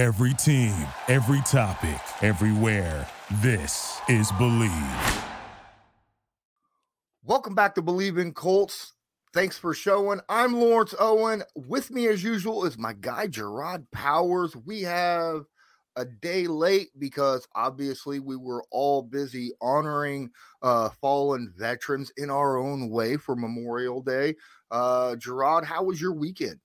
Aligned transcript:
Every 0.00 0.32
team, 0.32 0.74
every 1.08 1.42
topic, 1.42 2.00
everywhere. 2.22 3.06
This 3.42 4.00
is 4.08 4.32
Bleav. 4.32 5.24
Welcome 7.22 7.54
back 7.54 7.74
to 7.74 7.82
Bleav 7.82 8.18
in 8.18 8.32
Colts. 8.32 8.94
Thanks 9.34 9.58
for 9.58 9.74
showing. 9.74 10.20
I'm 10.26 10.54
Lawrence 10.54 10.94
Owen. 10.98 11.42
With 11.54 11.90
me, 11.90 12.08
as 12.08 12.24
usual, 12.24 12.64
is 12.64 12.78
my 12.78 12.94
guy, 12.94 13.26
Gerard 13.26 13.90
Powers. 13.90 14.56
We 14.56 14.80
have 14.84 15.42
a 15.96 16.06
day 16.06 16.46
late 16.46 16.88
because 16.98 17.46
obviously 17.54 18.20
we 18.20 18.36
were 18.36 18.64
all 18.70 19.02
busy 19.02 19.52
honoring 19.60 20.30
uh, 20.62 20.88
fallen 21.02 21.52
veterans 21.58 22.10
in 22.16 22.30
our 22.30 22.56
own 22.56 22.88
way 22.88 23.18
for 23.18 23.36
Memorial 23.36 24.00
Day. 24.00 24.36
Uh, 24.70 25.16
Gerard, 25.16 25.66
how 25.66 25.82
was 25.82 26.00
your 26.00 26.14
weekend? 26.14 26.58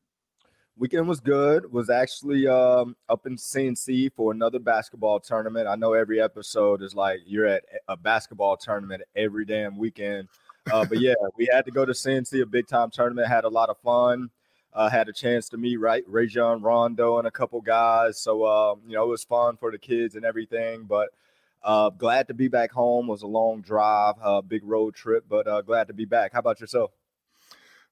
Weekend 0.78 1.08
was 1.08 1.22
good. 1.22 1.72
Was 1.72 1.90
actually 1.90 2.48
um, 2.48 2.98
up 3.08 3.26
in 3.26 3.38
CNC 3.38 4.12
for 4.14 4.34
another 4.34 4.60
basketball 4.60 5.22
tournament. 5.22 5.68
I 5.68 5.76
know 5.76 5.94
every 5.94 6.22
episode 6.22 6.82
is 6.82 6.94
like 6.94 7.22
you're 7.26 7.46
at 7.46 7.64
a 7.88 7.96
basketball 7.96 8.58
tournament 8.58 9.04
every 9.16 9.46
damn 9.46 9.78
weekend. 9.78 10.28
Uh, 10.72 10.84
but 10.84 11.00
yeah, 11.00 11.14
we 11.38 11.48
had 11.52 11.64
to 11.66 11.72
go 11.72 11.86
to 11.86 11.94
CNC, 11.94 12.42
a 12.42 12.46
big 12.46 12.68
time 12.68 12.90
tournament. 12.90 13.28
Had 13.28 13.46
a 13.46 13.50
lot 13.50 13.70
of 13.70 13.78
fun. 13.78 14.30
Uh, 14.74 14.90
had 14.90 15.08
a 15.08 15.14
chance 15.14 15.48
to 15.48 15.58
meet 15.58 15.78
right 15.78 16.04
Rajon 16.08 16.62
Rondo 16.62 17.20
and 17.20 17.28
a 17.28 17.32
couple 17.32 17.62
guys. 17.62 18.20
So 18.20 18.46
um, 18.46 18.82
you 18.86 18.96
know 18.96 19.06
it 19.06 19.10
was 19.10 19.24
fun 19.24 19.56
for 19.56 19.72
the 19.72 19.78
kids 19.78 20.16
and 20.16 20.26
everything. 20.26 20.84
But 20.84 21.10
uh, 21.64 21.90
glad 21.92 22.28
to 22.28 22.34
be 22.34 22.50
back 22.50 22.72
home. 22.72 23.08
It 23.08 23.12
was 23.12 23.22
a 23.22 23.28
long 23.28 23.62
drive, 23.62 24.16
uh, 24.22 24.42
big 24.42 24.66
road 24.66 24.94
trip, 24.94 25.24
but 25.30 25.48
uh, 25.48 25.62
glad 25.62 25.88
to 25.88 25.94
be 25.94 26.04
back. 26.04 26.34
How 26.34 26.40
about 26.40 26.60
yourself? 26.60 26.92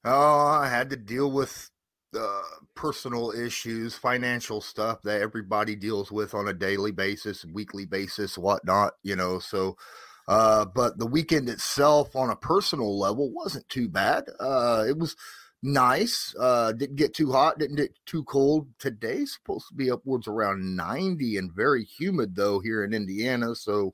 Oh, 0.03 0.47
I 0.47 0.67
had 0.67 0.89
to 0.89 0.97
deal 0.97 1.31
with 1.31 1.71
uh, 2.15 2.41
personal 2.75 3.31
issues, 3.31 3.95
financial 3.95 4.61
stuff 4.61 5.01
that 5.03 5.21
everybody 5.21 5.75
deals 5.75 6.11
with 6.11 6.33
on 6.33 6.47
a 6.47 6.53
daily 6.53 6.91
basis, 6.91 7.45
weekly 7.45 7.85
basis, 7.85 8.37
whatnot. 8.37 8.93
You 9.03 9.15
know, 9.15 9.39
so. 9.39 9.77
Uh, 10.25 10.63
but 10.63 10.97
the 10.97 11.05
weekend 11.05 11.49
itself, 11.49 12.15
on 12.15 12.29
a 12.29 12.35
personal 12.37 12.97
level, 12.97 13.29
wasn't 13.33 13.67
too 13.67 13.89
bad. 13.89 14.23
Uh, 14.39 14.85
it 14.87 14.97
was 14.97 15.17
nice. 15.63 16.35
Uh, 16.39 16.73
didn't 16.73 16.97
get 16.97 17.13
too 17.13 17.31
hot, 17.31 17.57
didn't 17.57 17.77
get 17.77 17.93
too 18.05 18.23
cold. 18.25 18.67
Today's 18.77 19.33
supposed 19.33 19.69
to 19.69 19.73
be 19.73 19.89
upwards 19.89 20.27
around 20.27 20.75
90 20.75 21.37
and 21.37 21.51
very 21.51 21.85
humid 21.85 22.35
though 22.35 22.59
here 22.59 22.83
in 22.83 22.93
Indiana. 22.93 23.55
So 23.55 23.91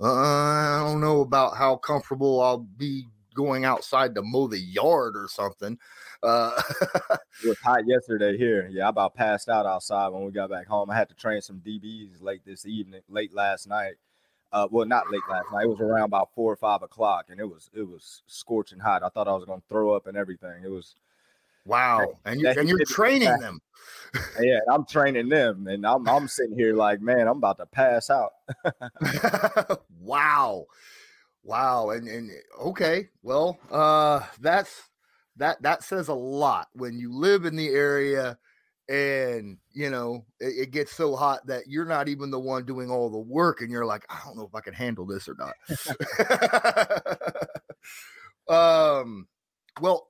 uh, 0.00 0.12
I 0.12 0.82
don't 0.84 1.00
know 1.00 1.20
about 1.20 1.56
how 1.56 1.76
comfortable 1.76 2.40
I'll 2.40 2.58
be 2.58 3.06
going 3.34 3.64
outside 3.64 4.14
to 4.14 4.22
mow 4.22 4.46
the 4.46 4.58
yard 4.58 5.16
or 5.16 5.28
something. 5.28 5.78
Uh, 6.22 6.60
it 7.42 7.48
was 7.48 7.58
hot 7.58 7.86
yesterday 7.86 8.36
here. 8.38 8.68
Yeah, 8.70 8.86
I 8.86 8.90
about 8.90 9.14
passed 9.14 9.48
out 9.48 9.66
outside 9.66 10.08
when 10.08 10.24
we 10.24 10.32
got 10.32 10.50
back 10.50 10.66
home. 10.66 10.90
I 10.90 10.96
had 10.96 11.08
to 11.10 11.14
train 11.14 11.42
some 11.42 11.60
DBs 11.60 12.22
late 12.22 12.42
this 12.46 12.64
evening, 12.64 13.02
late 13.08 13.34
last 13.34 13.68
night. 13.68 13.94
Uh, 14.52 14.68
well, 14.70 14.86
not 14.86 15.10
late 15.10 15.22
last 15.28 15.46
night. 15.52 15.64
It 15.64 15.68
was 15.68 15.80
around 15.80 16.04
about 16.04 16.30
four 16.32 16.52
or 16.52 16.56
five 16.56 16.82
o'clock, 16.82 17.26
and 17.28 17.40
it 17.40 17.44
was 17.44 17.70
it 17.74 17.82
was 17.82 18.22
scorching 18.26 18.78
hot. 18.78 19.02
I 19.02 19.08
thought 19.08 19.26
I 19.26 19.32
was 19.32 19.44
going 19.44 19.60
to 19.60 19.66
throw 19.68 19.94
up 19.94 20.06
and 20.06 20.16
everything. 20.16 20.62
It 20.64 20.70
was 20.70 20.94
wow, 21.66 22.06
and 22.24 22.40
you 22.40 22.48
and 22.48 22.68
you're 22.68 22.84
training 22.86 23.36
them. 23.40 23.60
yeah, 24.40 24.60
I'm 24.70 24.86
training 24.86 25.28
them, 25.28 25.66
and 25.66 25.84
I'm 25.84 26.08
I'm 26.08 26.28
sitting 26.28 26.56
here 26.56 26.72
like, 26.72 27.00
man, 27.00 27.26
I'm 27.26 27.38
about 27.38 27.58
to 27.58 27.66
pass 27.66 28.10
out. 28.10 28.30
wow, 30.00 30.66
wow, 31.44 31.90
and 31.90 32.08
and 32.08 32.30
okay, 32.60 33.08
well, 33.22 33.58
uh, 33.70 34.20
that's 34.40 34.90
that 35.36 35.62
that 35.62 35.82
says 35.84 36.08
a 36.08 36.14
lot 36.14 36.68
when 36.72 36.98
you 36.98 37.12
live 37.12 37.44
in 37.44 37.56
the 37.56 37.68
area 37.68 38.38
and 38.88 39.56
you 39.72 39.88
know 39.88 40.24
it, 40.40 40.54
it, 40.58 40.70
gets 40.70 40.92
so 40.92 41.16
hot 41.16 41.46
that 41.46 41.66
you're 41.66 41.86
not 41.86 42.08
even 42.08 42.30
the 42.30 42.38
one 42.38 42.66
doing 42.66 42.90
all 42.90 43.08
the 43.08 43.18
work 43.18 43.62
and 43.62 43.70
you're 43.70 43.86
like 43.86 44.04
i 44.10 44.20
don't 44.24 44.36
know 44.36 44.44
if 44.44 44.54
i 44.54 44.60
can 44.60 44.74
handle 44.74 45.06
this 45.06 45.28
or 45.28 45.36
not. 45.38 45.54
Um 48.46 49.26
well 49.80 50.08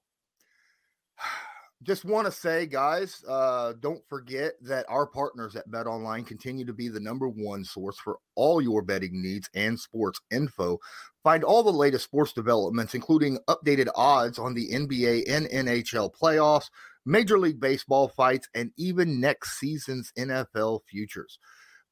just 1.84 2.04
want 2.04 2.26
to 2.26 2.32
say 2.32 2.66
guys 2.66 3.22
uh 3.28 3.74
don't 3.78 4.02
forget 4.08 4.54
that 4.62 4.84
our 4.88 5.06
partners 5.06 5.54
at 5.54 5.68
BetOnline 5.70 6.26
continue 6.26 6.64
to 6.64 6.72
be 6.72 6.88
the 6.88 6.98
number 6.98 7.28
one 7.28 7.64
source 7.64 7.96
for 7.98 8.18
all 8.34 8.60
your 8.60 8.82
betting 8.82 9.22
needs 9.22 9.48
and 9.54 9.78
sports 9.78 10.20
info 10.32 10.80
find 11.24 11.42
all 11.42 11.64
the 11.64 11.72
latest 11.72 12.04
sports 12.04 12.32
developments 12.32 12.94
including 12.94 13.38
updated 13.48 13.88
odds 13.96 14.38
on 14.38 14.54
the 14.54 14.70
nba 14.70 15.24
and 15.28 15.46
nhl 15.46 16.14
playoffs 16.14 16.68
Major 17.06 17.38
League 17.38 17.60
Baseball 17.60 18.08
fights, 18.08 18.48
and 18.54 18.70
even 18.76 19.20
next 19.20 19.58
season's 19.58 20.10
NFL 20.18 20.80
futures. 20.88 21.38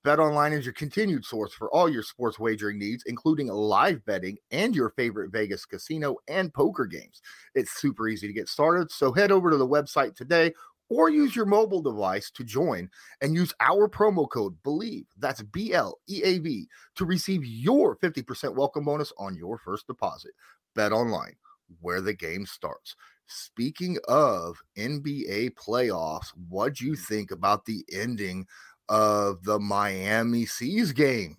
BetOnline 0.04 0.52
is 0.52 0.64
your 0.64 0.72
continued 0.72 1.24
source 1.24 1.52
for 1.52 1.70
all 1.70 1.88
your 1.88 2.02
sports 2.02 2.38
wagering 2.38 2.78
needs, 2.78 3.04
including 3.06 3.46
live 3.46 4.04
betting 4.04 4.36
and 4.50 4.74
your 4.74 4.90
favorite 4.90 5.30
Vegas 5.30 5.64
casino 5.64 6.16
and 6.28 6.52
poker 6.52 6.86
games. 6.86 7.20
It's 7.54 7.78
super 7.78 8.08
easy 8.08 8.26
to 8.26 8.32
get 8.32 8.48
started, 8.48 8.90
so 8.90 9.12
head 9.12 9.30
over 9.30 9.50
to 9.50 9.56
the 9.56 9.68
website 9.68 10.16
today 10.16 10.54
or 10.92 11.08
use 11.08 11.34
your 11.34 11.46
mobile 11.46 11.80
device 11.80 12.30
to 12.32 12.44
join 12.44 12.90
and 13.22 13.34
use 13.34 13.54
our 13.60 13.88
promo 13.88 14.28
code 14.28 14.54
BLEAV, 14.62 15.06
that's 15.18 15.42
B 15.42 15.72
L 15.72 15.98
E 16.08 16.22
A 16.22 16.38
V, 16.38 16.68
to 16.96 17.04
receive 17.06 17.44
your 17.44 17.96
50% 17.96 18.54
welcome 18.54 18.84
bonus 18.84 19.12
on 19.16 19.36
your 19.36 19.58
first 19.58 19.86
deposit. 19.86 20.32
BetOnline, 20.76 21.34
where 21.80 22.00
the 22.00 22.14
game 22.14 22.46
starts. 22.46 22.94
Speaking 23.26 23.96
of 24.08 24.58
NBA 24.76 25.52
playoffs, 25.54 26.28
what 26.48 26.74
do 26.74 26.84
you 26.84 26.92
mm. 26.92 27.06
think 27.06 27.30
about 27.30 27.64
the 27.64 27.84
ending 27.90 28.46
of 28.88 29.42
the 29.44 29.58
Miami 29.58 30.44
Seas 30.44 30.92
game? 30.92 31.38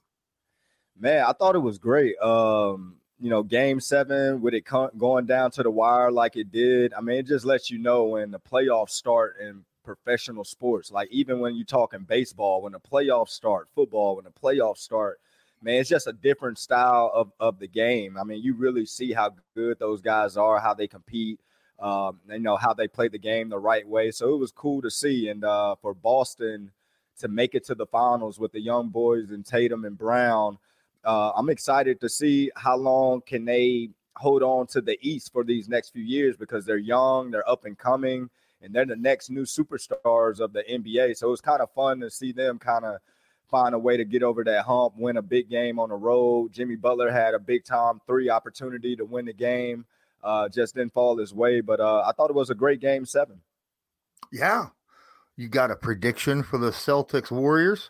Man, 0.98 1.26
I 1.26 1.34
thought 1.34 1.56
it 1.56 1.60
was 1.60 1.78
great. 1.78 2.18
Um, 2.20 2.98
you 3.20 3.30
know, 3.30 3.44
game 3.44 3.80
seven 3.80 4.42
with 4.42 4.54
it 4.54 4.66
going 4.98 5.26
down 5.26 5.52
to 5.52 5.64
the 5.64 5.72
wire 5.72 6.12
like 6.12 6.36
it 6.36 6.52
did. 6.52 6.94
I 6.94 7.02
mean, 7.02 7.18
it 7.18 7.28
just 7.28 7.46
lets 7.46 7.70
you 7.70 7.78
know 7.78 8.06
when 8.06 8.32
the 8.32 8.40
playoffs 8.40 8.92
start 8.92 9.36
in 9.42 9.64
professional 9.84 10.44
sports. 10.44 10.92
Like 10.92 11.10
even 11.12 11.40
when 11.40 11.56
you're 11.56 11.66
talking 11.66 12.02
baseball, 12.02 12.62
when 12.62 12.74
the 12.74 12.80
playoffs 12.80 13.30
start, 13.30 13.70
football, 13.76 14.16
when 14.16 14.26
the 14.26 14.32
playoffs 14.32 14.80
start, 14.80 15.20
man, 15.62 15.76
it's 15.76 15.90
just 15.90 16.08
a 16.08 16.14
different 16.14 16.58
style 16.58 17.12
of, 17.14 17.32
of 17.40 17.60
the 17.60 17.68
game. 17.68 18.18
I 18.18 18.24
mean, 18.24 18.42
you 18.42 18.56
really 18.56 18.86
see 18.86 19.14
how 19.14 19.32
good 19.56 19.80
those 19.80 20.02
guys 20.02 20.36
are, 20.36 20.60
how 20.60 20.74
they 20.74 20.88
compete 20.88 21.40
um, 21.84 22.20
you 22.30 22.40
know 22.40 22.56
how 22.56 22.74
they 22.74 22.88
play 22.88 23.10
the 23.10 23.20
game 23.20 23.50
the 23.50 23.60
right 23.60 23.88
way. 23.88 24.12
So 24.12 24.34
it 24.34 24.38
was 24.38 24.52
cool 24.52 24.82
to 24.82 24.90
see, 24.90 25.28
and 25.28 25.44
uh, 25.44 25.76
for 25.82 25.94
Boston 25.94 26.72
to 27.20 27.28
make 27.28 27.54
it 27.56 27.66
to 27.66 27.76
the 27.76 27.86
finals 27.86 28.40
with 28.40 28.54
the 28.54 28.62
young 28.62 28.90
boys 28.90 29.30
and 29.32 29.46
Tatum 29.46 29.86
and 29.86 29.98
Brown, 29.98 30.58
uh, 31.06 31.32
I'm 31.36 31.50
excited 31.50 32.00
to 32.02 32.10
see 32.10 32.52
how 32.56 32.78
long 32.78 33.22
can 33.26 33.46
they 33.46 33.90
hold 34.16 34.44
on 34.44 34.68
to 34.68 34.82
the 34.82 34.98
East 35.02 35.32
for 35.32 35.44
these 35.44 35.68
next 35.68 35.90
few 35.90 36.04
years 36.04 36.38
because 36.38 36.66
they're 36.66 36.78
young, 36.78 37.32
they're 37.32 37.50
up 37.50 37.66
and 37.66 37.78
coming, 37.78 38.30
and 38.62 38.74
they're 38.74 38.86
the 38.86 38.96
next 38.96 39.30
new 39.30 39.44
superstars 39.44 40.40
of 40.40 40.54
the 40.54 40.64
NBA. 40.70 41.18
So 41.18 41.28
it 41.28 41.32
was 41.32 41.42
kind 41.42 41.62
of 41.62 41.72
fun 41.72 42.00
to 42.02 42.10
see 42.10 42.32
them 42.32 42.60
kind 42.60 42.86
of 42.86 43.00
find 43.50 43.76
a 43.76 43.80
way 43.80 43.98
to 43.98 44.06
get 44.06 44.24
over 44.24 44.44
that 44.44 44.66
hump, 44.66 44.94
win 44.98 45.18
a 45.18 45.22
big 45.22 45.50
game 45.50 45.80
on 45.80 45.90
the 45.90 45.96
road. 45.96 46.54
Jimmy 46.54 46.76
Butler 46.76 47.12
had 47.12 47.34
a 47.34 47.40
big 47.40 47.66
time 47.66 48.00
three 48.08 48.30
opportunity 48.30 48.96
to 48.96 49.06
win 49.06 49.26
the 49.26 49.34
game 49.34 49.86
uh, 50.24 50.48
just 50.50 50.76
didn't 50.76 50.94
fall 50.94 51.18
his 51.18 51.34
way. 51.34 51.62
But 51.62 51.80
uh, 51.80 52.04
I 52.06 52.12
thought 52.14 52.30
it 52.30 52.36
was 52.36 52.50
a 52.50 52.56
great 52.56 52.80
game 52.80 53.06
seven. 53.06 53.42
Yeah. 54.32 54.68
You 55.36 55.48
got 55.48 55.72
a 55.72 55.76
prediction 55.76 56.44
for 56.44 56.58
the 56.58 56.72
Celtics 56.72 57.32
Warriors? 57.32 57.90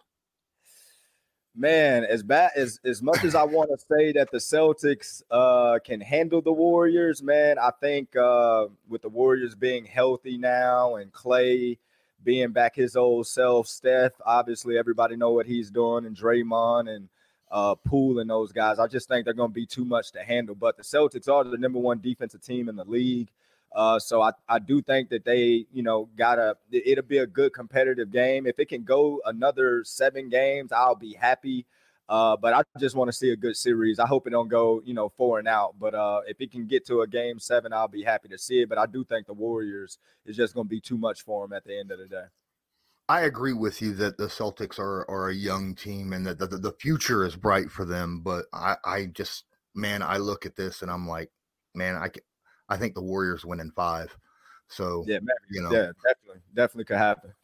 Man, 1.56 2.04
as 2.04 2.24
bad 2.24 2.52
as 2.56 2.80
as 2.84 3.04
much 3.04 3.24
as 3.24 3.36
I 3.36 3.44
want 3.44 3.70
to 3.70 3.78
say 3.78 4.12
that 4.14 4.32
the 4.32 4.40
Celtics 4.40 5.22
uh, 5.30 5.78
can 5.86 6.02
handle 6.02 6.42
the 6.42 6.52
Warriors, 6.52 7.22
man, 7.22 7.60
I 7.60 7.70
think 7.80 8.16
uh, 8.16 8.68
with 8.90 9.04
the 9.04 9.10
Warriors 9.10 9.54
being 9.54 9.86
healthy 9.86 10.40
now 10.40 10.96
and 10.96 11.14
Clay 11.14 11.78
being 12.24 12.52
back 12.54 12.76
his 12.76 12.96
old 12.96 13.28
self, 13.28 13.68
Steph, 13.68 14.14
obviously 14.26 14.80
everybody 14.80 15.16
know 15.16 15.32
what 15.32 15.46
he's 15.46 15.70
doing, 15.70 16.06
and 16.06 16.18
Draymond 16.18 16.90
and 16.90 17.08
uh, 17.52 17.76
Poole 17.76 18.18
and 18.18 18.30
those 18.30 18.52
guys. 18.52 18.80
I 18.80 18.88
just 18.88 19.08
think 19.08 19.26
they're 19.26 19.36
going 19.36 19.52
to 19.52 19.54
be 19.54 19.68
too 19.68 19.86
much 19.86 20.12
to 20.14 20.24
handle. 20.24 20.56
But 20.56 20.76
the 20.76 20.84
Celtics 20.84 21.30
are 21.30 21.44
the 21.44 21.58
number 21.58 21.78
one 21.78 22.00
defensive 22.00 22.42
team 22.42 22.68
in 22.68 22.76
the 22.76 22.84
league. 22.84 23.30
Uh, 23.74 23.98
so 24.00 24.22
I, 24.22 24.32
I 24.48 24.60
do 24.60 24.82
think 24.82 25.10
that 25.10 25.26
they, 25.26 25.66
you 25.72 25.82
know, 25.82 26.08
gotta 26.16 26.56
it'll 26.72 27.04
be 27.04 27.18
a 27.18 27.28
good 27.28 27.54
competitive 27.54 28.12
game. 28.12 28.46
If 28.46 28.60
it 28.60 28.70
can 28.70 28.84
go 28.84 29.20
another 29.26 29.84
seven 29.84 30.30
games, 30.30 30.72
I'll 30.72 30.96
be 30.96 31.14
happy. 31.14 31.66
Uh, 32.08 32.36
but 32.36 32.54
I 32.54 32.62
just 32.80 32.96
want 32.96 33.08
to 33.08 33.14
see 33.14 33.32
a 33.32 33.36
good 33.36 33.56
series. 33.56 33.98
I 33.98 34.06
hope 34.06 34.28
it 34.28 34.32
don't 34.32 34.50
go, 34.50 34.82
you 34.86 34.94
know, 34.94 35.10
four 35.10 35.40
and 35.40 35.48
out. 35.48 35.76
But 35.80 35.96
uh, 35.96 36.22
if 36.28 36.40
it 36.42 36.52
can 36.52 36.68
get 36.68 36.86
to 36.88 37.02
a 37.02 37.08
game 37.08 37.40
seven, 37.40 37.74
I'll 37.74 37.88
be 37.88 38.04
happy 38.04 38.28
to 38.30 38.38
see 38.38 38.62
it. 38.62 38.70
But 38.70 38.78
I 38.78 38.86
do 38.86 39.04
think 39.04 39.26
the 39.26 39.34
Warriors 39.34 39.98
is 40.26 40.36
just 40.36 40.54
going 40.54 40.66
to 40.66 40.70
be 40.70 40.82
too 40.82 40.98
much 40.98 41.24
for 41.24 41.44
them 41.44 41.54
at 41.54 41.64
the 41.64 41.80
end 41.80 41.92
of 41.92 42.00
the 42.00 42.08
day. 42.08 42.26
I 43.10 43.22
agree 43.22 43.54
with 43.54 43.82
you 43.82 43.94
that 43.96 44.18
the 44.18 44.28
Celtics 44.28 44.80
are 44.80 45.10
are 45.10 45.30
a 45.30 45.36
young 45.36 45.76
team 45.76 46.14
and 46.14 46.26
that 46.26 46.40
the, 46.40 46.48
the 46.48 46.74
future 46.74 47.26
is 47.26 47.36
bright 47.36 47.72
for 47.72 47.86
them. 47.86 48.20
But 48.20 48.46
I, 48.54 48.76
I 48.86 49.06
just, 49.06 49.46
man, 49.74 50.04
I 50.04 50.18
look 50.18 50.46
at 50.46 50.56
this 50.56 50.82
and 50.82 50.92
I'm 50.92 51.08
like, 51.08 51.32
man, 51.74 51.96
I, 51.96 52.10
I 52.70 52.78
think 52.78 52.96
the 52.96 53.02
Warriors 53.02 53.46
win 53.46 53.60
in 53.60 53.72
five. 53.72 54.16
So 54.68 55.04
yeah, 55.08 55.20
you 55.52 55.62
know, 55.62 55.72
yeah, 55.72 55.92
definitely, 56.04 56.42
definitely 56.54 56.86
could 56.86 56.98
happen. 56.98 57.34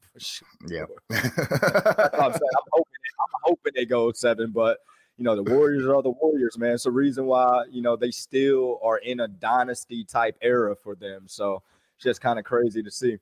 Yeah. 0.68 0.84
I'm, 1.12 1.22
I'm, 1.22 2.34
hoping, 2.74 3.02
I'm 3.22 3.42
hoping 3.44 3.74
they 3.74 3.86
go 3.86 4.12
seven, 4.12 4.52
but 4.52 4.80
you 5.18 5.24
know, 5.24 5.36
the 5.36 5.44
Warriors 5.44 5.86
are 5.86 6.02
the 6.02 6.10
Warriors, 6.10 6.58
man. 6.58 6.74
It's 6.74 6.84
the 6.84 6.92
reason 6.92 7.26
why, 7.26 7.66
you 7.70 7.82
know, 7.82 7.96
they 7.96 8.12
still 8.12 8.80
are 8.84 8.98
in 8.98 9.20
a 9.20 9.28
dynasty 9.28 10.04
type 10.04 10.38
era 10.42 10.76
for 10.76 10.96
them. 10.96 11.24
So 11.28 11.62
it's 11.96 12.04
just 12.04 12.22
kind 12.22 12.40
of 12.40 12.46
crazy 12.46 12.82
to 12.82 12.90
see. 12.90 13.18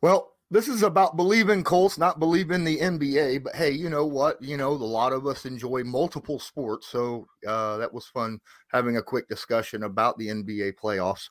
Well, 0.00 0.32
this 0.50 0.68
is 0.68 0.82
about 0.82 1.16
Bleav 1.16 1.52
in 1.52 1.62
Colts, 1.62 1.98
not 1.98 2.18
believing 2.18 2.64
the 2.64 2.78
NBA. 2.78 3.44
But 3.44 3.54
hey, 3.54 3.70
you 3.70 3.90
know 3.90 4.06
what? 4.06 4.40
You 4.42 4.56
know, 4.56 4.70
a 4.70 4.72
lot 4.72 5.12
of 5.12 5.26
us 5.26 5.44
enjoy 5.44 5.84
multiple 5.84 6.38
sports. 6.38 6.86
So 6.88 7.26
uh, 7.46 7.76
that 7.78 7.92
was 7.92 8.06
fun 8.06 8.40
having 8.68 8.96
a 8.96 9.02
quick 9.02 9.28
discussion 9.28 9.82
about 9.82 10.16
the 10.18 10.28
NBA 10.28 10.74
playoffs. 10.82 11.28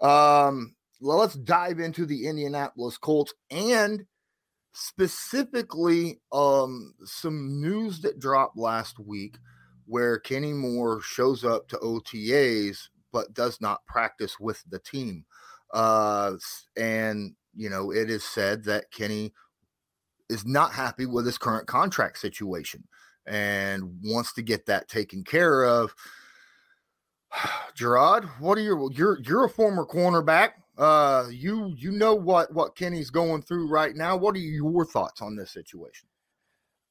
Um, 0.00 0.74
well, 1.00 1.18
let's 1.18 1.34
dive 1.34 1.78
into 1.78 2.06
the 2.06 2.26
Indianapolis 2.26 2.96
Colts 2.96 3.34
and 3.50 4.06
specifically 4.72 6.20
um, 6.32 6.94
some 7.04 7.60
news 7.60 8.00
that 8.00 8.18
dropped 8.18 8.56
last 8.56 8.98
week 8.98 9.36
where 9.86 10.18
Kenny 10.18 10.54
Moore 10.54 11.00
shows 11.02 11.44
up 11.44 11.68
to 11.68 11.76
OTAs 11.76 12.88
but 13.12 13.32
does 13.34 13.60
not 13.60 13.84
practice 13.86 14.40
with 14.40 14.62
the 14.68 14.78
team. 14.78 15.24
Uh, 15.72 16.32
and, 16.76 17.34
you 17.56 17.70
know, 17.70 17.90
it 17.90 18.10
is 18.10 18.24
said 18.24 18.64
that 18.64 18.90
Kenny 18.90 19.32
is 20.28 20.46
not 20.46 20.72
happy 20.72 21.06
with 21.06 21.26
his 21.26 21.38
current 21.38 21.66
contract 21.66 22.18
situation 22.18 22.84
and 23.26 23.98
wants 24.02 24.32
to 24.34 24.42
get 24.42 24.66
that 24.66 24.88
taken 24.88 25.24
care 25.24 25.64
of. 25.64 25.94
Gerard, 27.74 28.24
what 28.38 28.58
are 28.58 28.62
your 28.62 28.90
you're 28.92 29.20
you're 29.22 29.44
a 29.44 29.50
former 29.50 29.84
cornerback. 29.84 30.50
Uh 30.76 31.26
you 31.30 31.72
you 31.76 31.92
know 31.92 32.14
what 32.14 32.52
what 32.52 32.74
kenny's 32.74 33.10
going 33.10 33.42
through 33.42 33.68
right 33.68 33.94
now. 33.94 34.16
What 34.16 34.34
are 34.34 34.40
your 34.40 34.84
thoughts 34.84 35.22
on 35.22 35.36
this 35.36 35.52
situation? 35.52 36.08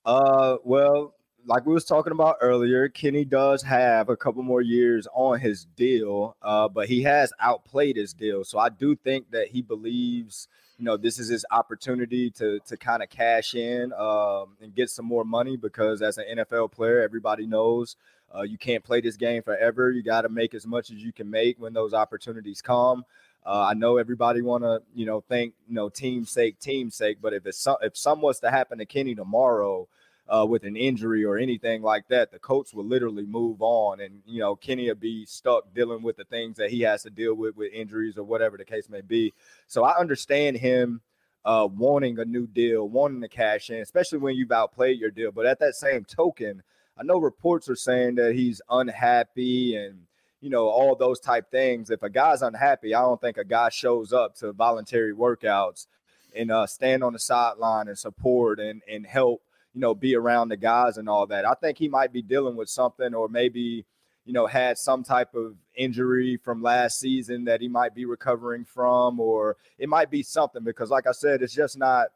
Uh 0.05 0.57
well 0.63 1.15
like 1.45 1.65
we 1.65 1.73
was 1.73 1.85
talking 1.85 2.13
about 2.13 2.37
earlier 2.41 2.87
kenny 2.87 3.25
does 3.25 3.61
have 3.63 4.09
a 4.09 4.17
couple 4.17 4.43
more 4.43 4.61
years 4.61 5.07
on 5.13 5.39
his 5.39 5.65
deal 5.75 6.35
uh 6.41 6.67
but 6.67 6.87
he 6.87 7.03
has 7.03 7.33
outplayed 7.39 7.95
his 7.95 8.13
deal 8.13 8.43
so 8.43 8.59
i 8.59 8.69
do 8.69 8.95
think 8.95 9.29
that 9.31 9.47
he 9.47 9.61
believes 9.61 10.47
you 10.77 10.85
know 10.85 10.97
this 10.97 11.19
is 11.19 11.29
his 11.29 11.45
opportunity 11.51 12.29
to 12.29 12.59
to 12.65 12.77
kind 12.77 13.03
of 13.03 13.09
cash 13.09 13.53
in 13.53 13.91
um 13.93 14.55
and 14.61 14.75
get 14.75 14.89
some 14.89 15.05
more 15.05 15.25
money 15.25 15.57
because 15.57 16.01
as 16.01 16.17
an 16.17 16.25
nfl 16.37 16.71
player 16.71 17.01
everybody 17.01 17.45
knows 17.45 17.95
uh, 18.35 18.41
you 18.41 18.57
can't 18.57 18.83
play 18.83 18.99
this 18.99 19.15
game 19.15 19.43
forever 19.43 19.91
you 19.91 20.01
got 20.01 20.21
to 20.21 20.29
make 20.29 20.53
as 20.53 20.65
much 20.65 20.89
as 20.89 20.97
you 20.97 21.13
can 21.13 21.29
make 21.29 21.59
when 21.59 21.73
those 21.73 21.93
opportunities 21.93 22.61
come 22.61 23.03
uh, 23.45 23.67
I 23.69 23.73
know 23.73 23.97
everybody 23.97 24.41
want 24.41 24.63
to, 24.63 24.81
you 24.95 25.05
know, 25.05 25.19
think, 25.19 25.53
you 25.67 25.75
know, 25.75 25.89
team 25.89 26.23
sake, 26.23 26.59
team 26.59 26.89
sake. 26.89 27.17
But 27.21 27.33
if 27.33 27.45
it's 27.45 27.57
some, 27.57 27.75
if 27.81 27.97
some 27.97 28.21
was 28.21 28.39
to 28.39 28.49
happen 28.49 28.77
to 28.77 28.85
Kenny 28.85 29.15
tomorrow 29.15 29.89
uh, 30.27 30.45
with 30.47 30.63
an 30.63 30.75
injury 30.75 31.25
or 31.25 31.37
anything 31.37 31.81
like 31.81 32.07
that, 32.07 32.31
the 32.31 32.39
Colts 32.39 32.73
will 32.73 32.85
literally 32.85 33.25
move 33.25 33.61
on, 33.61 33.99
and 33.99 34.21
you 34.25 34.39
know, 34.39 34.55
Kenny 34.55 34.87
will 34.87 34.95
be 34.95 35.25
stuck 35.25 35.73
dealing 35.73 36.01
with 36.01 36.17
the 36.17 36.23
things 36.23 36.57
that 36.57 36.71
he 36.71 36.81
has 36.81 37.03
to 37.03 37.09
deal 37.09 37.33
with 37.33 37.55
with 37.55 37.73
injuries 37.73 38.17
or 38.17 38.23
whatever 38.23 38.57
the 38.57 38.65
case 38.65 38.89
may 38.89 39.01
be. 39.01 39.33
So 39.67 39.83
I 39.83 39.97
understand 39.97 40.57
him 40.57 41.01
uh, 41.45 41.67
wanting 41.71 42.19
a 42.19 42.25
new 42.25 42.47
deal, 42.47 42.87
wanting 42.87 43.21
to 43.21 43.27
cash 43.27 43.69
in, 43.69 43.81
especially 43.81 44.19
when 44.19 44.35
you've 44.35 44.51
outplayed 44.51 44.99
your 44.99 45.11
deal. 45.11 45.31
But 45.31 45.45
at 45.45 45.59
that 45.59 45.75
same 45.75 46.05
token, 46.05 46.63
I 46.97 47.03
know 47.03 47.17
reports 47.17 47.69
are 47.69 47.75
saying 47.75 48.15
that 48.15 48.33
he's 48.33 48.61
unhappy 48.69 49.75
and 49.75 50.05
you 50.43 50.49
know, 50.49 50.67
all 50.67 50.93
those 50.93 51.21
type 51.21 51.49
things. 51.49 51.89
If 51.89 52.03
a 52.03 52.09
guy's 52.09 52.41
unhappy, 52.41 52.93
I 52.93 52.99
don't 52.99 53.21
think 53.21 53.37
a 53.37 53.45
guy 53.45 53.69
shows 53.69 54.11
up 54.11 54.35
to 54.39 54.51
voluntary 54.51 55.13
workouts 55.13 55.87
and 56.35 56.51
uh, 56.51 56.67
stand 56.67 57.01
on 57.01 57.13
the 57.13 57.19
sideline 57.19 57.87
and 57.87 57.97
support 57.97 58.59
and 58.59 58.81
and 58.85 59.05
help, 59.05 59.41
you 59.73 59.81
know, 59.81 59.95
be 59.95 60.15
around 60.15 60.49
the 60.49 60.57
guys 60.57 60.97
and 60.97 61.09
all 61.09 61.25
that. 61.27 61.45
I 61.45 61.53
think 61.53 61.77
he 61.77 61.87
might 61.87 62.13
be 62.13 62.21
dealing 62.21 62.55
with 62.55 62.69
something, 62.69 63.13
or 63.13 63.27
maybe, 63.27 63.85
you 64.25 64.33
know, 64.33 64.45
had 64.45 64.77
some 64.77 65.03
type 65.03 65.33
of 65.35 65.55
injury 65.75 66.37
from 66.37 66.61
last 66.61 66.99
season 66.99 67.45
that 67.45 67.61
he 67.61 67.67
might 67.67 67.95
be 67.95 68.05
recovering 68.05 68.65
from, 68.65 69.19
or 69.19 69.57
it 69.77 69.89
might 69.89 70.11
be 70.11 70.23
something 70.23 70.63
because, 70.63 70.89
like 70.89 71.07
I 71.07 71.11
said, 71.11 71.41
it's 71.41 71.53
just 71.53 71.77
not 71.77 72.07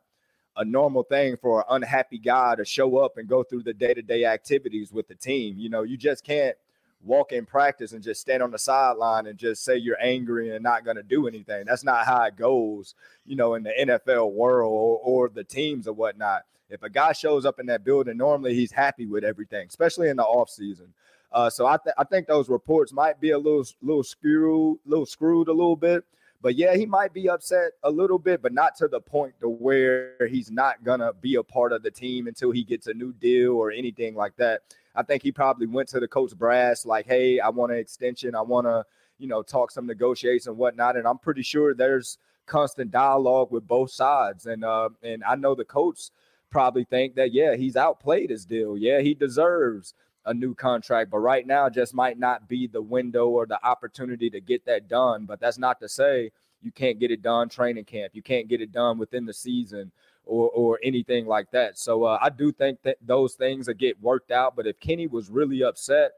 a 0.58 0.66
normal 0.66 1.04
thing 1.04 1.38
for 1.38 1.60
an 1.60 1.66
unhappy 1.70 2.18
guy 2.18 2.56
to 2.56 2.66
show 2.66 2.98
up 2.98 3.18
and 3.18 3.28
go 3.28 3.44
through 3.44 3.64
the 3.64 3.74
day 3.74 3.94
to 3.94 4.02
day 4.02 4.26
activities 4.26 4.92
with 4.92 5.08
the 5.08 5.16
team. 5.16 5.56
You 5.58 5.70
know, 5.70 5.84
you 5.84 5.98
just 5.98 6.24
can't 6.24 6.56
walk 7.04 7.32
in 7.32 7.46
practice 7.46 7.92
and 7.92 8.04
just 8.04 8.22
stand 8.22 8.42
on 8.42 8.52
the 8.52 8.58
sideline 8.58 9.28
and 9.28 9.38
just 9.38 9.64
say 9.64 9.78
you're 9.78 10.02
angry 10.02 10.54
and 10.56 10.64
not 10.64 10.84
going 10.84 10.98
to 10.98 11.04
do 11.04 11.28
anything. 11.28 11.66
That's 11.66 11.84
not 11.84 12.06
how 12.06 12.24
it 12.24 12.36
goes, 12.36 12.96
you 13.26 13.36
know, 13.36 13.54
in 13.54 13.64
the 13.64 13.72
NFL 13.80 14.32
world 14.32 14.72
or, 14.72 15.00
or 15.04 15.30
the 15.30 15.44
teams 15.44 15.88
or 15.88 15.94
whatnot. 15.94 16.44
If 16.70 16.84
a 16.84 16.90
guy 16.90 17.14
shows 17.14 17.46
up 17.46 17.60
in 17.60 17.66
that 17.68 17.84
building, 17.84 18.18
normally 18.18 18.54
he's 18.54 18.72
happy 18.72 19.06
with 19.06 19.24
everything, 19.24 19.68
especially 19.68 20.10
in 20.10 20.18
the 20.18 20.24
offseason. 20.24 20.88
Uh, 21.32 21.50
so 21.50 21.66
I, 21.66 21.78
th- 21.78 21.96
I 21.98 22.04
think 22.04 22.28
those 22.28 22.50
reports 22.50 22.94
might 22.94 23.20
be 23.20 23.32
a 23.32 23.38
little 23.38 23.66
little 23.82 24.04
screwed, 24.04 24.80
little 24.86 25.06
screwed 25.06 25.48
a 25.48 25.54
little 25.54 25.76
bit. 25.76 26.04
But 26.42 26.56
yeah, 26.56 26.76
he 26.76 26.86
might 26.86 27.14
be 27.14 27.30
upset 27.30 27.72
a 27.84 27.90
little 27.90 28.20
bit, 28.20 28.42
but 28.42 28.54
not 28.54 28.76
to 28.78 28.88
the 28.88 29.02
point 29.02 29.34
to 29.42 29.50
where 29.50 30.16
he's 30.30 30.52
not 30.52 30.84
gonna 30.84 31.14
be 31.14 31.36
a 31.36 31.44
part 31.44 31.74
of 31.74 31.84
the 31.84 31.92
team 31.92 32.28
until 32.28 32.52
he 32.52 32.64
gets 32.64 32.88
a 32.88 32.94
new 32.94 33.12
deal 33.14 33.54
or 33.54 33.72
anything 33.72 34.16
like 34.16 34.36
that. 34.38 34.62
I 34.96 35.04
think 35.04 35.24
he 35.24 35.32
probably 35.32 35.68
went 35.68 35.90
to 35.90 36.00
the 36.00 36.08
Colts 36.08 36.34
brass 36.34 36.86
like, 36.86 37.06
"Hey, 37.06 37.40
I 37.40 37.50
want 37.50 37.72
an 37.72 37.80
extension. 37.80 38.36
I 38.36 38.42
want 38.42 38.68
to, 38.68 38.86
you 39.18 39.28
know, 39.28 39.42
talk 39.42 39.72
some 39.72 39.88
negotiations 39.88 40.48
and 40.48 40.58
whatnot." 40.58 40.96
And 40.96 41.08
I'm 41.08 41.18
pretty 41.18 41.44
sure 41.44 41.74
there's 41.74 42.18
constant 42.46 42.92
dialogue 42.92 43.52
with 43.52 43.68
both 43.68 43.92
sides. 43.92 44.46
And 44.46 44.64
uh, 44.64 44.90
and 45.04 45.24
I 45.24 45.36
know 45.36 45.56
the 45.56 45.66
coach 45.66 46.10
probably 46.50 46.84
think 46.84 47.16
that 47.16 47.34
yeah, 47.34 47.56
he's 47.56 47.76
outplayed 47.76 48.30
his 48.30 48.46
deal. 48.46 48.78
Yeah, 48.78 49.02
he 49.02 49.14
deserves 49.14 49.94
a 50.26 50.34
new 50.34 50.54
contract, 50.54 51.10
but 51.10 51.20
right 51.20 51.48
now 51.48 51.70
just 51.70 51.94
might 51.94 52.20
not 52.20 52.48
be 52.48 52.68
the 52.68 52.82
window 52.82 53.28
or 53.28 53.46
the 53.46 53.64
opportunity 53.66 54.30
to 54.30 54.42
get 54.42 54.66
that 54.66 54.88
done. 54.88 55.26
But 55.26 55.40
that's 55.40 55.58
not 55.58 55.80
to 55.80 55.90
say 55.90 56.32
you 56.62 56.72
can't 56.72 57.00
get 57.00 57.12
it 57.12 57.22
done 57.22 57.50
training 57.50 57.86
camp. 57.86 58.14
You 58.14 58.22
can't 58.22 58.48
get 58.48 58.62
it 58.62 58.72
done 58.72 58.98
within 58.98 59.26
the 59.26 59.34
season 59.34 59.92
or 60.26 60.50
or 60.50 60.80
anything 60.84 61.26
like 61.26 61.52
that. 61.52 61.78
So 61.78 62.04
uh, 62.04 62.20
I 62.22 62.30
do 62.30 62.52
think 62.52 62.82
that 62.84 62.98
those 63.02 63.36
things 63.36 63.68
will 63.68 63.76
get 63.76 64.02
worked 64.02 64.32
out. 64.32 64.56
But 64.56 64.68
if 64.68 64.80
Kenny 64.80 65.08
was 65.08 65.30
really 65.30 65.64
upset, 65.64 66.12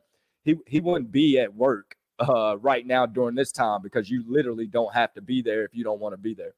he 0.43 0.55
he 0.65 0.79
wouldn't 0.79 1.11
be 1.11 1.39
at 1.39 1.53
work 1.53 1.95
uh, 2.19 2.57
right 2.57 2.85
now 2.85 3.05
during 3.05 3.35
this 3.35 3.51
time 3.51 3.81
because 3.81 4.09
you 4.09 4.23
literally 4.27 4.67
don't 4.67 4.93
have 4.93 5.13
to 5.13 5.21
be 5.21 5.41
there 5.41 5.63
if 5.63 5.73
you 5.73 5.83
don't 5.83 5.99
want 5.99 6.13
to 6.13 6.17
be 6.17 6.33
there. 6.33 6.53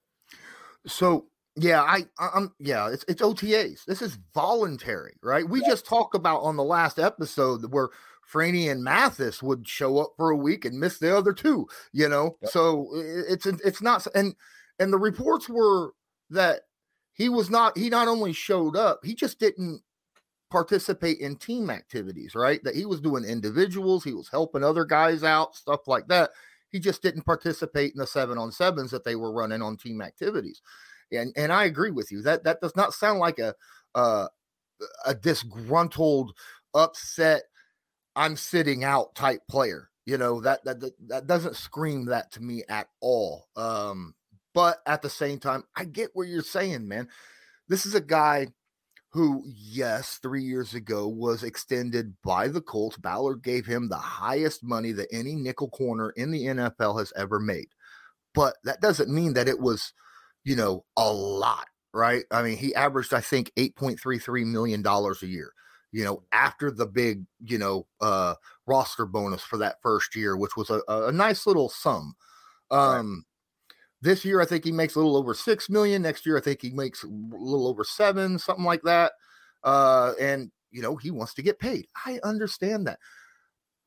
So 0.87 1.25
yeah, 1.55 1.81
I 1.81 2.03
I'm 2.17 2.53
yeah, 2.59 2.89
it's 2.89 3.03
it's 3.07 3.21
OTAs. 3.21 3.85
This 3.85 4.01
is 4.01 4.17
voluntary, 4.33 5.17
right? 5.21 5.47
We 5.47 5.61
yeah. 5.61 5.69
just 5.69 5.85
talked 5.85 6.15
about 6.15 6.41
on 6.41 6.55
the 6.55 6.63
last 6.63 6.97
episode 6.97 7.71
where 7.71 7.89
Freeney 8.31 8.71
and 8.71 8.83
Mathis 8.83 9.43
would 9.43 9.67
show 9.67 9.99
up 9.99 10.13
for 10.15 10.29
a 10.29 10.37
week 10.37 10.63
and 10.63 10.79
miss 10.79 10.99
the 10.99 11.15
other 11.15 11.33
two, 11.33 11.67
you 11.91 12.07
know. 12.07 12.37
Yep. 12.41 12.51
So 12.51 12.87
it's 12.93 13.45
it's 13.45 13.81
not 13.81 14.07
and 14.15 14.35
and 14.79 14.93
the 14.93 14.97
reports 14.97 15.49
were 15.49 15.93
that 16.29 16.61
he 17.13 17.27
was 17.27 17.49
not 17.49 17.77
he 17.77 17.89
not 17.89 18.07
only 18.07 18.33
showed 18.33 18.75
up 18.75 19.01
he 19.03 19.13
just 19.13 19.39
didn't 19.39 19.81
participate 20.49 21.19
in 21.19 21.35
team 21.35 21.69
activities 21.69 22.35
right 22.35 22.61
that 22.63 22.75
he 22.75 22.85
was 22.85 22.99
doing 22.99 23.23
individuals 23.23 24.03
he 24.03 24.13
was 24.13 24.27
helping 24.29 24.63
other 24.63 24.83
guys 24.83 25.23
out 25.23 25.55
stuff 25.55 25.87
like 25.87 26.07
that 26.07 26.29
he 26.69 26.79
just 26.79 27.01
didn't 27.01 27.21
participate 27.21 27.93
in 27.93 27.99
the 27.99 28.07
seven 28.07 28.37
on 28.37 28.51
sevens 28.51 28.91
that 28.91 29.05
they 29.05 29.15
were 29.15 29.31
running 29.31 29.61
on 29.61 29.77
team 29.77 30.01
activities 30.01 30.61
and 31.11 31.33
and 31.35 31.51
i 31.51 31.65
agree 31.65 31.91
with 31.91 32.11
you 32.11 32.21
that 32.21 32.43
that 32.43 32.61
does 32.61 32.75
not 32.75 32.93
sound 32.93 33.19
like 33.19 33.39
a 33.39 33.53
uh, 33.95 34.27
a 35.05 35.13
disgruntled 35.13 36.33
upset 36.73 37.43
i'm 38.15 38.35
sitting 38.35 38.83
out 38.83 39.13
type 39.15 39.41
player 39.49 39.89
you 40.05 40.17
know 40.17 40.41
that 40.41 40.63
that 40.63 40.79
that 41.07 41.27
doesn't 41.27 41.55
scream 41.55 42.05
that 42.05 42.31
to 42.31 42.41
me 42.41 42.63
at 42.69 42.87
all 43.01 43.47
um 43.55 44.13
but 44.53 44.79
at 44.85 45.01
the 45.01 45.09
same 45.09 45.39
time, 45.39 45.63
I 45.75 45.85
get 45.85 46.11
what 46.13 46.27
you're 46.27 46.41
saying, 46.41 46.87
man. 46.87 47.07
This 47.67 47.85
is 47.85 47.95
a 47.95 48.01
guy 48.01 48.47
who, 49.13 49.43
yes, 49.45 50.19
three 50.21 50.43
years 50.43 50.73
ago 50.73 51.07
was 51.07 51.43
extended 51.43 52.15
by 52.23 52.47
the 52.47 52.61
Colts. 52.61 52.97
Ballard 52.97 53.43
gave 53.43 53.65
him 53.65 53.89
the 53.89 53.97
highest 53.97 54.63
money 54.63 54.91
that 54.93 55.07
any 55.11 55.35
nickel 55.35 55.69
corner 55.69 56.11
in 56.11 56.31
the 56.31 56.45
NFL 56.45 56.99
has 56.99 57.13
ever 57.15 57.39
made. 57.39 57.67
But 58.33 58.55
that 58.63 58.81
doesn't 58.81 59.13
mean 59.13 59.33
that 59.33 59.47
it 59.47 59.59
was, 59.59 59.93
you 60.43 60.55
know, 60.55 60.85
a 60.97 61.11
lot, 61.11 61.67
right? 61.93 62.23
I 62.31 62.41
mean, 62.43 62.57
he 62.57 62.73
averaged, 62.75 63.13
I 63.13 63.21
think, 63.21 63.51
$8.33 63.57 64.45
million 64.45 64.85
a 64.85 65.25
year, 65.25 65.51
you 65.91 66.03
know, 66.03 66.23
after 66.31 66.71
the 66.71 66.85
big, 66.85 67.25
you 67.43 67.57
know, 67.57 67.87
uh, 68.01 68.35
roster 68.65 69.05
bonus 69.05 69.43
for 69.43 69.57
that 69.57 69.77
first 69.81 70.15
year, 70.15 70.37
which 70.37 70.55
was 70.55 70.69
a, 70.69 70.81
a 70.87 71.11
nice 71.11 71.45
little 71.45 71.69
sum. 71.69 72.13
Um, 72.71 73.25
this 74.01 74.25
year, 74.25 74.41
I 74.41 74.45
think 74.45 74.63
he 74.65 74.71
makes 74.71 74.95
a 74.95 74.99
little 74.99 75.15
over 75.17 75.33
six 75.33 75.69
million. 75.69 76.01
Next 76.01 76.25
year, 76.25 76.37
I 76.37 76.41
think 76.41 76.61
he 76.61 76.71
makes 76.71 77.03
a 77.03 77.07
little 77.07 77.67
over 77.67 77.83
seven, 77.83 78.39
something 78.39 78.65
like 78.65 78.81
that. 78.83 79.13
Uh, 79.63 80.13
and 80.19 80.51
you 80.71 80.81
know, 80.81 80.95
he 80.95 81.11
wants 81.11 81.33
to 81.35 81.43
get 81.43 81.59
paid. 81.59 81.87
I 82.05 82.19
understand 82.23 82.87
that. 82.87 82.99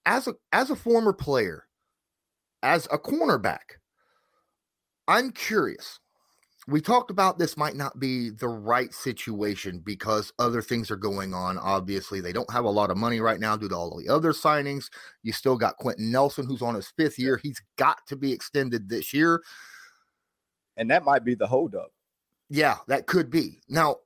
As 0.06 0.28
a 0.28 0.34
as 0.52 0.70
a 0.70 0.76
former 0.76 1.12
player, 1.12 1.64
as 2.62 2.86
a 2.92 2.98
cornerback, 2.98 3.78
I'm 5.08 5.32
curious. 5.32 5.98
We 6.66 6.80
talked 6.80 7.10
about 7.10 7.38
this 7.38 7.56
might 7.56 7.76
not 7.76 8.00
be 8.00 8.30
the 8.30 8.48
right 8.48 8.92
situation 8.92 9.80
because 9.84 10.32
other 10.38 10.62
things 10.62 10.90
are 10.90 10.96
going 10.96 11.34
on. 11.34 11.58
Obviously, 11.58 12.20
they 12.20 12.32
don't 12.32 12.50
have 12.50 12.64
a 12.64 12.70
lot 12.70 12.90
of 12.90 12.96
money 12.96 13.20
right 13.20 13.38
now 13.38 13.56
due 13.56 13.68
to 13.68 13.74
all 13.74 13.98
the 13.98 14.08
other 14.08 14.32
signings. 14.32 14.86
You 15.22 15.32
still 15.32 15.56
got 15.56 15.76
Quenton 15.76 16.10
Nelson, 16.10 16.46
who's 16.46 16.62
on 16.62 16.74
his 16.74 16.88
fifth 16.96 17.18
year. 17.18 17.38
He's 17.42 17.60
got 17.76 17.98
to 18.06 18.16
be 18.16 18.32
extended 18.32 18.88
this 18.88 19.12
year. 19.12 19.42
And 20.76 20.90
that 20.90 21.04
might 21.04 21.24
be 21.24 21.34
the 21.34 21.46
holdup. 21.46 21.92
Yeah, 22.48 22.78
that 22.88 23.06
could 23.06 23.30
be. 23.30 23.60
Now, 23.68 23.96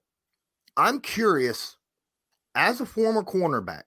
I'm 0.76 1.00
curious, 1.00 1.76
as 2.54 2.80
a 2.80 2.86
former 2.86 3.22
cornerback, 3.22 3.82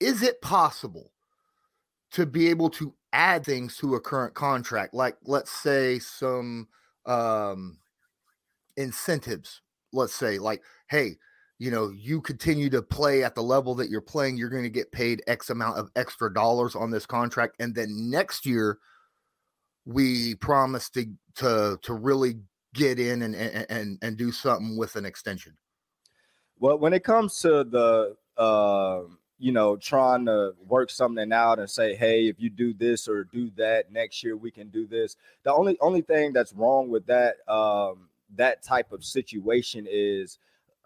is 0.00 0.22
it 0.22 0.40
possible 0.40 1.12
to 2.12 2.24
be 2.24 2.48
able 2.48 2.70
to 2.70 2.94
add 3.12 3.44
things 3.44 3.76
to 3.78 3.94
a 3.96 4.00
current 4.00 4.34
contract? 4.34 4.94
Like, 4.94 5.16
let's 5.24 5.50
say, 5.50 5.98
some 5.98 6.68
um 7.06 7.76
incentives, 8.76 9.62
let's 9.92 10.14
say, 10.14 10.38
like, 10.38 10.62
hey, 10.88 11.16
you 11.58 11.70
know, 11.70 11.90
you 11.90 12.20
continue 12.20 12.68
to 12.70 12.82
play 12.82 13.22
at 13.22 13.34
the 13.34 13.42
level 13.42 13.74
that 13.76 13.88
you're 13.88 14.00
playing, 14.00 14.36
you're 14.36 14.50
going 14.50 14.64
to 14.64 14.70
get 14.70 14.90
paid 14.92 15.22
X 15.26 15.50
amount 15.50 15.78
of 15.78 15.90
extra 15.96 16.32
dollars 16.32 16.74
on 16.74 16.90
this 16.90 17.06
contract. 17.06 17.56
And 17.60 17.74
then 17.74 18.10
next 18.10 18.44
year, 18.44 18.78
we 19.86 20.34
promise 20.36 20.90
to 20.90 21.06
to 21.36 21.78
to 21.82 21.94
really 21.94 22.34
get 22.74 22.98
in 22.98 23.22
and 23.22 23.34
and 23.34 23.98
and 24.02 24.16
do 24.16 24.32
something 24.32 24.76
with 24.76 24.96
an 24.96 25.04
extension. 25.04 25.56
Well, 26.58 26.78
when 26.78 26.92
it 26.92 27.04
comes 27.04 27.40
to 27.40 27.64
the 27.64 28.16
uh, 28.36 29.02
you 29.38 29.52
know, 29.52 29.76
trying 29.76 30.26
to 30.26 30.54
work 30.66 30.90
something 30.90 31.32
out 31.32 31.58
and 31.58 31.68
say, 31.68 31.94
hey, 31.94 32.28
if 32.28 32.36
you 32.38 32.50
do 32.50 32.72
this 32.72 33.08
or 33.08 33.24
do 33.24 33.50
that 33.56 33.92
next 33.92 34.22
year, 34.22 34.36
we 34.36 34.50
can 34.50 34.68
do 34.68 34.86
this. 34.86 35.16
The 35.42 35.52
only 35.52 35.76
only 35.80 36.02
thing 36.02 36.32
that's 36.32 36.52
wrong 36.52 36.88
with 36.88 37.06
that 37.06 37.36
um, 37.48 38.08
that 38.36 38.62
type 38.62 38.92
of 38.92 39.04
situation 39.04 39.86
is 39.90 40.38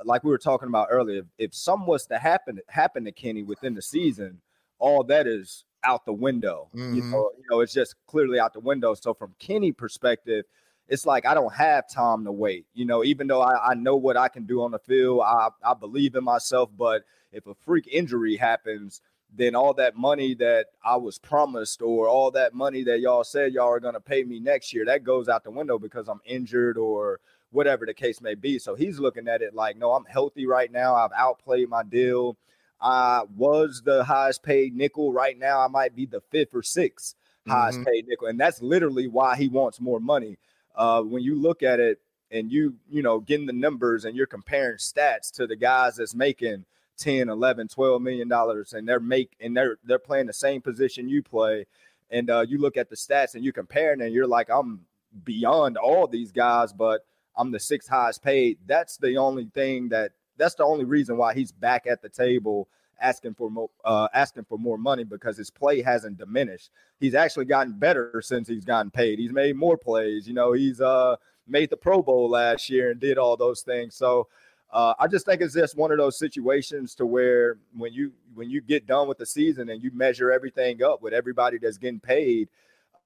like 0.04 0.22
we 0.24 0.30
were 0.30 0.38
talking 0.38 0.68
about 0.68 0.88
earlier 0.90 1.22
if 1.38 1.54
something 1.54 1.86
was 1.86 2.06
to 2.06 2.18
happen 2.18 2.60
happen 2.68 3.04
to 3.04 3.12
kenny 3.12 3.42
within 3.42 3.74
the 3.74 3.82
season 3.82 4.40
all 4.78 5.02
that 5.02 5.26
is 5.26 5.64
out 5.84 6.04
the 6.04 6.12
window. 6.12 6.68
Mm-hmm. 6.74 6.94
you 6.94 7.02
know 7.04 7.30
you 7.36 7.44
know 7.50 7.60
it's 7.60 7.72
just 7.72 7.94
clearly 8.06 8.38
out 8.38 8.52
the 8.52 8.60
window. 8.60 8.94
So 8.94 9.14
from 9.14 9.34
kenny 9.38 9.72
perspective 9.72 10.44
it's 10.88 11.04
like 11.04 11.26
i 11.26 11.34
don't 11.34 11.54
have 11.54 11.88
time 11.88 12.24
to 12.24 12.32
wait. 12.32 12.66
You 12.74 12.84
know 12.84 13.04
even 13.04 13.26
though 13.26 13.42
i, 13.42 13.70
I 13.70 13.74
know 13.74 13.96
what 13.96 14.16
i 14.16 14.28
can 14.28 14.44
do 14.44 14.62
on 14.62 14.70
the 14.70 14.78
field 14.78 15.22
I, 15.24 15.48
I 15.62 15.74
believe 15.74 16.14
in 16.14 16.24
myself 16.24 16.70
but 16.76 17.02
if 17.32 17.46
a 17.46 17.54
freak 17.54 17.88
injury 17.90 18.36
happens 18.36 19.02
then 19.34 19.54
all 19.54 19.74
that 19.74 19.96
money 19.96 20.34
that 20.34 20.66
I 20.82 20.96
was 20.96 21.18
promised 21.18 21.82
or 21.82 22.08
all 22.08 22.30
that 22.32 22.54
money 22.54 22.82
that 22.84 23.00
y'all 23.00 23.24
said 23.24 23.52
y'all 23.52 23.68
are 23.68 23.80
going 23.80 23.94
to 23.94 24.00
pay 24.00 24.24
me 24.24 24.40
next 24.40 24.72
year, 24.72 24.84
that 24.86 25.04
goes 25.04 25.28
out 25.28 25.44
the 25.44 25.50
window 25.50 25.78
because 25.78 26.08
I'm 26.08 26.20
injured 26.24 26.78
or 26.78 27.20
whatever 27.50 27.86
the 27.86 27.94
case 27.94 28.20
may 28.20 28.34
be. 28.34 28.58
So 28.58 28.74
he's 28.74 28.98
looking 28.98 29.28
at 29.28 29.42
it 29.42 29.54
like, 29.54 29.76
no, 29.76 29.92
I'm 29.92 30.04
healthy 30.04 30.46
right 30.46 30.70
now. 30.70 30.94
I've 30.94 31.12
outplayed 31.16 31.68
my 31.68 31.82
deal. 31.82 32.36
I 32.80 33.22
was 33.36 33.82
the 33.84 34.04
highest 34.04 34.42
paid 34.42 34.76
nickel. 34.76 35.12
Right 35.12 35.38
now, 35.38 35.60
I 35.60 35.68
might 35.68 35.96
be 35.96 36.06
the 36.06 36.20
fifth 36.20 36.54
or 36.54 36.62
6th 36.62 37.14
mm-hmm. 37.48 37.50
highest 37.50 37.84
paid 37.84 38.06
nickel. 38.06 38.28
And 38.28 38.38
that's 38.38 38.62
literally 38.62 39.08
why 39.08 39.36
he 39.36 39.48
wants 39.48 39.80
more 39.80 40.00
money. 40.00 40.38
Uh, 40.74 41.02
when 41.02 41.22
you 41.22 41.34
look 41.34 41.62
at 41.62 41.80
it 41.80 42.00
and 42.30 42.52
you, 42.52 42.74
you 42.88 43.02
know, 43.02 43.18
getting 43.20 43.46
the 43.46 43.52
numbers 43.52 44.04
and 44.04 44.16
you're 44.16 44.26
comparing 44.26 44.76
stats 44.76 45.30
to 45.32 45.46
the 45.46 45.56
guys 45.56 45.96
that's 45.96 46.14
making 46.14 46.64
10, 46.98 47.28
11, 47.28 47.68
12 47.68 48.02
million 48.02 48.28
dollars 48.28 48.72
and 48.72 48.86
they're 48.88 49.00
make 49.00 49.34
and 49.40 49.56
they're 49.56 49.78
they're 49.84 49.98
playing 49.98 50.26
the 50.26 50.32
same 50.32 50.60
position 50.60 51.08
you 51.08 51.22
play. 51.22 51.66
And 52.10 52.30
uh, 52.30 52.44
you 52.48 52.58
look 52.58 52.76
at 52.76 52.90
the 52.90 52.96
stats 52.96 53.34
and 53.34 53.44
you're 53.44 53.52
comparing 53.52 54.00
and 54.02 54.14
you're 54.14 54.26
like, 54.26 54.50
I'm 54.50 54.80
beyond 55.24 55.76
all 55.76 56.06
these 56.06 56.32
guys, 56.32 56.72
but 56.72 57.04
I'm 57.38 57.52
the 57.52 57.60
sixth 57.60 57.88
highest 57.88 58.22
paid. 58.22 58.58
That's 58.66 58.96
the 58.98 59.16
only 59.16 59.46
thing 59.54 59.88
that 59.90 60.12
that's 60.36 60.54
the 60.54 60.64
only 60.64 60.84
reason 60.84 61.16
why 61.16 61.34
he's 61.34 61.52
back 61.52 61.86
at 61.86 62.02
the 62.02 62.08
table 62.08 62.68
asking 63.00 63.34
for 63.34 63.50
more 63.50 63.70
uh, 63.84 64.08
asking 64.12 64.44
for 64.44 64.58
more 64.58 64.76
money 64.76 65.04
because 65.04 65.36
his 65.36 65.50
play 65.50 65.80
hasn't 65.80 66.18
diminished. 66.18 66.70
He's 67.00 67.14
actually 67.14 67.44
gotten 67.46 67.78
better 67.78 68.20
since 68.22 68.48
he's 68.48 68.64
gotten 68.64 68.90
paid. 68.90 69.18
He's 69.18 69.32
made 69.32 69.56
more 69.56 69.76
plays. 69.76 70.26
You 70.26 70.34
know, 70.34 70.52
he's 70.52 70.80
uh, 70.80 71.16
made 71.46 71.70
the 71.70 71.76
Pro 71.76 72.02
Bowl 72.02 72.28
last 72.28 72.68
year 72.68 72.90
and 72.90 73.00
did 73.00 73.18
all 73.18 73.36
those 73.36 73.62
things. 73.62 73.94
So 73.94 74.28
uh, 74.70 74.94
I 74.98 75.06
just 75.06 75.24
think 75.24 75.40
it's 75.40 75.54
just 75.54 75.76
one 75.76 75.92
of 75.92 75.98
those 75.98 76.18
situations 76.18 76.94
to 76.96 77.06
where 77.06 77.58
when 77.76 77.92
you 77.92 78.12
when 78.34 78.50
you 78.50 78.60
get 78.60 78.86
done 78.86 79.08
with 79.08 79.18
the 79.18 79.26
season 79.26 79.70
and 79.70 79.82
you 79.82 79.90
measure 79.92 80.30
everything 80.30 80.82
up 80.82 81.02
with 81.02 81.12
everybody 81.12 81.58
that's 81.58 81.78
getting 81.78 82.00
paid, 82.00 82.48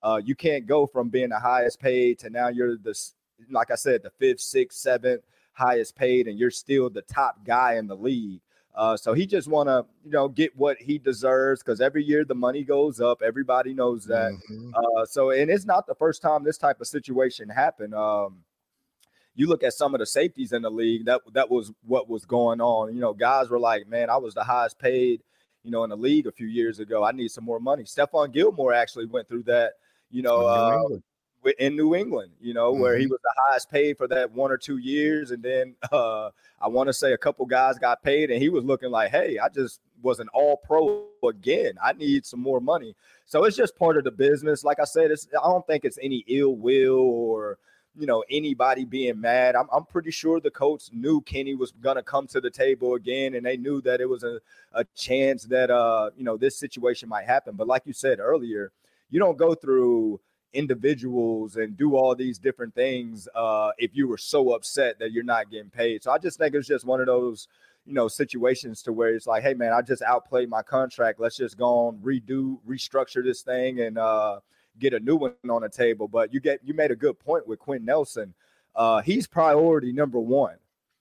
uh, 0.02 0.20
you 0.24 0.34
can't 0.34 0.66
go 0.66 0.86
from 0.86 1.08
being 1.08 1.28
the 1.28 1.38
highest 1.38 1.80
paid 1.80 2.18
to 2.20 2.30
now 2.30 2.48
you're 2.48 2.76
the 2.76 2.94
like 3.50 3.70
I 3.70 3.76
said, 3.76 4.02
the 4.02 4.10
fifth, 4.10 4.40
sixth, 4.40 4.78
seventh 4.78 5.22
highest 5.52 5.96
paid, 5.96 6.28
and 6.28 6.38
you're 6.38 6.50
still 6.50 6.90
the 6.90 7.02
top 7.02 7.44
guy 7.44 7.74
in 7.74 7.86
the 7.86 7.96
league. 7.96 8.40
Uh, 8.74 8.96
so 8.96 9.12
he 9.12 9.26
just 9.26 9.48
want 9.48 9.68
to, 9.68 9.84
you 10.04 10.10
know, 10.10 10.28
get 10.28 10.56
what 10.56 10.78
he 10.78 10.96
deserves 10.98 11.62
because 11.62 11.80
every 11.80 12.02
year 12.02 12.24
the 12.24 12.34
money 12.34 12.64
goes 12.64 13.00
up. 13.00 13.20
Everybody 13.22 13.74
knows 13.74 14.06
that. 14.06 14.32
Mm-hmm. 14.32 14.70
Uh, 14.74 15.04
so, 15.04 15.30
and 15.30 15.50
it's 15.50 15.66
not 15.66 15.86
the 15.86 15.94
first 15.94 16.22
time 16.22 16.42
this 16.42 16.56
type 16.56 16.80
of 16.80 16.86
situation 16.86 17.50
happened. 17.50 17.94
Um, 17.94 18.38
you 19.34 19.46
look 19.46 19.62
at 19.62 19.74
some 19.74 19.94
of 19.94 19.98
the 19.98 20.06
safeties 20.06 20.52
in 20.52 20.62
the 20.62 20.70
league. 20.70 21.04
That 21.04 21.20
that 21.32 21.50
was 21.50 21.72
what 21.86 22.08
was 22.08 22.24
going 22.24 22.60
on. 22.60 22.94
You 22.94 23.00
know, 23.00 23.12
guys 23.12 23.48
were 23.48 23.58
like, 23.58 23.86
"Man, 23.88 24.10
I 24.10 24.16
was 24.16 24.34
the 24.34 24.44
highest 24.44 24.78
paid, 24.78 25.22
you 25.62 25.70
know, 25.70 25.84
in 25.84 25.90
the 25.90 25.96
league 25.96 26.26
a 26.26 26.32
few 26.32 26.46
years 26.46 26.80
ago. 26.80 27.02
I 27.04 27.12
need 27.12 27.30
some 27.30 27.44
more 27.44 27.60
money." 27.60 27.84
Stephon 27.84 28.32
Gilmore 28.32 28.74
actually 28.74 29.06
went 29.06 29.28
through 29.28 29.44
that. 29.44 29.72
You 30.10 30.22
know, 30.22 30.46
uh, 30.46 30.78
in 31.58 31.76
New 31.76 31.94
England, 31.94 32.32
you 32.40 32.54
know, 32.54 32.72
mm-hmm. 32.72 32.82
where 32.82 32.96
he 32.96 33.04
mm-hmm. 33.04 33.12
was 33.12 33.20
the 33.22 33.34
highest 33.48 33.70
paid 33.70 33.98
for 33.98 34.06
that 34.08 34.32
one 34.32 34.50
or 34.50 34.56
two 34.56 34.78
years. 34.78 35.30
And 35.30 35.42
then 35.42 35.74
uh, 35.92 36.30
I 36.60 36.68
want 36.68 36.88
to 36.88 36.92
say 36.92 37.12
a 37.12 37.18
couple 37.18 37.46
guys 37.46 37.78
got 37.78 38.02
paid, 38.02 38.30
and 38.30 38.40
he 38.40 38.48
was 38.48 38.64
looking 38.64 38.90
like, 38.90 39.10
hey, 39.10 39.38
I 39.38 39.48
just 39.48 39.80
was 40.02 40.20
an 40.20 40.28
all 40.28 40.56
pro 40.56 41.06
again. 41.26 41.74
I 41.82 41.92
need 41.92 42.26
some 42.26 42.40
more 42.40 42.60
money. 42.60 42.94
So 43.26 43.44
it's 43.44 43.56
just 43.56 43.76
part 43.76 43.96
of 43.96 44.04
the 44.04 44.10
business. 44.10 44.64
Like 44.64 44.80
I 44.80 44.84
said, 44.84 45.10
it's 45.10 45.28
I 45.28 45.48
don't 45.48 45.66
think 45.66 45.84
it's 45.84 45.98
any 46.02 46.24
ill 46.28 46.56
will 46.56 46.98
or 46.98 47.58
you 47.96 48.06
know 48.06 48.24
anybody 48.30 48.84
being 48.84 49.20
mad. 49.20 49.54
I'm, 49.54 49.68
I'm 49.72 49.84
pretty 49.84 50.10
sure 50.10 50.40
the 50.40 50.50
coach 50.50 50.90
knew 50.92 51.20
Kenny 51.22 51.54
was 51.54 51.72
gonna 51.72 52.02
come 52.02 52.26
to 52.28 52.40
the 52.40 52.50
table 52.50 52.94
again, 52.94 53.34
and 53.34 53.44
they 53.44 53.56
knew 53.56 53.80
that 53.82 54.00
it 54.00 54.08
was 54.08 54.22
a, 54.22 54.40
a 54.72 54.84
chance 54.96 55.44
that 55.44 55.70
uh 55.70 56.10
you 56.16 56.24
know 56.24 56.36
this 56.36 56.58
situation 56.58 57.08
might 57.08 57.26
happen. 57.26 57.54
But 57.54 57.66
like 57.66 57.82
you 57.86 57.92
said 57.92 58.18
earlier, 58.18 58.72
you 59.10 59.18
don't 59.18 59.38
go 59.38 59.54
through 59.54 60.20
individuals 60.54 61.56
and 61.56 61.76
do 61.76 61.96
all 61.96 62.14
these 62.14 62.38
different 62.38 62.74
things 62.74 63.28
uh, 63.34 63.70
if 63.78 63.96
you 63.96 64.06
were 64.06 64.18
so 64.18 64.52
upset 64.52 64.98
that 64.98 65.12
you're 65.12 65.24
not 65.24 65.50
getting 65.50 65.70
paid. 65.70 66.02
So 66.02 66.10
I 66.10 66.18
just 66.18 66.38
think 66.38 66.54
it's 66.54 66.68
just 66.68 66.84
one 66.84 67.00
of 67.00 67.06
those, 67.06 67.48
you 67.86 67.94
know, 67.94 68.08
situations 68.08 68.82
to 68.82 68.92
where 68.92 69.14
it's 69.14 69.26
like, 69.26 69.42
hey 69.42 69.54
man, 69.54 69.72
I 69.72 69.82
just 69.82 70.02
outplayed 70.02 70.48
my 70.48 70.62
contract. 70.62 71.20
Let's 71.20 71.36
just 71.36 71.56
go 71.56 71.88
on, 71.88 71.98
redo, 71.98 72.58
restructure 72.68 73.24
this 73.24 73.42
thing 73.42 73.80
and 73.80 73.98
uh, 73.98 74.40
get 74.78 74.94
a 74.94 75.00
new 75.00 75.16
one 75.16 75.34
on 75.48 75.62
the 75.62 75.68
table. 75.68 76.08
But 76.08 76.32
you 76.32 76.40
get 76.40 76.60
you 76.64 76.74
made 76.74 76.90
a 76.90 76.96
good 76.96 77.18
point 77.18 77.46
with 77.46 77.58
Quinn 77.58 77.84
Nelson. 77.84 78.34
Uh, 78.74 79.00
he's 79.02 79.26
priority 79.26 79.92
number 79.92 80.18
one. 80.18 80.56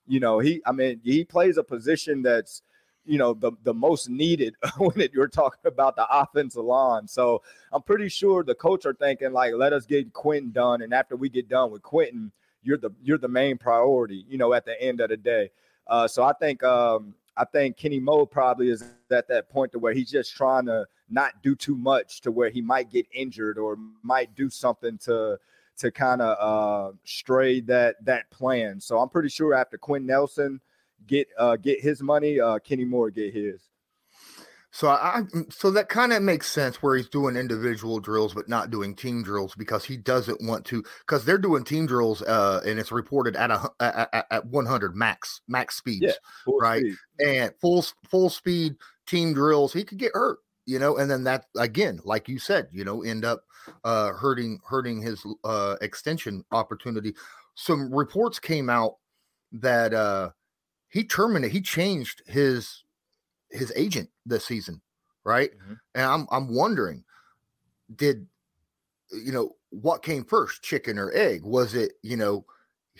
You 0.06 0.20
know, 0.20 0.38
he 0.38 0.60
I 0.66 0.72
mean, 0.72 1.00
he 1.04 1.24
plays 1.24 1.58
a 1.58 1.62
position 1.64 2.22
that's 2.22 2.62
you 3.04 3.18
know 3.18 3.34
the 3.34 3.52
the 3.62 3.74
most 3.74 4.08
needed 4.08 4.54
when 4.78 5.00
it, 5.00 5.12
you're 5.12 5.28
talking 5.28 5.60
about 5.66 5.96
the 5.96 6.06
offensive 6.10 6.64
line. 6.64 7.06
So 7.08 7.42
I'm 7.72 7.82
pretty 7.82 8.08
sure 8.08 8.44
the 8.44 8.54
coach 8.54 8.86
are 8.86 8.94
thinking 8.94 9.32
like, 9.32 9.54
let 9.54 9.72
us 9.72 9.86
get 9.86 10.12
Quenton 10.12 10.52
done, 10.52 10.82
and 10.82 10.94
after 10.94 11.16
we 11.16 11.28
get 11.28 11.48
done 11.48 11.70
with 11.70 11.82
Quenton, 11.82 12.32
you're 12.62 12.78
the 12.78 12.90
you're 13.02 13.18
the 13.18 13.28
main 13.28 13.58
priority. 13.58 14.24
You 14.28 14.38
know, 14.38 14.52
at 14.52 14.64
the 14.64 14.80
end 14.80 15.00
of 15.00 15.10
the 15.10 15.16
day. 15.16 15.50
Uh, 15.86 16.06
so 16.06 16.22
I 16.22 16.32
think 16.34 16.62
um, 16.62 17.14
I 17.36 17.44
think 17.44 17.76
Kenny 17.76 17.98
Moe 17.98 18.26
probably 18.26 18.70
is 18.70 18.84
at 19.10 19.28
that 19.28 19.48
point 19.48 19.72
to 19.72 19.78
where 19.78 19.92
he's 19.92 20.10
just 20.10 20.36
trying 20.36 20.66
to 20.66 20.86
not 21.10 21.42
do 21.42 21.54
too 21.54 21.76
much 21.76 22.20
to 22.22 22.30
where 22.30 22.50
he 22.50 22.60
might 22.60 22.90
get 22.90 23.06
injured 23.12 23.58
or 23.58 23.76
might 24.02 24.34
do 24.34 24.48
something 24.48 24.98
to 24.98 25.38
to 25.78 25.90
kind 25.90 26.20
of 26.20 26.36
uh, 26.38 26.96
stray 27.04 27.60
that 27.62 28.04
that 28.04 28.30
plan. 28.30 28.80
So 28.80 28.98
I'm 28.98 29.08
pretty 29.08 29.28
sure 29.28 29.54
after 29.54 29.78
Quinn 29.78 30.06
Nelson 30.06 30.60
get 31.06 31.28
uh, 31.38 31.56
get 31.56 31.80
his 31.80 32.02
money, 32.02 32.40
uh, 32.40 32.58
Kenny 32.58 32.84
Moore 32.84 33.10
get 33.10 33.34
his. 33.34 33.60
So 34.74 34.88
I 34.88 35.24
so 35.50 35.70
that 35.72 35.90
kind 35.90 36.14
of 36.14 36.22
makes 36.22 36.50
sense 36.50 36.82
where 36.82 36.96
he's 36.96 37.08
doing 37.08 37.36
individual 37.36 38.00
drills 38.00 38.32
but 38.32 38.48
not 38.48 38.70
doing 38.70 38.94
team 38.96 39.22
drills 39.22 39.54
because 39.54 39.84
he 39.84 39.98
doesn't 39.98 40.42
want 40.42 40.64
to 40.66 40.82
because 41.00 41.26
they're 41.26 41.36
doing 41.36 41.62
team 41.62 41.84
drills 41.84 42.22
uh 42.22 42.62
and 42.64 42.78
it's 42.78 42.90
reported 42.90 43.36
at 43.36 43.50
a 43.50 43.70
at, 43.80 44.26
at 44.30 44.46
100 44.46 44.96
max 44.96 45.42
max 45.46 45.76
speeds 45.76 46.00
yeah, 46.02 46.54
right 46.58 46.80
speed. 46.80 46.96
and 47.18 47.52
full 47.60 47.84
full 48.08 48.30
speed 48.30 48.76
team 49.06 49.34
drills 49.34 49.74
he 49.74 49.84
could 49.84 49.98
get 49.98 50.12
hurt 50.14 50.38
you 50.64 50.78
know 50.78 50.96
and 50.96 51.10
then 51.10 51.24
that 51.24 51.44
again 51.58 52.00
like 52.04 52.26
you 52.26 52.38
said 52.38 52.66
you 52.72 52.82
know 52.82 53.02
end 53.02 53.26
up 53.26 53.44
uh 53.84 54.10
hurting 54.14 54.58
hurting 54.66 55.02
his 55.02 55.22
uh 55.44 55.76
extension 55.82 56.42
opportunity 56.50 57.14
some 57.54 57.94
reports 57.94 58.38
came 58.38 58.70
out 58.70 58.96
that 59.52 59.92
uh 59.92 60.30
he 60.92 61.02
terminated 61.02 61.52
he 61.52 61.60
changed 61.60 62.22
his 62.26 62.84
his 63.50 63.72
agent 63.74 64.08
this 64.24 64.44
season 64.44 64.80
right 65.24 65.50
mm-hmm. 65.58 65.74
and 65.94 66.04
i'm 66.04 66.26
i'm 66.30 66.54
wondering 66.54 67.02
did 67.96 68.26
you 69.10 69.32
know 69.32 69.50
what 69.70 70.02
came 70.02 70.24
first 70.24 70.62
chicken 70.62 70.98
or 70.98 71.10
egg 71.12 71.42
was 71.42 71.74
it 71.74 71.92
you 72.02 72.16
know 72.16 72.44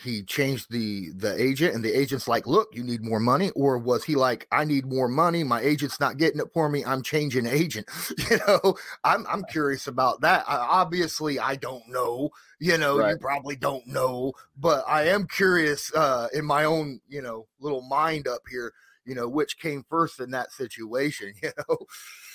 he 0.03 0.21
changed 0.23 0.69
the 0.69 1.09
the 1.15 1.41
agent 1.41 1.73
and 1.73 1.83
the 1.83 1.91
agent's 1.91 2.27
like 2.27 2.45
look 2.45 2.69
you 2.73 2.83
need 2.83 3.03
more 3.03 3.19
money 3.19 3.49
or 3.51 3.77
was 3.77 4.03
he 4.03 4.15
like 4.15 4.47
i 4.51 4.63
need 4.63 4.85
more 4.85 5.07
money 5.07 5.43
my 5.43 5.61
agent's 5.61 5.99
not 5.99 6.17
getting 6.17 6.39
it 6.39 6.47
for 6.53 6.69
me 6.69 6.83
i'm 6.85 7.01
changing 7.01 7.45
agent 7.45 7.87
you 8.29 8.37
know? 8.47 8.75
I'm 9.03 9.25
i'm 9.29 9.43
curious 9.45 9.87
about 9.87 10.21
that. 10.21 10.43
I, 10.47 10.57
obviously 10.57 11.39
i 11.39 11.55
don't 11.55 11.87
know 11.87 12.29
you 12.59 12.77
know 12.77 12.99
right. 12.99 13.11
you 13.11 13.17
probably 13.17 13.55
don't 13.55 13.87
know 13.87 14.33
but 14.57 14.83
i 14.87 15.07
am 15.07 15.25
curious 15.27 15.93
uh 15.95 16.27
in 16.33 16.45
my 16.45 16.65
own 16.65 16.99
you 17.07 17.21
know 17.21 17.47
little 17.59 17.81
mind 17.81 18.27
up 18.27 18.41
here 18.49 18.73
you 19.05 19.15
know 19.15 19.27
which 19.27 19.59
came 19.59 19.85
first 19.89 20.19
in 20.19 20.31
that 20.31 20.51
situation 20.51 21.33
you 21.43 21.51
know? 21.57 21.77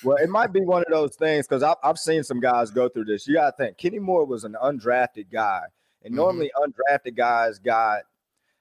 Well 0.04 0.16
it 0.16 0.28
might 0.28 0.52
be 0.52 0.60
one 0.60 0.82
of 0.82 0.92
those 0.92 1.16
things 1.16 1.46
because 1.46 1.62
I've, 1.62 1.76
I've 1.82 1.98
seen 1.98 2.22
some 2.22 2.40
guys 2.40 2.70
go 2.70 2.88
through 2.88 3.06
this. 3.06 3.26
You 3.26 3.34
gotta 3.34 3.56
think 3.56 3.78
kenny 3.78 3.98
moore 3.98 4.24
was 4.24 4.44
an 4.44 4.56
undrafted 4.62 5.30
guy 5.32 5.62
and 6.04 6.12
mm-hmm. 6.12 6.16
normally 6.16 6.50
undrafted 6.56 7.16
guys 7.16 7.58
got 7.58 8.02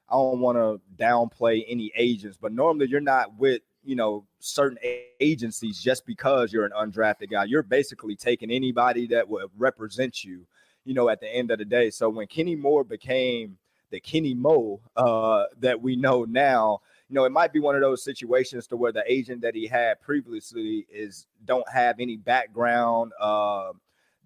I 0.10 0.14
don't 0.14 0.40
want 0.40 0.58
to 0.58 0.80
downplay 1.02 1.66
any 1.68 1.92
agents, 1.96 2.38
but 2.42 2.54
normally 2.54 2.88
you're 2.88 3.02
not 3.02 3.38
with, 3.38 3.62
you 3.84 3.96
know, 3.96 4.26
certain 4.40 4.78
agencies 5.20 5.82
just 5.82 6.06
because 6.06 6.54
you're 6.54 6.66
an 6.66 6.72
undrafted 6.72 7.30
guy. 7.30 7.44
You're 7.44 7.64
basically 7.64 8.16
taking 8.16 8.50
anybody 8.50 9.08
that 9.08 9.28
would 9.28 9.50
represent 9.58 10.24
you, 10.24 10.46
you 10.86 10.94
know, 10.94 11.10
at 11.10 11.20
the 11.20 11.28
end 11.28 11.52
of 11.52 11.60
the 11.60 11.66
day. 11.66 11.90
So 11.90 12.10
when 12.10 12.28
Kenny 12.28 12.56
Moore 12.56 12.86
became 12.86 13.58
the 13.90 14.00
Kenny 14.00 14.34
Mo 14.34 14.80
uh, 14.96 15.46
that 15.60 15.82
we 15.82 15.98
know 15.98 16.24
now, 16.24 16.80
you 17.10 17.16
know, 17.16 17.26
it 17.26 17.32
might 17.32 17.52
be 17.52 17.60
one 17.60 17.76
of 17.76 17.82
those 17.82 18.04
situations 18.04 18.68
to 18.68 18.78
where 18.78 18.92
the 18.94 19.04
agent 19.12 19.42
that 19.42 19.56
he 19.56 19.68
had 19.68 20.00
previously 20.02 20.86
is 20.90 21.28
don't 21.46 21.68
have 21.70 22.00
any 22.00 22.16
background 22.16 23.12
uh, 23.20 23.72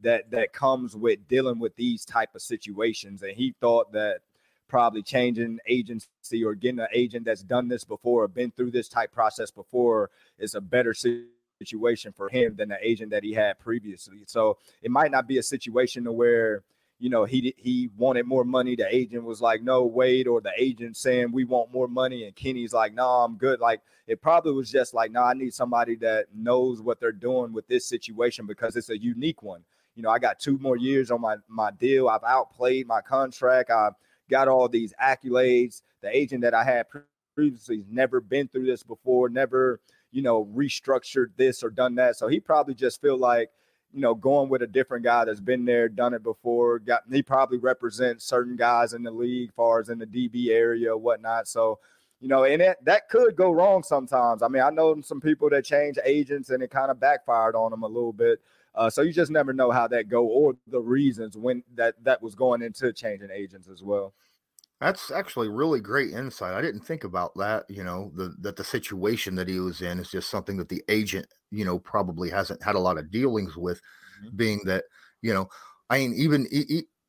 that 0.02 0.32
that 0.32 0.54
comes 0.54 0.96
with 0.96 1.28
dealing 1.28 1.60
with 1.60 1.76
these 1.76 2.06
type 2.06 2.36
of 2.36 2.42
situations. 2.42 3.24
And 3.24 3.34
he 3.34 3.54
thought 3.60 3.92
that 3.94 4.20
probably 4.72 5.04
changing 5.04 5.60
agency 5.68 6.46
or 6.46 6.56
getting 6.56 6.80
an 6.80 6.88
agent 6.94 7.26
that's 7.26 7.44
done 7.44 7.68
this 7.68 7.84
before 7.84 8.24
or 8.24 8.28
been 8.30 8.52
through 8.52 8.72
this 8.72 8.88
type 8.88 9.12
process 9.12 9.52
before 9.52 10.10
is 10.40 10.56
a 10.56 10.62
better 10.62 10.94
situation 10.94 12.14
for 12.14 12.30
him 12.30 12.56
than 12.56 12.70
the 12.70 12.78
agent 12.82 13.12
that 13.12 13.22
he 13.22 13.34
had 13.34 13.60
previously. 13.60 14.24
So 14.28 14.58
it 14.82 14.90
might 14.90 15.12
not 15.12 15.28
be 15.28 15.40
a 15.40 15.44
situation 15.44 16.06
to 16.06 16.12
where 16.14 16.64
you 17.00 17.10
know 17.10 17.26
he 17.26 17.54
he 17.58 17.90
wanted 17.98 18.26
more 18.26 18.46
money. 18.46 18.76
The 18.78 18.96
agent 18.96 19.24
was 19.26 19.42
like 19.42 19.62
no 19.62 19.84
wait 19.84 20.26
or 20.26 20.40
the 20.40 20.54
agent 20.58 20.96
saying 20.96 21.34
we 21.34 21.44
want 21.44 21.74
more 21.74 21.90
money 21.90 22.26
and 22.26 22.36
kenny's 22.36 22.74
like 22.74 22.94
no 22.94 23.08
i'm 23.08 23.36
good. 23.36 23.60
Like 23.60 23.82
it 24.08 24.22
probably 24.22 24.54
was 24.54 24.72
just 24.72 24.94
like 24.94 25.12
no 25.12 25.24
i 25.24 25.34
need 25.34 25.54
somebody 25.54 25.96
that 25.96 26.28
knows 26.34 26.82
what 26.82 27.00
they're 27.00 27.12
doing 27.12 27.52
with 27.52 27.68
this 27.68 27.86
situation 27.86 28.46
because 28.46 28.76
it's 28.76 28.90
a 28.90 28.98
unique 28.98 29.44
one 29.44 29.64
you 29.96 30.04
know, 30.04 30.10
I 30.10 30.20
got 30.20 30.40
two 30.40 30.58
more 30.60 30.78
years 30.78 31.12
on 31.12 31.22
my 31.22 31.36
my 31.48 31.72
deal. 31.72 32.08
I've 32.08 32.24
outplayed 32.24 32.88
my 32.88 33.02
contract. 33.02 33.70
I've 33.70 33.94
got 34.30 34.48
all 34.48 34.68
these 34.68 34.94
accolades. 35.02 35.82
The 36.02 36.16
agent 36.16 36.42
that 36.42 36.54
I 36.54 36.64
had 36.64 36.86
previously 37.36 37.84
never 37.90 38.22
been 38.22 38.48
through 38.48 38.66
this 38.66 38.84
before, 38.84 39.30
never, 39.30 39.80
you 40.12 40.22
know, 40.22 40.46
restructured 40.46 41.28
this 41.38 41.64
or 41.64 41.70
done 41.70 41.96
that. 41.96 42.16
So 42.18 42.28
he 42.28 42.40
probably 42.40 42.74
just 42.74 43.02
feel 43.02 43.18
like, 43.18 43.50
you 43.94 44.02
know, 44.02 44.16
going 44.16 44.50
with 44.50 44.62
a 44.62 44.68
different 44.68 45.04
guy 45.04 45.26
that's 45.26 45.40
been 45.40 45.66
there, 45.66 45.90
done 45.90 46.14
it 46.14 46.24
before. 46.24 46.80
Got 46.80 47.04
he 47.12 47.22
probably 47.22 47.58
represents 47.58 48.26
certain 48.26 48.56
guys 48.56 48.94
in 48.94 49.04
the 49.04 49.12
league, 49.12 49.54
far 49.54 49.80
as 49.80 49.90
in 49.90 50.00
the 50.00 50.06
DB 50.06 50.50
area, 50.50 50.96
whatnot. 50.96 51.48
So, 51.48 51.80
you 52.20 52.28
know, 52.28 52.44
and 52.46 52.62
it, 52.62 52.78
that 52.86 53.10
could 53.10 53.36
go 53.36 53.52
wrong 53.52 53.84
sometimes. 53.84 54.44
I 54.44 54.48
mean, 54.48 54.62
I 54.62 54.70
know 54.70 55.02
some 55.02 55.20
people 55.20 55.50
that 55.50 55.66
change 55.66 55.98
agents 56.06 56.52
and 56.52 56.64
it 56.64 56.70
kind 56.70 56.92
of 56.92 57.00
backfired 57.00 57.56
on 57.56 57.72
them 57.72 57.84
a 57.84 57.88
little 57.88 58.14
bit. 58.14 58.40
Uh, 58.74 58.90
so 58.90 59.02
you 59.02 59.12
just 59.12 59.32
never 59.32 59.54
know 59.54 59.72
how 59.72 59.88
that 59.88 60.10
go 60.10 60.26
or 60.26 60.54
the 60.68 60.80
reasons 60.80 61.38
when 61.38 61.64
that 61.76 61.96
that 62.04 62.22
was 62.22 62.36
going 62.36 62.62
into 62.62 62.94
changing 62.94 63.30
agents 63.32 63.68
as 63.68 63.84
well. 63.84 64.14
That's 64.80 65.12
actually 65.12 65.50
really 65.50 65.80
great 65.80 66.12
insight. 66.12 66.56
I 66.56 66.62
didn't 66.62 66.86
think 66.86 67.04
about 67.04 67.36
that. 67.36 67.66
You 67.70 67.84
know, 67.84 68.12
the 68.16 68.36
that 68.40 68.56
the 68.56 68.64
situation 68.64 69.36
that 69.36 69.48
he 69.48 69.60
was 69.60 69.82
in 69.82 70.00
is 70.00 70.10
just 70.10 70.30
something 70.30 70.58
that 70.58 70.70
the 70.70 70.84
agent, 70.90 71.28
you 71.52 71.66
know, 71.66 71.80
probably 71.80 72.30
hasn't 72.30 72.64
had 72.64 72.76
a 72.76 72.80
lot 72.80 72.98
of 72.98 73.12
dealings 73.12 73.56
with. 73.56 73.82
Mm-hmm. 74.24 74.36
Being 74.38 74.62
that, 74.66 74.86
you 75.22 75.34
know, 75.34 75.50
I 75.90 76.00
mean, 76.00 76.14
even 76.16 76.48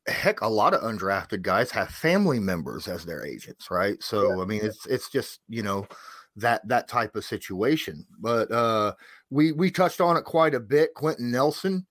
heck, 0.07 0.41
a 0.41 0.47
lot 0.47 0.73
of 0.73 0.81
undrafted 0.81 1.41
guys 1.41 1.71
have 1.71 1.89
family 1.89 2.39
members 2.39 2.87
as 2.87 3.05
their 3.05 3.25
agents, 3.25 3.71
right? 3.71 4.01
So, 4.03 4.35
yeah. 4.35 4.41
I 4.41 4.45
mean, 4.45 4.61
it's 4.63 4.85
it's 4.85 5.09
just 5.09 5.39
you 5.47 5.63
know 5.63 5.87
that 6.35 6.67
that 6.67 6.87
type 6.87 7.15
of 7.15 7.25
situation. 7.25 8.05
But 8.19 8.51
uh, 8.51 8.93
we 9.29 9.51
we 9.51 9.71
touched 9.71 10.01
on 10.01 10.17
it 10.17 10.23
quite 10.23 10.55
a 10.55 10.59
bit. 10.59 10.93
Quenton 10.93 11.31
Nelson, 11.31 11.85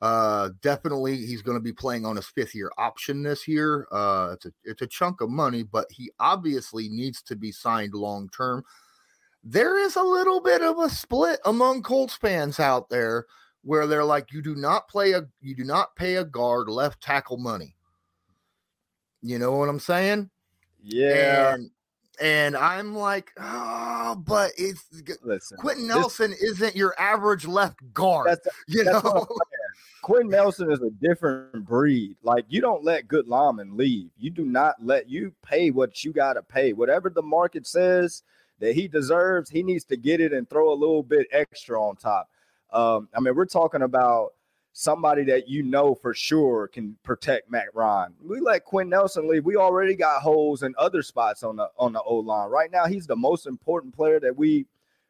uh, 0.00 0.50
definitely 0.62 1.16
he's 1.16 1.42
going 1.42 1.56
to 1.58 1.62
be 1.62 1.72
playing 1.72 2.06
on 2.06 2.16
his 2.16 2.26
fifth 2.26 2.54
year 2.54 2.70
option 2.78 3.22
this 3.22 3.48
year. 3.48 3.86
Uh, 3.90 4.30
it's 4.34 4.46
a 4.46 4.52
it's 4.64 4.82
a 4.82 4.86
chunk 4.86 5.20
of 5.20 5.30
money, 5.30 5.62
but 5.62 5.86
he 5.90 6.10
obviously 6.20 6.88
needs 6.88 7.22
to 7.22 7.36
be 7.36 7.50
signed 7.50 7.94
long 7.94 8.28
term. 8.30 8.64
There 9.42 9.78
is 9.78 9.96
a 9.96 10.02
little 10.02 10.40
bit 10.40 10.62
of 10.62 10.78
a 10.78 10.90
split 10.90 11.40
among 11.44 11.82
Colts 11.82 12.14
fans 12.14 12.60
out 12.60 12.88
there 12.88 13.26
where 13.62 13.86
they're 13.86 14.04
like, 14.04 14.32
you 14.32 14.42
do 14.42 14.54
not 14.54 14.88
play 14.88 15.12
a 15.12 15.26
you 15.40 15.54
do 15.54 15.64
not 15.64 15.96
pay 15.96 16.16
a 16.16 16.24
guard 16.24 16.68
left 16.68 17.02
tackle 17.02 17.38
money. 17.38 17.74
You 19.22 19.38
know 19.38 19.52
what 19.52 19.68
I'm 19.68 19.80
saying? 19.80 20.30
Yeah. 20.80 21.54
And 21.54 21.70
and 22.20 22.56
I'm 22.56 22.94
like, 22.94 23.32
oh, 23.38 24.22
but 24.26 24.52
it's 24.56 24.84
Listen, 25.22 25.58
Quenton 25.58 25.86
Nelson 25.86 26.30
this, 26.30 26.42
isn't 26.42 26.76
your 26.76 26.94
average 26.98 27.46
left 27.46 27.80
guard. 27.92 28.28
That's, 28.28 28.48
you 28.66 28.84
that's 28.84 29.04
know, 29.04 29.26
Quenton 30.02 30.30
Nelson 30.30 30.70
is 30.70 30.80
a 30.80 30.90
different 30.90 31.64
breed. 31.64 32.16
Like 32.22 32.44
you 32.48 32.60
don't 32.60 32.84
let 32.84 33.08
good 33.08 33.28
linemen 33.28 33.76
leave. 33.76 34.10
You 34.18 34.30
do 34.30 34.44
not 34.44 34.76
let 34.82 35.08
you 35.08 35.32
pay 35.42 35.70
what 35.70 36.04
you 36.04 36.12
got 36.12 36.34
to 36.34 36.42
pay. 36.42 36.72
Whatever 36.72 37.10
the 37.10 37.22
market 37.22 37.66
says 37.66 38.22
that 38.60 38.74
he 38.74 38.88
deserves, 38.88 39.50
he 39.50 39.62
needs 39.62 39.84
to 39.84 39.96
get 39.96 40.20
it 40.20 40.32
and 40.32 40.48
throw 40.48 40.72
a 40.72 40.74
little 40.74 41.02
bit 41.02 41.26
extra 41.32 41.80
on 41.80 41.96
top. 41.96 42.28
Um, 42.72 43.08
I 43.14 43.20
mean, 43.20 43.34
we're 43.34 43.46
talking 43.46 43.82
about 43.82 44.34
somebody 44.78 45.24
that 45.24 45.48
you 45.48 45.64
know 45.64 45.92
for 45.92 46.14
sure 46.14 46.68
can 46.68 46.96
protect 47.02 47.50
Matt 47.50 47.74
Ryan. 47.74 48.14
We 48.22 48.38
let 48.38 48.64
Quinn 48.64 48.88
Nelson 48.88 49.28
leave. 49.28 49.44
We 49.44 49.56
already 49.56 49.96
got 49.96 50.22
holes 50.22 50.62
in 50.62 50.72
other 50.78 51.02
spots 51.02 51.42
on 51.42 51.56
the 51.56 51.68
on 51.76 51.92
the 51.92 52.00
O 52.02 52.14
line. 52.18 52.48
Right 52.48 52.70
now, 52.70 52.86
he's 52.86 53.04
the 53.04 53.16
most 53.16 53.48
important 53.48 53.92
player 53.92 54.20
that 54.20 54.36
we 54.36 54.66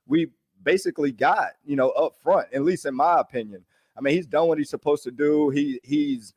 we 0.07 0.29
basically 0.65 1.13
got, 1.13 1.51
you 1.67 1.77
know, 1.77 1.91
up 1.91 2.15
front, 2.23 2.49
at 2.55 2.63
least 2.63 2.87
in 2.87 2.95
my 2.95 3.21
opinion. 3.21 3.63
I 3.95 4.01
mean, 4.01 4.15
he's 4.15 4.27
done 4.27 4.49
what 4.49 4.57
he's 4.57 4.71
supposed 4.71 5.03
to 5.05 5.11
do. 5.11 5.51
He 5.51 5.81
he's, 5.85 6.33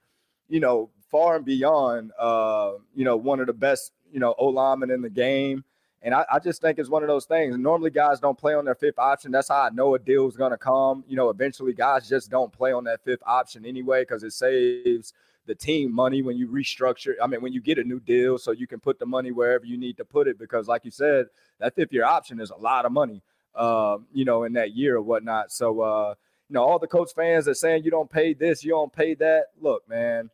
you 0.50 0.60
know, 0.60 0.90
far 1.10 1.38
and 1.38 1.46
beyond 1.46 2.12
uh, 2.20 2.74
you 2.94 3.06
know, 3.06 3.16
one 3.16 3.40
of 3.40 3.48
the 3.48 3.54
best, 3.54 3.94
you 4.12 4.20
know, 4.20 4.36
O 4.40 4.48
linemen 4.48 4.92
in 4.92 5.02
the 5.02 5.10
game. 5.10 5.64
And 6.04 6.16
I, 6.16 6.26
I, 6.32 6.40
just 6.40 6.62
think 6.62 6.80
it's 6.80 6.90
one 6.90 7.04
of 7.04 7.08
those 7.08 7.26
things. 7.26 7.56
Normally, 7.58 7.92
guys 7.92 8.20
don't 8.20 8.38
play 8.38 8.56
on 8.56 8.66
their 8.66 8.76
fifth 8.76 8.98
option. 8.98 9.32
That's 9.32 9.50
how 9.50 9.62
I 9.62 9.70
know 9.70 9.94
a 9.94 10.00
deal 10.00 10.28
is 10.28 10.36
going 10.36 10.52
to 10.52 10.58
come. 10.58 11.04
You 11.08 11.16
know, 11.16 11.30
eventually, 11.30 11.74
guys 11.74 12.10
just 12.10 12.32
don't 12.32 12.52
play 12.52 12.72
on 12.72 12.84
that 12.86 13.04
fifth 13.04 13.22
option 13.26 13.66
anyway 13.66 14.02
because 14.02 14.24
it 14.24 14.32
saves 14.32 15.14
the 15.46 15.54
team 15.54 15.94
money 15.94 16.24
when 16.24 16.38
you 16.38 16.48
restructure. 16.48 17.14
I 17.22 17.28
mean, 17.28 17.42
when 17.42 17.54
you 17.54 17.62
get 17.62 17.78
a 17.78 17.84
new 17.84 18.00
deal, 18.00 18.40
so 18.40 18.52
you 18.52 18.66
can 18.66 18.80
put 18.80 18.98
the 18.98 19.06
money 19.06 19.32
wherever 19.32 19.66
you 19.66 19.78
need 19.78 19.98
to 19.98 20.06
put 20.06 20.28
it. 20.28 20.40
Because, 20.40 20.68
like 20.68 20.86
you 20.86 20.92
said, 20.92 21.28
that 21.60 21.76
fifth 21.76 21.94
year 21.94 22.06
option 22.06 22.40
is 22.40 22.50
a 22.50 22.58
lot 22.58 22.86
of 22.86 22.92
money, 22.92 23.22
uh, 23.54 23.98
you 24.12 24.26
know, 24.26 24.44
in 24.44 24.54
that 24.54 24.76
year 24.76 24.98
or 24.98 25.02
whatnot. 25.02 25.52
So, 25.52 25.82
uh, 25.82 26.16
you 26.50 26.56
know, 26.56 26.64
all 26.64 26.80
the 26.80 26.88
Colts 26.88 27.14
fans 27.14 27.46
that 27.46 27.56
saying 27.56 27.84
you 27.84 27.92
don't 27.92 28.10
pay 28.10 28.34
this, 28.34 28.64
you 28.64 28.72
don't 28.72 28.92
pay 28.92 29.14
that. 29.16 29.46
Look, 29.62 29.88
man 29.88 30.32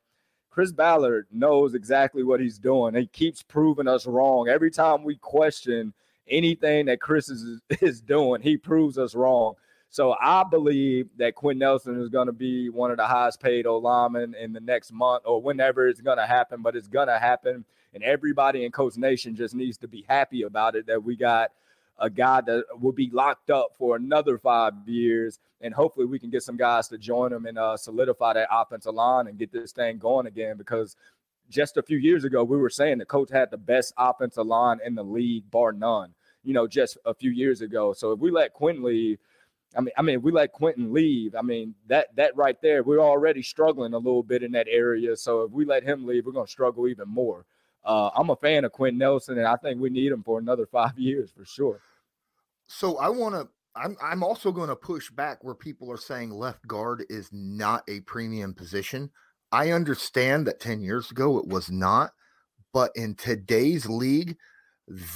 Chris 0.58 0.72
Ballard 0.72 1.28
knows 1.32 1.76
exactly 1.76 2.24
what 2.24 2.39
he's 2.39 2.58
doing. 2.58 2.96
He 2.96 3.06
keeps 3.06 3.43
proving 3.43 3.88
us 3.88 4.08
wrong. 4.08 4.50
Every 4.50 4.72
time 4.72 5.04
we 5.04 5.17
question 5.17 5.93
anything 6.28 6.88
that 6.88 7.00
Chris 7.00 7.30
is, 7.30 7.62
is 7.80 8.02
doing, 8.02 8.41
he 8.41 8.58
proves 8.58 8.98
us 8.98 9.13
wrong. 9.13 9.54
So 9.91 10.15
I 10.20 10.43
believe 10.43 11.10
that 11.17 11.36
Quinn 11.36 11.60
Nelson 11.60 12.02
is 12.02 12.10
going 12.10 12.26
to 12.26 12.34
be 12.34 12.70
one 12.70 12.89
of 12.89 12.98
the 12.98 13.06
highest 13.06 13.39
paid 13.39 13.67
O 13.67 13.78
linemen 13.78 14.34
in 14.34 14.52
the 14.52 14.60
next 14.60 14.91
month 14.91 15.22
or 15.28 15.39
whenever 15.39 15.88
it's 15.88 16.02
going 16.02 16.17
to 16.17 16.26
happen, 16.26 16.63
but 16.63 16.76
it's 16.76 16.88
going 16.88 17.08
to 17.08 17.20
happen. 17.20 17.63
And 17.93 18.02
everybody 18.02 18.65
in 18.65 18.72
Colts 18.72 18.98
Nation 18.98 19.36
just 19.36 19.54
needs 19.54 19.78
to 19.78 19.88
be 19.88 20.06
happy 20.10 20.41
about 20.41 20.76
it 20.76 20.88
that 20.88 21.04
we 21.04 21.15
got– 21.15 21.52
a 22.00 22.10
guy 22.10 22.42
that 22.42 22.64
will 22.80 22.92
be 22.92 23.10
locked 23.12 23.50
up 23.50 23.70
for 23.78 23.96
another 23.96 24.38
five 24.38 24.74
years. 24.86 25.40
And 25.62 25.74
hopefully 25.74 26.06
we 26.06 26.20
can 26.20 26.30
get 26.30 26.44
some 26.44 26.58
guys 26.58 26.88
to 26.90 26.98
join 26.98 27.34
him 27.34 27.46
and 27.46 27.58
uh, 27.58 27.78
solidify 27.78 28.34
that 28.34 28.50
offensive 28.52 28.94
line 28.94 29.28
and 29.28 29.38
get 29.38 29.52
this 29.52 29.72
thing 29.72 29.98
going 29.98 30.28
again. 30.28 30.58
Because 30.58 30.96
just 31.50 31.78
a 31.78 31.84
few 31.84 31.98
years 31.98 32.24
ago, 32.24 32.44
we 32.44 32.58
were 32.58 32.70
saying 32.70 33.00
the 33.00 33.06
Colts 33.06 33.32
had 33.32 33.50
the 33.50 33.58
best 33.58 33.94
offensive 33.98 34.46
line 34.46 34.80
in 34.86 34.96
the 34.96 35.04
league, 35.04 35.50
bar 35.50 35.72
none. 35.72 36.14
You 36.44 36.54
know, 36.54 36.68
just 36.68 36.98
a 37.06 37.14
few 37.14 37.32
years 37.32 37.62
ago. 37.62 37.94
So 37.94 38.12
if 38.12 38.20
we 38.20 38.32
let 38.32 38.54
Quinn 38.54 38.84
leave, 38.84 39.18
I 39.76 39.82
mean, 39.82 39.92
I 39.98 40.02
mean, 40.02 40.22
we 40.22 40.32
let 40.32 40.54
Quenton 40.54 40.94
leave. 40.94 41.36
I 41.36 41.42
mean, 41.42 41.76
that 41.88 42.16
that 42.16 42.36
right 42.38 42.60
there, 42.62 42.84
we're 42.84 43.00
already 43.00 43.42
struggling 43.42 43.94
a 43.94 43.98
little 43.98 44.24
bit 44.24 44.44
in 44.44 44.52
that 44.54 44.68
area. 44.70 45.16
So 45.18 45.44
if 45.44 45.52
we 45.52 45.66
let 45.66 45.84
him 45.84 46.06
leave, 46.06 46.26
we're 46.26 46.32
gonna 46.32 46.48
struggle 46.48 46.88
even 46.88 47.10
more. 47.10 47.46
Uh, 47.88 48.10
I'm 48.15 48.30
a 48.30 48.36
fan 48.36 48.65
of 48.65 48.73
Quinn 48.73 48.97
Nelson, 48.97 49.38
and 49.38 49.47
I 49.47 49.56
think 49.56 49.80
we 49.80 49.89
need 49.89 50.12
him 50.12 50.21
for 50.21 50.39
another 50.39 50.65
five 50.71 51.00
years 51.00 51.32
for 51.32 51.45
sure. 51.45 51.80
So 52.67 52.97
I 52.97 53.10
want 53.10 53.34
to. 53.36 53.47
I'm 53.76 53.95
I'm 54.02 54.23
also 54.23 54.52
going 54.52 54.69
to 54.69 54.76
push 54.76 55.10
back 55.12 55.43
where 55.43 55.56
people 55.56 55.91
are 55.91 55.97
saying 55.97 56.32
left 56.32 56.67
guard 56.67 57.06
is 57.10 57.30
not 57.32 57.84
a 57.88 58.02
premium 58.02 58.54
position. 58.54 59.10
I 59.52 59.71
understand 59.71 60.47
that 60.47 60.60
10 60.60 60.82
years 60.82 61.12
ago 61.12 61.38
it 61.38 61.47
was 61.47 61.71
not, 61.71 62.12
But 62.73 62.91
in 62.95 63.15
today's 63.15 63.86
league, 63.88 64.38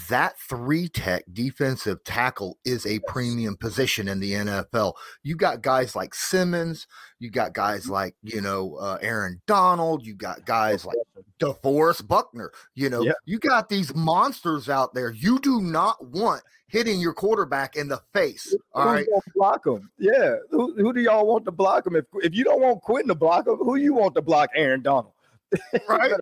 that 0.09 0.37
three 0.37 0.89
tech 0.89 1.23
defensive 1.31 2.03
tackle 2.03 2.57
is 2.65 2.85
a 2.85 2.99
premium 3.07 3.55
position 3.55 4.07
in 4.09 4.19
the 4.19 4.33
NFL. 4.33 4.93
You 5.23 5.35
got 5.35 5.61
guys 5.61 5.95
like 5.95 6.13
Simmons, 6.13 6.87
you 7.19 7.29
got 7.31 7.53
guys 7.53 7.83
Mm-hmm. 7.83 7.91
like, 7.93 8.15
you 8.21 8.41
know, 8.41 8.75
uh, 8.75 8.97
Aaron 9.01 9.41
Donald, 9.47 10.05
you 10.05 10.13
got 10.13 10.45
guys 10.45 10.85
like 10.85 10.97
DeForest 11.39 12.07
Buckner. 12.07 12.51
You 12.75 12.89
know, 12.89 13.01
Yeah. 13.01 13.13
you 13.25 13.39
got 13.39 13.69
these 13.69 13.95
monsters 13.95 14.67
out 14.69 14.93
there. 14.93 15.11
You 15.11 15.39
do 15.39 15.61
not 15.61 16.05
want 16.05 16.43
hitting 16.67 16.99
your 16.99 17.13
quarterback 17.13 17.75
in 17.75 17.87
the 17.87 18.01
face. 18.13 18.55
All 18.73 18.83
Who's 18.83 18.91
right. 18.93 19.07
block 19.35 19.65
him? 19.65 19.89
Yeah. 19.97 20.35
Who, 20.51 20.73
who 20.75 20.93
do 20.93 20.99
y'all 21.01 21.25
want 21.27 21.45
to 21.45 21.51
block 21.51 21.87
him? 21.87 21.95
If 21.95 22.05
if 22.15 22.33
you 22.33 22.43
don't 22.43 22.61
want 22.61 22.81
Quenton 22.81 23.07
to 23.09 23.15
block 23.15 23.47
him, 23.47 23.55
who 23.55 23.75
you 23.75 23.93
want 23.93 24.15
to 24.15 24.21
block 24.21 24.49
Aaron 24.55 24.81
Donald? 24.81 25.13
Right. 25.87 26.13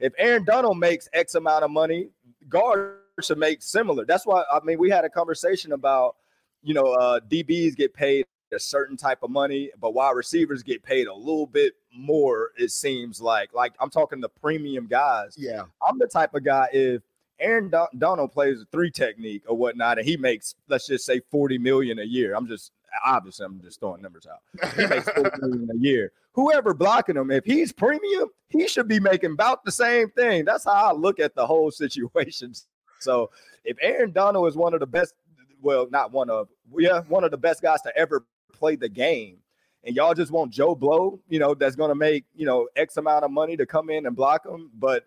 if 0.00 0.12
Aaron 0.18 0.44
Donald 0.44 0.78
makes 0.78 1.08
X 1.12 1.34
amount 1.34 1.64
of 1.64 1.70
money, 1.70 2.10
guard 2.48 2.98
should 3.20 3.38
make 3.38 3.62
similar. 3.62 4.04
That's 4.04 4.26
why 4.26 4.44
I 4.50 4.60
mean 4.64 4.78
we 4.78 4.90
had 4.90 5.04
a 5.04 5.10
conversation 5.10 5.72
about 5.72 6.16
you 6.62 6.74
know 6.74 6.92
uh 6.94 7.20
DBs 7.20 7.76
get 7.76 7.94
paid 7.94 8.26
a 8.52 8.58
certain 8.58 8.96
type 8.96 9.22
of 9.22 9.30
money, 9.30 9.70
but 9.80 9.92
wide 9.92 10.12
receivers 10.12 10.62
get 10.62 10.82
paid 10.82 11.06
a 11.06 11.14
little 11.14 11.46
bit 11.46 11.74
more. 11.94 12.50
It 12.56 12.70
seems 12.70 13.20
like 13.20 13.52
like 13.54 13.74
I'm 13.80 13.90
talking 13.90 14.20
the 14.20 14.28
premium 14.28 14.86
guys. 14.86 15.34
Yeah. 15.36 15.62
I'm 15.86 15.98
the 15.98 16.06
type 16.06 16.34
of 16.34 16.44
guy 16.44 16.68
if 16.72 17.02
Aaron 17.40 17.68
Don- 17.68 17.88
Donald 17.98 18.32
plays 18.32 18.62
a 18.62 18.64
three 18.66 18.90
technique 18.90 19.42
or 19.46 19.56
whatnot, 19.56 19.98
and 19.98 20.06
he 20.06 20.16
makes 20.16 20.54
let's 20.68 20.86
just 20.86 21.04
say 21.04 21.20
40 21.30 21.58
million 21.58 21.98
a 21.98 22.04
year. 22.04 22.34
I'm 22.34 22.46
just 22.46 22.72
obviously 23.04 23.46
I'm 23.46 23.60
just 23.60 23.80
throwing 23.80 24.02
numbers 24.02 24.26
out. 24.26 24.72
He 24.76 24.86
makes 24.86 25.08
40 25.10 25.30
million 25.40 25.70
a 25.72 25.76
year. 25.76 26.12
Whoever 26.32 26.74
blocking 26.74 27.16
him, 27.16 27.30
if 27.30 27.44
he's 27.44 27.72
premium, 27.72 28.28
he 28.48 28.68
should 28.68 28.88
be 28.88 29.00
making 29.00 29.32
about 29.32 29.64
the 29.64 29.72
same 29.72 30.10
thing. 30.10 30.44
That's 30.44 30.64
how 30.64 30.90
I 30.90 30.92
look 30.92 31.18
at 31.20 31.34
the 31.34 31.46
whole 31.46 31.70
situation. 31.70 32.52
So 33.00 33.30
if 33.64 33.76
Aaron 33.80 34.10
Donald 34.10 34.48
is 34.48 34.56
one 34.56 34.74
of 34.74 34.80
the 34.80 34.86
best, 34.86 35.14
well, 35.62 35.86
not 35.88 36.10
one 36.10 36.28
of, 36.28 36.48
yeah, 36.76 37.02
one 37.02 37.22
of 37.22 37.30
the 37.30 37.36
best 37.36 37.62
guys 37.62 37.80
to 37.82 37.96
ever 37.96 38.26
play 38.52 38.74
the 38.74 38.88
game, 38.88 39.36
and 39.84 39.94
y'all 39.94 40.14
just 40.14 40.32
want 40.32 40.50
Joe 40.50 40.74
Blow, 40.74 41.20
you 41.28 41.38
know, 41.38 41.54
that's 41.54 41.76
going 41.76 41.90
to 41.90 41.94
make 41.94 42.24
you 42.34 42.44
know 42.44 42.66
X 42.74 42.96
amount 42.96 43.24
of 43.24 43.30
money 43.30 43.56
to 43.56 43.66
come 43.66 43.88
in 43.88 44.06
and 44.06 44.16
block 44.16 44.44
him, 44.44 44.72
but 44.74 45.04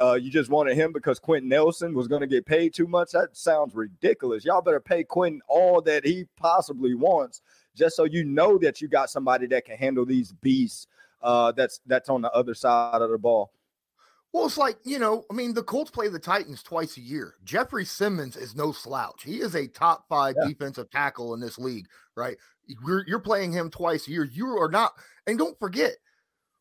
uh, 0.00 0.14
you 0.14 0.30
just 0.30 0.50
wanted 0.50 0.76
him 0.76 0.92
because 0.92 1.18
Quenton 1.18 1.48
Nelson 1.48 1.94
was 1.94 2.08
going 2.08 2.20
to 2.22 2.26
get 2.26 2.46
paid 2.46 2.72
too 2.74 2.86
much. 2.86 3.12
That 3.12 3.36
sounds 3.36 3.74
ridiculous. 3.74 4.44
Y'all 4.44 4.62
better 4.62 4.80
pay 4.80 5.04
Quenton 5.04 5.40
all 5.48 5.80
that 5.82 6.04
he 6.04 6.26
possibly 6.36 6.94
wants, 6.94 7.42
just 7.74 7.96
so 7.96 8.04
you 8.04 8.24
know 8.24 8.58
that 8.58 8.80
you 8.80 8.88
got 8.88 9.10
somebody 9.10 9.46
that 9.48 9.64
can 9.64 9.76
handle 9.76 10.06
these 10.06 10.32
beasts. 10.32 10.86
Uh, 11.22 11.52
that's 11.52 11.80
that's 11.86 12.08
on 12.08 12.22
the 12.22 12.32
other 12.32 12.54
side 12.54 13.02
of 13.02 13.10
the 13.10 13.18
ball. 13.18 13.52
Well, 14.32 14.46
it's 14.46 14.56
like, 14.56 14.78
you 14.84 15.00
know, 15.00 15.24
I 15.28 15.34
mean, 15.34 15.54
the 15.54 15.62
Colts 15.62 15.90
play 15.90 16.06
the 16.06 16.18
Titans 16.18 16.62
twice 16.62 16.96
a 16.96 17.00
year. 17.00 17.34
Jeffrey 17.44 17.84
Simmons 17.84 18.36
is 18.36 18.54
no 18.54 18.70
slouch. 18.70 19.24
He 19.24 19.40
is 19.40 19.56
a 19.56 19.66
top 19.66 20.06
five 20.08 20.36
Yeah. 20.40 20.46
defensive 20.48 20.88
tackle 20.88 21.34
in 21.34 21.40
this 21.40 21.58
league, 21.58 21.88
right? 22.14 22.36
You're, 22.66 23.04
you're 23.08 23.18
playing 23.18 23.50
him 23.52 23.70
twice 23.70 24.06
a 24.06 24.12
year. 24.12 24.22
You 24.24 24.46
are 24.60 24.70
not, 24.70 24.92
and 25.26 25.36
don't 25.36 25.58
forget, 25.58 25.96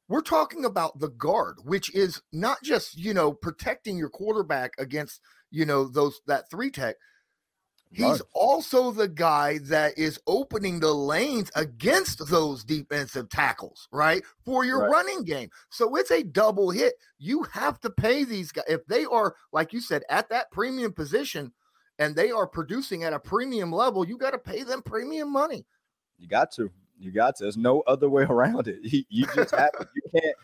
we're 0.10 0.22
talking 0.22 0.66
about 0.66 1.00
the 1.00 1.10
guard, 1.10 1.60
which 1.64 1.94
is 1.96 2.22
not 2.34 2.62
just, 2.64 2.98
you 2.98 3.14
know, 3.14 3.32
protecting 3.32 3.96
your 3.98 4.10
quarterback 4.10 4.74
against, 4.80 5.22
you 5.52 5.66
know, 5.66 5.88
those 5.88 6.20
that 6.28 6.50
three 6.50 6.72
tech. 6.72 6.96
He's 7.92 8.22
also 8.36 8.92
the 8.92 9.08
guy 9.08 9.58
that 9.64 9.98
is 9.98 10.20
opening 10.28 10.80
the 10.80 10.94
lanes 10.94 11.50
against 11.56 12.28
those 12.28 12.64
defensive 12.64 13.30
tackles, 13.30 13.88
right? 13.92 14.24
For 14.46 14.64
your 14.64 14.82
Right. 14.82 14.92
running 14.92 15.24
game. 15.24 15.50
So 15.70 15.96
it's 15.96 16.12
a 16.12 16.22
double 16.24 16.70
hit. 16.70 16.94
You 17.18 17.44
have 17.44 17.80
to 17.82 17.90
pay 17.90 18.26
these 18.26 18.52
guys. 18.52 18.66
If 18.68 18.86
they 18.86 19.06
are, 19.06 19.36
like 19.52 19.74
you 19.74 19.82
said, 19.82 20.04
at 20.08 20.30
that 20.30 20.52
premium 20.52 20.94
position 20.94 21.52
and 21.98 22.16
they 22.16 22.30
are 22.30 22.46
producing 22.48 23.04
at 23.04 23.14
a 23.14 23.20
premium 23.20 23.72
level, 23.72 24.08
you 24.08 24.20
got 24.20 24.32
to 24.32 24.38
pay 24.38 24.62
them 24.62 24.84
premium 24.84 25.32
money. 25.32 25.66
You 26.20 26.28
got 26.28 26.52
to. 26.54 26.72
You 27.00 27.12
got 27.12 27.38
to. 27.38 27.44
There's 27.44 27.58
no 27.58 27.82
other 27.82 28.10
way 28.10 28.24
around 28.30 28.68
it. 28.68 28.80
You, 28.84 29.04
you 29.10 29.26
just 29.34 29.56
have. 29.56 29.72
You 29.96 30.22
can't. 30.22 30.36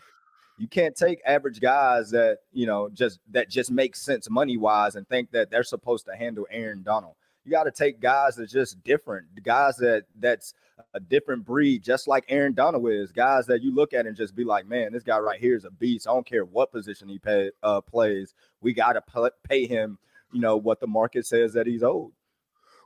You 0.58 0.66
can't 0.66 0.96
take 0.96 1.20
average 1.26 1.60
guys 1.60 2.10
that 2.10 2.38
you 2.52 2.66
know 2.66 2.88
just 2.88 3.20
that 3.30 3.50
just 3.50 3.70
make 3.70 3.94
sense 3.94 4.30
money 4.30 4.56
wise 4.56 4.96
and 4.96 5.06
think 5.08 5.30
that 5.32 5.50
they're 5.50 5.62
supposed 5.62 6.06
to 6.06 6.16
handle 6.16 6.46
Aaron 6.50 6.82
Donald. 6.82 7.14
You 7.44 7.52
got 7.52 7.64
to 7.64 7.70
take 7.70 8.00
guys 8.00 8.36
that's 8.36 8.50
just 8.50 8.82
different, 8.82 9.26
guys 9.44 9.76
that 9.76 10.04
that's 10.18 10.54
a 10.94 11.00
different 11.00 11.44
breed, 11.44 11.82
just 11.82 12.08
like 12.08 12.24
Aaron 12.28 12.54
Donald 12.54 12.90
is. 12.90 13.12
Guys 13.12 13.46
that 13.46 13.62
you 13.62 13.72
look 13.74 13.92
at 13.92 14.06
and 14.06 14.16
just 14.16 14.34
be 14.34 14.44
like, 14.44 14.66
man, 14.66 14.92
this 14.92 15.04
guy 15.04 15.18
right 15.18 15.38
here 15.38 15.54
is 15.54 15.64
a 15.64 15.70
beast. 15.70 16.08
I 16.08 16.12
don't 16.12 16.26
care 16.26 16.44
what 16.44 16.72
position 16.72 17.08
he 17.08 17.18
pay, 17.18 17.50
uh, 17.62 17.80
plays. 17.82 18.34
We 18.60 18.72
got 18.72 18.94
to 18.94 19.30
pay 19.48 19.66
him. 19.66 19.98
You 20.32 20.40
know 20.40 20.56
what 20.56 20.80
the 20.80 20.88
market 20.88 21.24
says 21.24 21.52
that 21.52 21.66
he's 21.66 21.84
owed. 21.84 22.10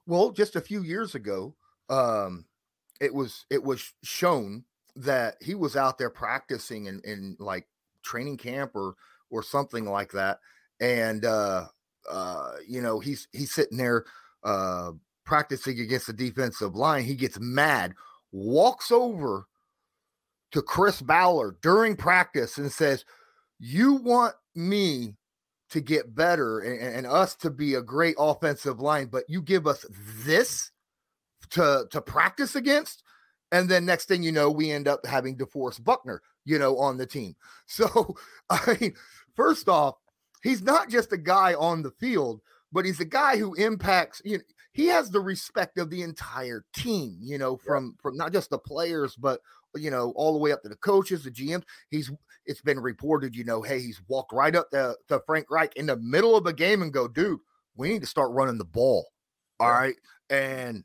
Well, 0.06 0.30
just 0.30 0.56
a 0.56 0.61
few 0.61 0.83
years 0.83 1.14
ago, 1.14 1.54
um, 1.88 2.44
it 3.00 3.14
was 3.14 3.46
it 3.50 3.62
was 3.62 3.92
shown 4.04 4.64
that 4.96 5.36
he 5.40 5.54
was 5.54 5.76
out 5.76 5.98
there 5.98 6.10
practicing 6.10 6.86
in, 6.86 7.00
in 7.04 7.36
like 7.38 7.66
training 8.04 8.36
camp 8.36 8.72
or 8.74 8.94
or 9.30 9.42
something 9.42 9.86
like 9.86 10.12
that, 10.12 10.38
and 10.80 11.24
uh, 11.24 11.66
uh, 12.08 12.52
you 12.66 12.80
know 12.82 13.00
he's 13.00 13.28
he's 13.32 13.52
sitting 13.52 13.78
there 13.78 14.04
uh, 14.44 14.92
practicing 15.24 15.80
against 15.80 16.06
the 16.06 16.12
defensive 16.12 16.74
line. 16.74 17.04
He 17.04 17.14
gets 17.14 17.38
mad, 17.40 17.94
walks 18.32 18.90
over 18.90 19.46
to 20.52 20.62
Chris 20.62 21.00
Ballard 21.00 21.56
during 21.62 21.96
practice 21.96 22.58
and 22.58 22.70
says, 22.70 23.04
"You 23.58 23.94
want 23.94 24.34
me 24.54 25.14
to 25.70 25.80
get 25.80 26.14
better 26.14 26.58
and, 26.58 26.80
and 26.96 27.06
us 27.06 27.34
to 27.36 27.50
be 27.50 27.74
a 27.74 27.82
great 27.82 28.16
offensive 28.18 28.80
line, 28.80 29.06
but 29.06 29.24
you 29.28 29.40
give 29.40 29.66
us 29.66 29.86
this 30.24 30.72
to 31.50 31.86
to 31.90 32.00
practice 32.00 32.54
against." 32.54 33.02
And 33.52 33.68
then 33.68 33.84
next 33.84 34.06
thing 34.06 34.22
you 34.22 34.32
know, 34.32 34.50
we 34.50 34.70
end 34.70 34.86
up 34.86 35.04
having 35.04 35.36
DeForest 35.36 35.82
Buckner, 35.82 36.22
you 36.44 36.58
know, 36.58 36.78
on 36.78 36.96
the 36.98 37.06
team. 37.06 37.34
So, 37.66 38.14
I 38.48 38.76
mean, 38.80 38.94
first 39.34 39.68
off, 39.68 39.96
he's 40.42 40.62
not 40.62 40.88
just 40.88 41.12
a 41.12 41.16
guy 41.16 41.54
on 41.54 41.82
the 41.82 41.90
field, 41.92 42.40
but 42.72 42.84
he's 42.84 43.00
a 43.00 43.04
guy 43.04 43.36
who 43.36 43.54
impacts, 43.54 44.20
you 44.24 44.38
know, 44.38 44.44
he 44.72 44.86
has 44.86 45.10
the 45.10 45.20
respect 45.20 45.78
of 45.78 45.90
the 45.90 46.02
entire 46.02 46.64
team, 46.74 47.18
you 47.20 47.38
know, 47.38 47.56
from 47.56 47.96
from 48.00 48.16
not 48.16 48.32
just 48.32 48.50
the 48.50 48.58
players, 48.58 49.16
but 49.16 49.40
you 49.76 49.90
know, 49.90 50.12
all 50.16 50.32
the 50.32 50.38
way 50.38 50.52
up 50.52 50.62
to 50.62 50.68
the 50.68 50.76
coaches, 50.76 51.24
the 51.24 51.30
GMs. 51.30 51.64
He's 51.90 52.10
it's 52.46 52.60
been 52.62 52.80
reported, 52.80 53.34
you 53.36 53.44
know, 53.44 53.62
hey, 53.62 53.80
he's 53.80 54.00
walked 54.08 54.32
right 54.32 54.54
up 54.54 54.70
to, 54.70 54.96
to 55.08 55.20
Frank 55.26 55.46
Reich 55.50 55.74
in 55.76 55.86
the 55.86 55.96
middle 55.96 56.36
of 56.36 56.46
a 56.46 56.52
game 56.52 56.82
and 56.82 56.92
go, 56.92 57.06
dude, 57.08 57.40
we 57.76 57.88
need 57.88 58.00
to 58.02 58.06
start 58.06 58.30
running 58.32 58.58
the 58.58 58.64
ball. 58.64 59.06
All 59.58 59.68
Yeah. 59.68 59.78
right. 59.78 59.96
And 60.28 60.84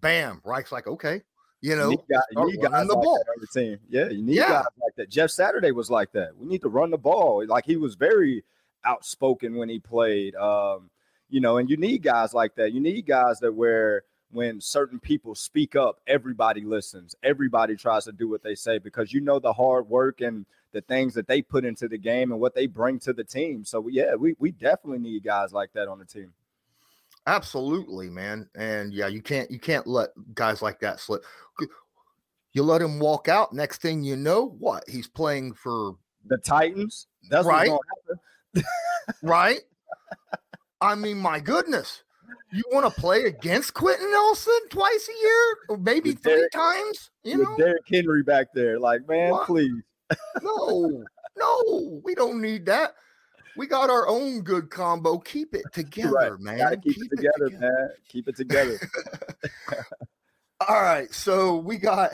bam, 0.00 0.40
Reich's 0.44 0.72
like, 0.72 0.86
okay, 0.86 1.22
you 1.60 1.76
know, 1.76 1.90
You 1.90 1.96
need, 1.96 2.00
guys, 2.10 2.22
you 2.32 2.46
need 2.46 2.60
guys 2.62 2.86
the 2.86 2.94
like 2.94 3.02
ball. 3.04 3.18
on 3.28 3.40
the 3.40 3.46
team. 3.46 3.78
Yeah, 3.88 4.08
you 4.10 4.22
need 4.22 4.36
Yeah. 4.36 4.48
guys 4.48 4.64
like 4.82 4.94
that. 4.96 5.08
Jeff 5.08 5.30
Saturday 5.30 5.70
was 5.70 5.90
like 5.90 6.12
that. 6.12 6.36
We 6.36 6.46
need 6.46 6.60
to 6.62 6.68
run 6.68 6.90
the 6.90 6.98
ball. 6.98 7.44
Like 7.46 7.64
he 7.64 7.76
was 7.76 7.94
very 7.94 8.44
outspoken 8.84 9.56
when 9.56 9.68
he 9.68 9.78
played. 9.78 10.34
Um, 10.36 10.90
you 11.30 11.40
know, 11.40 11.56
and 11.56 11.70
you 11.70 11.76
need 11.76 12.02
guys 12.02 12.34
like 12.34 12.54
that. 12.56 12.72
You 12.72 12.80
need 12.80 13.06
guys 13.06 13.40
that 13.40 13.52
where 13.52 14.02
when 14.30 14.60
certain 14.60 14.98
people 15.00 15.34
speak 15.34 15.74
up, 15.74 16.00
everybody 16.06 16.62
listens. 16.62 17.14
Everybody 17.22 17.76
tries 17.76 18.04
to 18.04 18.12
do 18.12 18.28
what 18.28 18.42
they 18.42 18.54
say 18.54 18.78
because 18.78 19.12
you 19.12 19.20
know 19.20 19.38
the 19.38 19.52
hard 19.52 19.88
work 19.88 20.20
and 20.20 20.44
the 20.72 20.80
things 20.82 21.14
that 21.14 21.28
they 21.28 21.40
put 21.40 21.64
into 21.64 21.88
the 21.88 21.96
game 21.96 22.32
and 22.32 22.40
what 22.40 22.54
they 22.54 22.66
bring 22.66 22.98
to 23.00 23.12
the 23.12 23.24
team. 23.24 23.64
So 23.64 23.88
yeah, 23.88 24.16
we 24.16 24.34
we 24.38 24.50
definitely 24.50 24.98
need 24.98 25.22
guys 25.24 25.52
like 25.52 25.72
that 25.72 25.88
on 25.88 25.98
the 25.98 26.04
team. 26.04 26.32
Absolutely, 27.26 28.10
man. 28.10 28.48
And 28.54 28.92
yeah, 28.92 29.06
you 29.06 29.22
can't 29.22 29.50
you 29.50 29.58
can't 29.58 29.86
let 29.86 30.10
guys 30.34 30.60
like 30.62 30.78
that 30.80 31.00
slip. 31.00 31.24
You 32.52 32.62
let 32.62 32.82
him 32.82 32.98
walk 33.00 33.28
out. 33.28 33.52
Next 33.52 33.80
thing 33.82 34.04
you 34.04 34.14
know, 34.16 34.54
what 34.58 34.84
he's 34.88 35.08
playing 35.08 35.54
for, 35.54 35.96
The 36.26 36.38
Titans, 36.38 37.06
that's 37.30 37.46
Right. 37.46 37.68
what's 37.70 37.84
gonna 38.06 38.20
happen. 38.56 39.28
right? 39.28 39.60
I 40.80 40.94
mean, 40.94 41.18
my 41.18 41.40
goodness, 41.40 42.02
you 42.52 42.62
want 42.70 42.92
to 42.94 43.00
play 43.00 43.24
against 43.24 43.74
Quenton 43.74 44.10
Nelson 44.10 44.60
twice 44.70 45.08
a 45.08 45.22
year, 45.24 45.56
or 45.70 45.76
maybe 45.78 46.10
With 46.10 46.22
three 46.22 46.34
Derrick- 46.34 46.52
times? 46.52 47.10
You 47.24 47.38
know, 47.38 47.56
Derrick 47.56 47.82
Henry 47.88 48.22
back 48.22 48.48
there. 48.54 48.78
Like, 48.78 49.08
man, 49.08 49.30
What? 49.30 49.46
please. 49.46 49.82
no, 50.42 51.04
no, 51.36 52.00
we 52.04 52.14
don't 52.14 52.40
need 52.40 52.66
that. 52.66 52.94
We 53.56 53.66
got 53.66 53.90
our 53.90 54.08
own 54.08 54.42
good 54.42 54.70
combo. 54.70 55.18
Keep 55.18 55.54
it 55.54 55.64
together, 55.72 56.38
man. 56.38 56.58
Gotta 56.58 56.76
keep, 56.76 56.96
it 56.98 57.10
together, 57.16 57.50
man. 57.58 57.88
Keep 58.08 58.28
it 58.28 58.36
together. 58.36 58.78
All 60.68 60.82
right, 60.82 61.12
so 61.12 61.56
we 61.56 61.76
got 61.76 62.12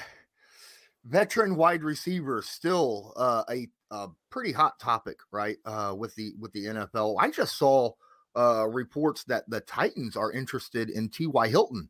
veteran 1.05 1.57
wide 1.57 1.83
receivers 1.83 2.49
still 2.49 3.13
uh, 3.17 3.45
a, 3.51 3.69
a 3.91 4.09
pretty 4.31 4.53
hot 4.53 4.79
topic, 4.79 5.19
right? 5.31 5.57
Uh, 5.65 5.95
with 5.97 6.15
the 6.15 6.33
with 6.39 6.53
the 6.53 6.67
NFL, 6.67 7.17
I 7.21 7.31
just 7.31 7.57
saw 7.57 7.93
uh, 8.37 8.67
reports 8.69 9.25
that 9.25 9.49
the 9.49 9.61
Titans 9.61 10.17
are 10.17 10.33
interested 10.33 10.91
in 10.91 11.09
T.Y. 11.09 11.49
Hilton 11.49 11.89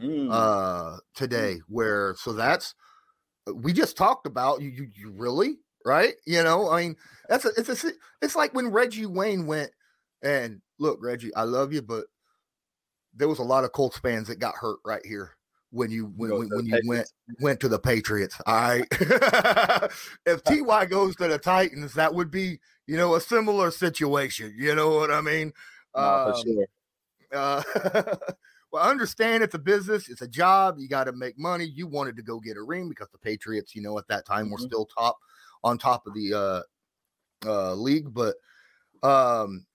Mm. 0.00 0.28
uh, 0.30 0.96
today. 1.14 1.60
Where 1.68 2.14
so 2.16 2.32
that's 2.32 2.74
we 3.54 3.74
just 3.74 3.94
talked 3.94 4.26
about 4.26 4.62
you. 4.62 4.70
You, 4.70 4.88
you 4.94 5.10
really 5.10 5.58
right? 5.84 6.14
You 6.26 6.42
know, 6.42 6.70
I 6.70 6.82
mean, 6.82 6.96
that's 7.28 7.44
a, 7.44 7.50
it's 7.56 7.84
a, 7.84 7.92
it's 8.20 8.36
like 8.36 8.54
when 8.54 8.68
Reggie 8.68 9.06
Wayne 9.06 9.46
went 9.46 9.70
and 10.22 10.60
look, 10.78 10.98
Reggie, 11.02 11.34
I 11.34 11.44
love 11.44 11.72
you, 11.72 11.82
but 11.82 12.04
there 13.14 13.28
was 13.28 13.38
a 13.38 13.44
lot 13.44 13.64
of 13.64 13.72
Colts 13.72 13.98
fans 13.98 14.28
that 14.28 14.38
got 14.38 14.54
hurt 14.54 14.78
right 14.84 15.04
here 15.04 15.32
when 15.70 15.90
you 15.90 16.12
when, 16.16 16.30
when, 16.30 16.48
when 16.50 16.66
you 16.66 16.80
went 16.86 17.10
went 17.40 17.60
to 17.60 17.68
the 17.68 17.78
Patriots. 17.78 18.40
All 18.46 18.54
right. 18.54 18.86
if 20.26 20.44
Ty 20.44 20.86
goes 20.86 21.16
to 21.16 21.28
the 21.28 21.38
Titans, 21.38 21.94
that 21.94 22.14
would 22.14 22.30
be 22.30 22.60
you 22.86 22.96
know 22.96 23.14
a 23.14 23.20
similar 23.20 23.70
situation. 23.70 24.54
You 24.56 24.74
know 24.74 24.90
what 24.90 25.10
I 25.10 25.20
mean? 25.20 25.52
No, 25.96 26.02
um, 26.02 26.32
for 26.32 26.42
sure. 26.42 26.66
Uh, 27.32 27.62
well, 28.72 28.82
I 28.82 28.90
understand 28.90 29.42
it's 29.42 29.54
a 29.54 29.58
business, 29.58 30.08
it's 30.08 30.22
a 30.22 30.28
job. 30.28 30.76
You 30.78 30.88
got 30.88 31.04
to 31.04 31.12
make 31.12 31.38
money. 31.38 31.64
You 31.64 31.86
wanted 31.86 32.16
to 32.16 32.22
go 32.22 32.40
get 32.40 32.56
a 32.56 32.62
ring 32.62 32.88
because 32.88 33.08
the 33.10 33.18
Patriots, 33.18 33.74
you 33.74 33.82
know, 33.82 33.98
at 33.98 34.08
that 34.08 34.26
time 34.26 34.44
mm-hmm. 34.44 34.52
were 34.52 34.58
still 34.58 34.86
top 34.86 35.18
on 35.64 35.78
top 35.78 36.06
of 36.06 36.14
the 36.14 36.34
uh, 36.34 36.62
uh, 37.46 37.74
league, 37.74 38.12
but 38.12 38.36
um, 39.02 39.66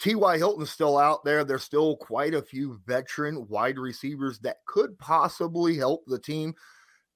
T.Y. 0.00 0.38
Hilton's 0.38 0.70
still 0.70 0.98
out 0.98 1.24
there. 1.24 1.44
There's 1.44 1.64
still 1.64 1.96
quite 1.96 2.34
a 2.34 2.42
few 2.42 2.80
veteran 2.86 3.46
wide 3.48 3.78
receivers 3.78 4.38
that 4.40 4.58
could 4.66 4.98
possibly 4.98 5.76
help 5.76 6.04
the 6.06 6.18
team. 6.18 6.54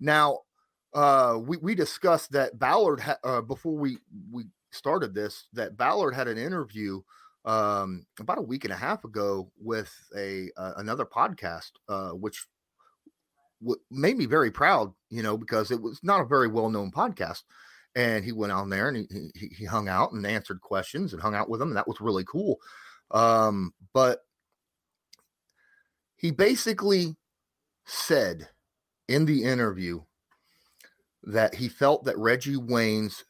Now, 0.01 0.41
uh, 0.95 1.39
we, 1.41 1.57
we 1.59 1.75
discussed 1.75 2.33
that 2.33 2.59
Ballard, 2.59 3.01
ha- 3.01 3.19
uh, 3.25 3.41
before 3.41 3.77
we, 3.77 3.99
we 4.31 4.45
started 4.71 5.15
this, 5.15 5.47
that 5.53 5.77
Ballard 5.77 6.15
had 6.15 6.29
an 6.29 6.39
interview 6.39 7.01
um, 7.45 8.07
about 8.19 8.39
a 8.39 8.43
week 8.43 8.65
and 8.65 8.73
a 8.73 8.77
half 8.77 9.05
ago 9.05 9.51
with 9.59 9.93
a 10.17 10.51
uh, 10.57 10.73
another 10.79 11.07
podcast, 11.07 11.71
uh, 11.89 12.11
which 12.11 12.47
w- 13.61 13.81
made 13.91 14.17
me 14.17 14.27
very 14.27 14.51
proud, 14.51 14.93
you 15.11 15.23
know, 15.23 15.37
because 15.37 15.71
it 15.71 15.81
was 15.81 16.01
not 16.03 16.21
a 16.21 16.27
very 16.27 16.49
well 16.49 16.69
known 16.69 16.91
podcast 16.91 17.43
and 17.97 18.25
he 18.25 18.31
went 18.31 18.53
on 18.53 18.69
there 18.69 18.89
and 18.89 19.09
he, 19.11 19.31
he, 19.35 19.49
he 19.49 19.65
hung 19.65 19.89
out 19.89 20.13
and 20.13 20.25
answered 20.25 20.61
questions 20.61 21.13
and 21.13 21.21
hung 21.21 21.35
out 21.35 21.49
with 21.49 21.59
them 21.59 21.71
and 21.71 21.77
that 21.77 21.89
was 21.89 22.01
really 22.01 22.25
cool 22.25 22.61
um, 23.11 23.73
but 23.93 24.21
he 26.17 26.31
basically 26.31 27.17
said 27.85 28.49
in 29.09 29.25
the 29.25 29.45
interview 29.45 30.01
that 31.25 31.55
he 31.55 31.69
felt 31.69 32.05
that 32.05 32.19
Reggie 32.19 32.57
Wayne's 32.57 33.25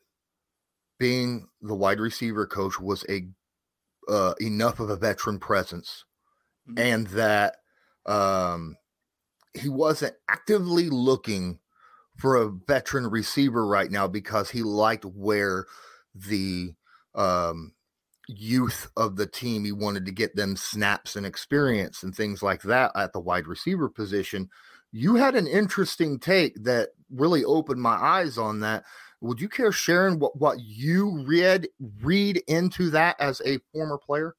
being 0.99 1.47
the 1.63 1.75
wide 1.75 2.01
receiver 2.01 2.47
coach 2.47 2.81
was 2.81 3.05
a 3.09 3.29
uh, 4.09 4.35
enough 4.41 4.81
of 4.81 4.91
a 4.91 4.97
veteran 4.97 5.39
presence 5.39 6.05
mm-hmm. 6.69 6.79
and 6.79 7.07
that 7.09 7.57
um, 8.07 8.77
he 9.55 9.69
wasn't 9.69 10.15
actively 10.29 10.89
looking 10.89 11.59
for 12.17 12.37
a 12.37 12.51
veteran 12.51 13.07
receiver 13.07 13.67
right 13.67 13.91
now 13.91 14.09
because 14.09 14.51
he 14.51 14.63
liked 14.63 15.05
where 15.05 15.67
the 16.15 16.73
um, 17.15 17.73
youth 18.29 18.89
of 18.97 19.17
the 19.17 19.27
team. 19.27 19.65
He 19.65 19.73
wanted 19.73 20.07
to 20.07 20.13
get 20.13 20.35
them 20.37 20.57
snaps 20.57 21.17
and 21.17 21.27
experience 21.27 22.03
and 22.03 22.15
things 22.15 22.43
like 22.43 22.63
that 22.63 22.93
at 22.95 23.13
the 23.13 23.21
wide 23.21 23.47
receiver 23.47 23.89
position. 23.89 24.49
You 24.93 25.17
had 25.17 25.35
an 25.35 25.47
interesting 25.47 26.19
take 26.19 26.55
that 26.65 26.91
really 27.11 27.45
opened 27.45 27.83
my 27.83 27.97
eyes 27.97 28.39
on 28.39 28.61
that. 28.61 28.85
Would 29.21 29.41
you 29.41 29.49
care 29.49 29.73
sharing 29.73 30.19
what, 30.19 30.39
what 30.39 30.59
you 30.61 31.25
read 31.27 31.69
read 32.03 32.43
into 32.49 32.91
that 32.91 33.17
as 33.21 33.41
a 33.45 33.59
former 33.73 33.99
player? 33.99 34.35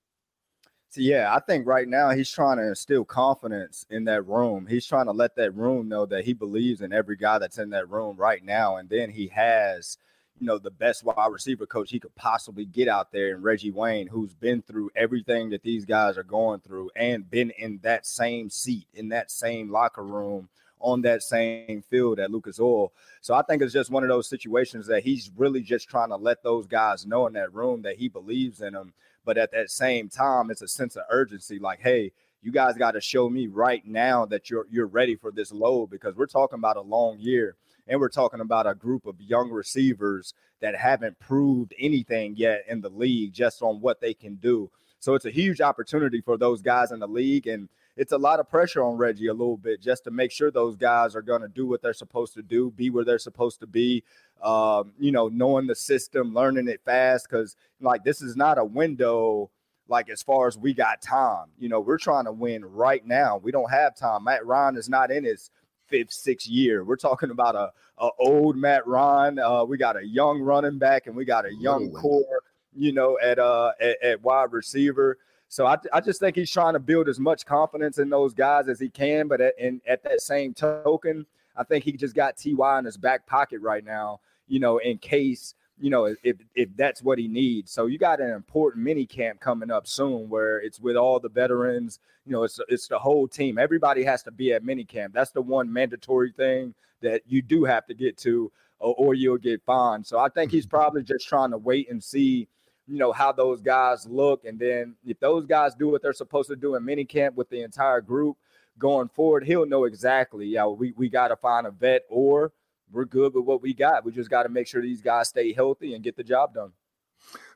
So 0.90 1.02
yeah, 1.02 1.34
I 1.36 1.40
think 1.40 1.68
right 1.68 1.88
now 1.88 2.12
he's 2.12 2.32
trying 2.32 2.58
to 2.58 2.68
instill 2.68 3.04
confidence 3.04 3.86
in 3.90 4.06
that 4.06 4.26
room. 4.26 4.66
He's 4.68 4.86
trying 4.86 5.08
to 5.08 5.12
let 5.12 5.36
that 5.36 5.54
room 5.54 5.90
know 5.90 6.06
that 6.06 6.24
he 6.24 6.34
believes 6.34 6.82
in 6.82 6.94
every 6.94 7.18
guy 7.18 7.40
that's 7.40 7.58
in 7.58 7.70
that 7.72 7.90
room 7.90 8.16
right 8.16 8.44
now. 8.44 8.78
And 8.78 8.90
then 8.90 9.10
he 9.10 9.28
has, 9.28 9.98
you 10.40 10.48
know, 10.48 10.58
the 10.58 10.72
best 10.72 11.04
wide 11.04 11.32
receiver 11.32 11.66
coach 11.66 11.92
he 11.92 12.00
could 12.00 12.16
possibly 12.16 12.66
get 12.66 12.88
out 12.88 13.12
there 13.12 13.36
in 13.36 13.42
Reggie 13.42 13.72
Wayne, 13.72 14.08
who's 14.08 14.34
been 14.34 14.62
through 14.62 14.90
everything 14.96 15.50
that 15.50 15.62
these 15.62 15.84
guys 15.84 16.18
are 16.18 16.24
going 16.24 16.62
through 16.62 16.90
and 16.96 17.30
been 17.30 17.52
in 17.58 17.80
that 17.84 18.08
same 18.08 18.50
seat, 18.50 18.88
in 18.94 19.10
that 19.10 19.30
same 19.30 19.70
locker 19.70 20.04
room, 20.04 20.48
on 20.80 21.02
that 21.02 21.22
same 21.22 21.84
field 21.90 22.18
at 22.18 22.32
Lucas 22.32 22.62
Oil. 22.62 22.94
So 23.20 23.34
I 23.34 23.42
think 23.42 23.62
it's 23.62 23.74
just 23.74 23.92
one 23.92 24.04
of 24.04 24.10
those 24.10 24.30
situations 24.30 24.88
that 24.88 25.04
he's 25.04 25.32
really 25.36 25.62
just 25.62 25.90
trying 25.90 26.10
to 26.10 26.16
let 26.16 26.44
those 26.44 26.66
guys 26.66 27.06
know 27.06 27.28
in 27.28 27.34
that 27.34 27.54
room 27.54 27.82
that 27.82 27.98
he 27.98 28.08
believes 28.08 28.62
in 28.62 28.74
them 28.74 28.94
but 29.28 29.38
at 29.38 29.52
that 29.52 29.70
same 29.70 30.08
time, 30.08 30.50
it's 30.50 30.62
a 30.62 30.68
sense 30.70 30.96
of 30.96 31.04
urgency 31.10 31.60
like, 31.60 31.82
hey, 31.82 32.14
you 32.42 32.50
guys 32.50 32.78
got 32.78 32.92
to 32.92 33.02
show 33.02 33.30
me 33.30 33.48
right 33.48 33.86
now 33.86 34.26
that 34.26 34.50
you're 34.50 34.66
you're 34.72 34.88
ready 34.88 35.18
for 35.18 35.32
this 35.32 35.52
load 35.52 35.90
because 35.90 36.16
we're 36.16 36.26
talking 36.26 36.58
about 36.58 36.78
a 36.78 36.82
long 36.82 37.18
year 37.20 37.58
and 37.90 38.00
we're 38.00 38.08
talking 38.08 38.40
about 38.40 38.66
a 38.66 38.74
group 38.74 39.06
of 39.06 39.20
young 39.20 39.52
receivers 39.52 40.34
that 40.62 40.78
haven't 40.78 41.20
proved 41.20 41.74
anything 41.78 42.36
yet 42.38 42.64
in 42.70 42.80
the 42.80 42.90
league 42.90 43.34
just 43.34 43.62
on 43.62 43.82
what 43.82 44.00
they 44.00 44.14
can 44.14 44.36
do. 44.36 44.72
So 45.00 45.14
it's 45.14 45.26
a 45.26 45.30
huge 45.30 45.60
opportunity 45.60 46.22
for 46.22 46.38
those 46.38 46.62
guys 46.62 46.94
in 46.94 47.00
the 47.00 47.08
league 47.08 47.48
and 47.48 47.68
it's 47.98 48.12
a 48.12 48.18
lot 48.18 48.40
of 48.40 48.48
pressure 48.48 48.84
on 48.84 48.96
Reggie 48.96 49.28
a 49.28 49.34
little 49.34 49.58
bit 49.58 49.82
just 49.82 50.04
to 50.04 50.12
make 50.12 50.32
sure 50.32 50.52
those 50.52 50.76
guys 50.76 51.16
are 51.16 51.22
going 51.22 51.42
to 51.42 51.48
do 51.48 51.66
what 51.66 51.82
they're 51.82 51.94
supposed 51.94 52.36
to 52.36 52.44
do, 52.44 52.72
be 52.72 52.90
where 52.92 53.04
they're 53.04 53.18
supposed 53.18 53.60
to 53.62 53.68
be. 53.68 54.04
Um, 54.42 54.94
you 55.00 55.12
know, 55.12 55.30
knowing 55.30 55.66
the 55.66 55.76
system, 55.76 56.34
learning 56.34 56.68
it 56.68 56.80
fast, 56.86 57.28
because 57.28 57.56
like 57.82 58.04
this 58.04 58.22
is 58.22 58.36
not 58.36 58.60
a 58.60 58.64
window. 58.64 59.50
Like 59.90 60.10
as 60.10 60.22
far 60.22 60.48
as 60.48 60.58
we 60.58 60.74
got 60.74 61.02
time, 61.02 61.48
you 61.58 61.70
know, 61.70 61.80
we're 61.80 61.98
trying 61.98 62.26
to 62.26 62.32
win 62.32 62.64
right 62.64 63.06
now. 63.06 63.38
We 63.38 63.52
don't 63.52 63.72
have 63.72 63.96
time. 63.96 64.26
Matt 64.26 64.46
Ryan 64.46 64.78
is 64.78 64.90
not 64.90 65.12
in 65.12 65.24
his 65.24 65.50
fifth, 65.88 66.12
sixth 66.12 66.48
year. 66.48 66.84
We're 66.84 66.98
talking 66.98 67.32
about 67.32 67.56
a, 67.56 67.72
a 67.98 68.10
old 68.20 68.58
Matt 68.58 68.86
Ryan. 68.86 69.40
Uh, 69.40 69.64
we 69.64 69.78
got 69.78 69.98
a 69.98 70.06
young 70.06 70.42
running 70.42 70.78
back 70.78 71.08
and 71.08 71.16
we 71.16 71.26
got 71.26 71.46
a 71.46 71.56
young 71.56 71.90
core, 71.92 72.44
you 72.76 72.92
know, 72.92 73.18
at 73.24 73.40
uh 73.40 73.72
at, 73.82 74.04
at 74.04 74.22
wide 74.22 74.52
receiver. 74.52 75.18
So 75.50 75.66
I, 75.66 75.78
I 75.94 76.02
just 76.02 76.20
think 76.20 76.36
he's 76.36 76.52
trying 76.52 76.74
to 76.74 76.80
build 76.80 77.08
as 77.08 77.20
much 77.20 77.46
confidence 77.46 78.00
in 78.00 78.10
those 78.10 78.34
guys 78.34 78.68
as 78.68 78.80
he 78.80 78.90
can. 78.90 79.28
But 79.28 79.42
at, 79.42 79.58
in, 79.58 79.82
at 79.88 80.04
that 80.04 80.22
same 80.22 80.54
token, 80.54 81.26
I 81.56 81.64
think 81.64 81.84
he 81.84 81.94
just 81.94 82.16
got 82.16 82.38
Ty 82.38 82.80
in 82.80 82.86
his 82.86 82.98
back 82.98 83.26
pocket 83.26 83.62
right 83.62 83.84
now. 83.84 84.20
You 84.48 84.60
know, 84.60 84.78
in 84.78 84.98
case 84.98 85.56
you 85.80 85.90
know 85.90 86.06
if 86.24 86.38
if 86.56 86.70
that's 86.76 87.02
what 87.02 87.20
he 87.20 87.28
needs. 87.28 87.72
So 87.72 87.86
you 87.86 87.98
got 87.98 88.20
an 88.20 88.32
important 88.32 88.84
mini 88.84 89.06
camp 89.06 89.40
coming 89.40 89.72
up 89.72 89.88
soon 89.88 90.30
where 90.30 90.60
it's 90.60 90.80
with 90.80 90.96
all 90.96 91.20
the 91.20 91.30
veterans. 91.30 92.00
You 92.26 92.34
know, 92.34 92.44
it's 92.44 92.60
it's 92.68 92.88
the 92.88 93.00
whole 93.00 93.28
team. 93.28 93.58
Everybody 93.58 94.04
has 94.04 94.24
to 94.24 94.32
be 94.32 94.54
at 94.54 94.64
mini 94.64 94.84
camp. 94.84 95.14
That's 95.14 95.32
the 95.32 95.42
one 95.42 95.72
mandatory 95.72 96.32
thing 96.32 96.74
that 97.02 97.22
you 97.28 97.42
do 97.42 97.64
have 97.64 97.86
to 97.88 97.94
get 97.94 98.18
to, 98.18 98.52
or, 98.80 98.96
or 98.98 99.14
you'll 99.14 99.38
get 99.38 99.62
fined. 99.66 100.06
So 100.06 100.20
I 100.20 100.30
think 100.30 100.52
he's 100.52 100.66
mm-hmm. 100.66 100.78
probably 100.78 101.04
just 101.04 101.28
trying 101.28 101.52
to 101.52 101.58
wait 101.58 101.90
and 101.90 102.04
see 102.04 102.48
you 102.88 102.98
know 102.98 103.12
how 103.12 103.32
those 103.32 103.62
guys 103.62 104.06
look. 104.08 104.46
And 104.46 104.58
then 104.58 104.96
if 105.06 105.20
those 105.20 105.46
guys 105.46 105.76
do 105.76 105.90
what 105.90 106.02
they're 106.02 106.14
supposed 106.14 106.50
to 106.50 106.56
do 106.56 106.76
in 106.76 106.86
mini 106.86 107.06
camp 107.06 107.36
with 107.36 107.50
the 107.50 107.62
entire 107.62 108.02
group 108.02 108.38
going 108.80 109.10
forward 109.10 109.44
he'll 109.44 109.66
know 109.66 109.86
exactly 109.86 110.46
yeah 110.46 110.68
we, 110.68 110.92
we 110.92 111.10
got 111.10 111.30
to 111.30 111.36
find 111.36 111.66
a 111.66 111.72
vet 111.72 112.04
or 112.10 112.52
we're 112.92 113.06
good 113.06 113.34
with 113.34 113.46
what 113.46 113.62
we 113.62 113.74
got. 113.74 114.06
We 114.06 114.12
just 114.12 114.30
got 114.30 114.44
to 114.44 114.50
make 114.50 114.68
sure 114.68 114.82
these 114.82 115.02
guys 115.02 115.30
stay 115.30 115.54
healthy 115.54 115.94
and 115.94 116.04
get 116.04 116.16
the 116.16 116.24
job 116.24 116.54
done. 116.54 116.72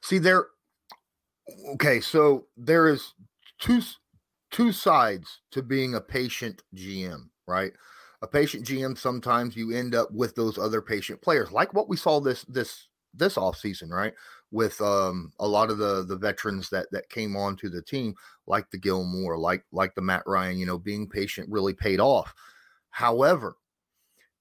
See 0.01 0.17
there 0.17 0.47
okay 1.73 1.99
so 1.99 2.45
there 2.55 2.87
is 2.87 3.13
two 3.59 3.81
two 4.51 4.71
sides 4.71 5.41
to 5.51 5.61
being 5.61 5.95
a 5.95 6.01
patient 6.01 6.63
gm 6.75 7.29
right? 7.47 7.73
A 8.21 8.27
patient 8.27 8.65
gm 8.65 8.97
sometimes 8.97 9.55
you 9.55 9.71
end 9.71 9.95
up 9.95 10.11
with 10.11 10.35
those 10.35 10.57
other 10.57 10.81
patient 10.81 11.21
players 11.21 11.51
like 11.51 11.73
what 11.73 11.89
we 11.89 11.97
saw 11.97 12.19
this 12.19 12.43
this 12.45 12.87
this 13.13 13.37
off 13.37 13.57
season 13.57 13.89
right 13.89 14.13
with 14.51 14.79
um, 14.81 15.31
a 15.39 15.47
lot 15.47 15.69
of 15.69 15.77
the 15.77 16.03
the 16.03 16.17
veterans 16.17 16.69
that 16.69 16.87
that 16.91 17.09
came 17.09 17.35
on 17.35 17.55
to 17.57 17.69
the 17.69 17.81
team, 17.81 18.13
like 18.47 18.69
the 18.69 18.77
Gilmore, 18.77 19.37
like 19.37 19.63
like 19.71 19.95
the 19.95 20.01
Matt 20.01 20.23
Ryan. 20.25 20.57
You 20.57 20.65
know, 20.65 20.77
being 20.77 21.07
patient 21.07 21.49
really 21.49 21.73
paid 21.73 21.99
off. 21.99 22.33
However, 22.89 23.55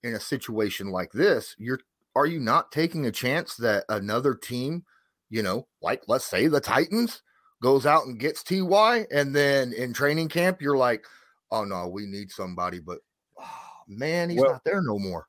in 0.03 0.15
a 0.15 0.21
situation 0.21 0.89
like 0.89 1.13
this, 1.13 1.55
you're 1.59 1.81
are 2.17 2.27
you 2.27 2.41
not 2.41 2.73
taking 2.73 3.07
a 3.07 3.13
chance 3.13 3.57
that 3.57 3.85
another 3.89 4.35
team, 4.35 4.85
you 5.31 5.43
know, 5.43 5.67
like 5.81 6.03
let's 6.09 6.25
say 6.25 6.49
the 6.49 6.61
Titans, 6.61 7.23
goes 7.63 7.87
out 7.87 8.07
and 8.07 8.19
gets 8.19 8.43
Ty, 8.43 9.07
and 9.13 9.35
then 9.35 9.73
in 9.73 9.93
training 9.93 10.29
camp 10.29 10.61
you're 10.61 10.77
like, 10.77 11.05
oh 11.51 11.65
no, 11.65 11.89
we 11.89 12.07
need 12.07 12.31
somebody, 12.31 12.81
but 12.81 12.99
oh, 13.39 13.71
man, 13.87 14.31
he's 14.31 14.41
well, 14.41 14.53
not 14.53 14.65
there 14.65 14.83
no 14.83 14.99
more. 14.99 15.29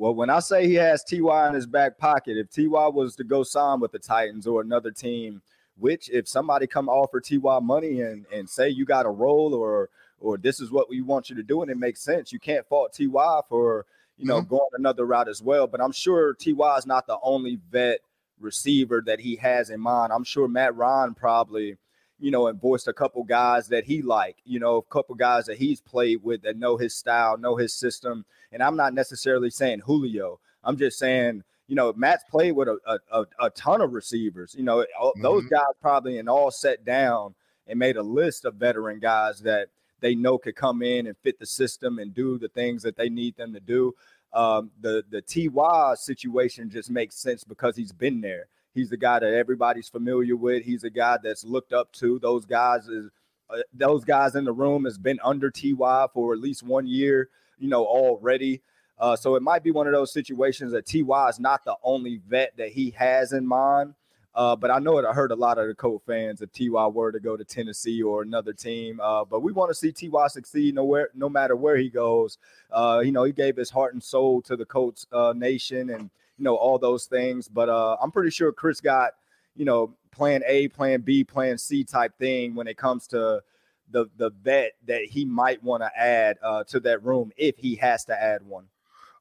Well, 0.00 0.14
when 0.14 0.30
I 0.30 0.40
say 0.40 0.66
he 0.66 0.76
has 0.76 1.04
Ty 1.04 1.48
in 1.48 1.54
his 1.54 1.66
back 1.66 1.98
pocket, 1.98 2.38
if 2.38 2.48
Ty 2.50 2.68
was 2.88 3.14
to 3.16 3.22
go 3.22 3.42
sign 3.42 3.80
with 3.80 3.92
the 3.92 3.98
Titans 3.98 4.46
or 4.46 4.62
another 4.62 4.90
team, 4.90 5.42
which 5.78 6.08
if 6.08 6.26
somebody 6.26 6.66
come 6.66 6.88
offer 6.88 7.20
Ty 7.20 7.60
money 7.60 8.00
and 8.00 8.24
and 8.32 8.48
say 8.48 8.70
you 8.70 8.86
got 8.86 9.04
a 9.04 9.10
role 9.10 9.54
or 9.54 9.90
or 10.18 10.38
this 10.38 10.58
is 10.58 10.70
what 10.70 10.88
we 10.88 11.02
want 11.02 11.28
you 11.28 11.36
to 11.36 11.42
do 11.42 11.60
and 11.60 11.70
it 11.70 11.76
makes 11.76 12.00
sense, 12.00 12.32
you 12.32 12.38
can't 12.38 12.66
fault 12.66 12.94
Ty 12.94 13.42
for 13.50 13.84
you 14.16 14.24
know 14.24 14.40
mm-hmm. 14.40 14.48
going 14.48 14.70
another 14.72 15.04
route 15.04 15.28
as 15.28 15.42
well. 15.42 15.66
But 15.66 15.82
I'm 15.82 15.92
sure 15.92 16.32
Ty 16.32 16.78
is 16.78 16.86
not 16.86 17.06
the 17.06 17.18
only 17.22 17.58
vet 17.70 18.00
receiver 18.40 19.02
that 19.04 19.20
he 19.20 19.36
has 19.36 19.68
in 19.68 19.80
mind. 19.80 20.14
I'm 20.14 20.24
sure 20.24 20.48
Matt 20.48 20.74
Ryan 20.76 21.12
probably 21.12 21.76
you 22.20 22.30
know, 22.30 22.46
and 22.48 22.60
voiced 22.60 22.86
a 22.86 22.92
couple 22.92 23.24
guys 23.24 23.68
that 23.68 23.84
he 23.84 24.02
like, 24.02 24.36
you 24.44 24.60
know, 24.60 24.76
a 24.76 24.82
couple 24.82 25.14
guys 25.14 25.46
that 25.46 25.56
he's 25.56 25.80
played 25.80 26.22
with 26.22 26.42
that 26.42 26.58
know 26.58 26.76
his 26.76 26.94
style, 26.94 27.38
know 27.38 27.56
his 27.56 27.74
system. 27.74 28.24
And 28.52 28.62
I'm 28.62 28.76
not 28.76 28.94
necessarily 28.94 29.50
saying 29.50 29.80
Julio. 29.80 30.38
I'm 30.62 30.76
just 30.76 30.98
saying, 30.98 31.42
you 31.66 31.76
know, 31.76 31.92
Matt's 31.94 32.24
played 32.30 32.52
with 32.52 32.68
a, 32.68 33.00
a, 33.10 33.24
a 33.40 33.50
ton 33.50 33.80
of 33.80 33.92
receivers. 33.92 34.54
You 34.56 34.64
know, 34.64 34.84
mm-hmm. 35.00 35.22
those 35.22 35.46
guys 35.46 35.62
probably 35.80 36.18
and 36.18 36.28
all 36.28 36.50
set 36.50 36.84
down 36.84 37.34
and 37.66 37.78
made 37.78 37.96
a 37.96 38.02
list 38.02 38.44
of 38.44 38.56
veteran 38.56 38.98
guys 38.98 39.40
that 39.40 39.68
they 40.00 40.14
know 40.14 40.36
could 40.36 40.56
come 40.56 40.82
in 40.82 41.06
and 41.06 41.16
fit 41.18 41.38
the 41.38 41.46
system 41.46 41.98
and 41.98 42.14
do 42.14 42.38
the 42.38 42.48
things 42.48 42.82
that 42.82 42.96
they 42.96 43.08
need 43.08 43.36
them 43.36 43.52
to 43.54 43.60
do. 43.60 43.94
Um, 44.32 44.70
the 44.80 45.04
the 45.10 45.22
Ty 45.22 45.94
situation 45.94 46.70
just 46.70 46.90
makes 46.90 47.16
sense 47.16 47.44
because 47.44 47.76
he's 47.76 47.92
been 47.92 48.20
there. 48.20 48.46
He's 48.74 48.90
the 48.90 48.96
guy 48.96 49.18
that 49.18 49.34
everybody's 49.34 49.88
familiar 49.88 50.36
with. 50.36 50.64
He's 50.64 50.84
a 50.84 50.90
guy 50.90 51.18
that's 51.22 51.44
looked 51.44 51.72
up 51.72 51.92
to. 51.94 52.18
Those 52.18 52.44
guys 52.44 52.86
is 52.86 53.10
uh, 53.50 53.58
those 53.72 54.04
guys 54.04 54.36
in 54.36 54.44
the 54.44 54.52
room 54.52 54.84
has 54.84 54.96
been 54.96 55.18
under 55.24 55.50
Ty 55.50 56.06
for 56.14 56.32
at 56.32 56.40
least 56.40 56.62
one 56.62 56.86
year, 56.86 57.30
you 57.58 57.68
know, 57.68 57.84
already. 57.84 58.62
Uh, 58.98 59.16
so 59.16 59.34
it 59.34 59.42
might 59.42 59.62
be 59.62 59.70
one 59.70 59.86
of 59.86 59.92
those 59.92 60.12
situations 60.12 60.72
that 60.72 60.86
Ty 60.86 61.28
is 61.28 61.40
not 61.40 61.64
the 61.64 61.74
only 61.82 62.20
vet 62.28 62.56
that 62.58 62.68
he 62.68 62.90
has 62.90 63.32
in 63.32 63.46
mind. 63.46 63.94
Uh, 64.32 64.54
but 64.54 64.70
I 64.70 64.78
know 64.78 64.98
it 64.98 65.04
hurt 65.12 65.32
a 65.32 65.36
lot 65.36 65.58
of 65.58 65.66
the 65.66 65.74
Colt 65.74 66.02
fans 66.06 66.40
if 66.40 66.52
Ty 66.52 66.68
were 66.88 67.10
to 67.10 67.18
go 67.18 67.36
to 67.36 67.44
Tennessee 67.44 68.00
or 68.02 68.22
another 68.22 68.52
team. 68.52 69.00
Uh, 69.00 69.24
but 69.24 69.40
we 69.40 69.52
want 69.52 69.70
to 69.70 69.74
see 69.74 69.90
Ty 69.90 70.28
succeed 70.28 70.74
nowhere, 70.74 71.08
no 71.14 71.28
matter 71.28 71.56
where 71.56 71.76
he 71.76 71.88
goes. 71.88 72.38
Uh, 72.70 73.02
you 73.04 73.10
know, 73.10 73.24
he 73.24 73.32
gave 73.32 73.56
his 73.56 73.70
heart 73.70 73.94
and 73.94 74.02
soul 74.02 74.40
to 74.42 74.56
the 74.56 74.64
Colts 74.64 75.06
uh, 75.12 75.34
nation 75.36 75.90
and 75.90 76.10
you 76.40 76.44
know 76.44 76.56
all 76.56 76.78
those 76.78 77.04
things. 77.04 77.46
But 77.46 77.68
uh, 77.68 77.98
I'm 78.02 78.10
pretty 78.10 78.30
sure 78.30 78.50
Chris 78.50 78.80
got 78.80 79.12
you 79.54 79.66
know 79.66 79.94
plan 80.10 80.42
A, 80.46 80.68
plan 80.68 81.02
B, 81.02 81.22
plan 81.22 81.58
C 81.58 81.84
type 81.84 82.16
thing 82.18 82.54
when 82.54 82.66
it 82.66 82.78
comes 82.78 83.06
to 83.08 83.42
the 83.90 84.06
the 84.16 84.30
vet 84.42 84.72
that 84.86 85.04
he 85.04 85.26
might 85.26 85.62
want 85.62 85.82
to 85.82 85.90
add 85.96 86.38
uh, 86.42 86.64
to 86.64 86.80
that 86.80 87.04
room 87.04 87.30
if 87.36 87.58
he 87.58 87.76
has 87.76 88.06
to 88.06 88.20
add 88.20 88.42
one. 88.42 88.64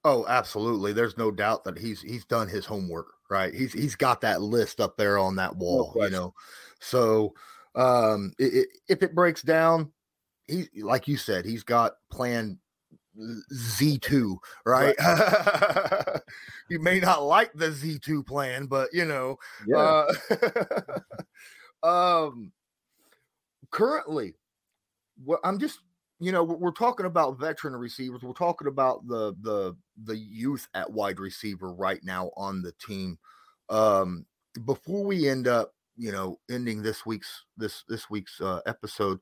Oh, 0.06 0.26
absolutely. 0.28 0.94
There's 0.94 1.18
no 1.18 1.30
doubt 1.30 1.66
that 1.66 1.78
he's 1.78 2.02
he's 2.02 2.24
done 2.24 2.48
his 2.48 2.66
homework, 2.66 3.08
right? 3.30 3.54
He's 3.54 3.74
he's 3.74 3.96
got 3.96 4.22
that 4.22 4.42
list 4.42 4.80
up 4.80 4.96
there 4.96 5.18
on 5.18 5.36
that 5.36 5.58
wall, 5.58 5.94
no 5.96 6.06
you 6.06 6.10
know. 6.10 6.34
So 6.80 7.34
um 7.76 8.32
it, 8.40 8.54
it, 8.54 8.68
if 8.88 9.04
it 9.04 9.14
breaks 9.14 9.42
down, 9.42 9.92
he 10.48 10.70
like 10.82 11.10
you 11.10 11.18
said, 11.18 11.44
he's 11.44 11.64
got 11.64 11.96
plan 12.10 12.60
Z2, 13.54 14.38
right? 14.66 14.96
right. 15.00 16.22
you 16.70 16.80
may 16.80 17.00
not 17.00 17.24
like 17.24 17.52
the 17.54 17.70
Z2 17.70 18.26
plan, 18.26 18.66
but 18.66 18.90
you 18.94 19.06
know, 19.06 19.38
yeah. 19.68 20.06
uh, 20.32 21.00
um 21.84 22.52
currently 23.72 24.34
what 25.24 25.40
I'm 25.44 25.60
just 25.60 25.80
you 26.20 26.32
know 26.32 26.44
we're 26.44 26.72
talking 26.72 27.06
about 27.06 27.40
veteran 27.40 27.76
receivers 27.76 28.22
we're 28.22 28.34
talking 28.34 28.68
about 28.68 29.08
the 29.08 29.34
the 29.42 29.76
the 30.04 30.18
youth 30.18 30.68
at 30.74 30.92
wide 30.92 31.20
receiver 31.20 31.74
right 31.74 32.04
now 32.04 32.32
on 32.36 32.62
the 32.62 32.74
team 32.86 33.18
um 33.70 34.26
before 34.66 35.04
we 35.04 35.30
end 35.30 35.48
up 35.48 35.74
you 35.96 36.12
know 36.12 36.40
ending 36.50 36.82
this 36.82 37.06
week's 37.06 37.46
this 37.58 37.84
this 37.88 38.10
week's 38.10 38.42
uh, 38.42 38.60
episode 38.66 39.20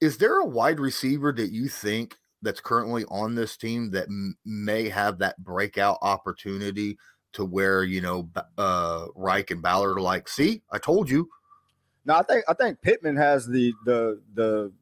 is 0.00 0.16
there 0.16 0.40
a 0.40 0.46
wide 0.46 0.80
receiver 0.80 1.32
that 1.32 1.52
you 1.52 1.68
think 1.68 2.16
that's 2.44 2.60
currently 2.60 3.04
on 3.06 3.34
this 3.34 3.56
team 3.56 3.90
that 3.90 4.06
m- 4.06 4.36
may 4.44 4.88
have 4.88 5.18
that 5.18 5.42
breakout 5.42 5.98
opportunity 6.02 6.98
to 7.32 7.44
where 7.44 7.82
you 7.82 8.00
know 8.00 8.28
uh 8.58 9.06
Reich 9.16 9.50
and 9.50 9.62
Ballard 9.62 9.98
are 9.98 10.00
like 10.00 10.28
see 10.28 10.62
I 10.70 10.78
told 10.78 11.10
you 11.10 11.28
no 12.04 12.14
I 12.14 12.22
think 12.22 12.44
I 12.48 12.54
think 12.54 12.80
Pittman 12.80 13.16
has 13.16 13.46
the 13.46 13.72
the 13.84 14.20
the 14.34 14.72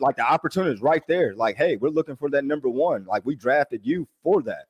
like 0.00 0.16
the 0.16 0.22
opportunity 0.22 0.74
is 0.74 0.82
right 0.82 1.02
there. 1.06 1.34
Like, 1.34 1.56
hey, 1.56 1.76
we're 1.76 1.90
looking 1.90 2.16
for 2.16 2.30
that 2.30 2.44
number 2.44 2.68
one. 2.68 3.04
Like 3.04 3.24
we 3.24 3.34
drafted 3.34 3.84
you 3.84 4.08
for 4.22 4.42
that. 4.42 4.66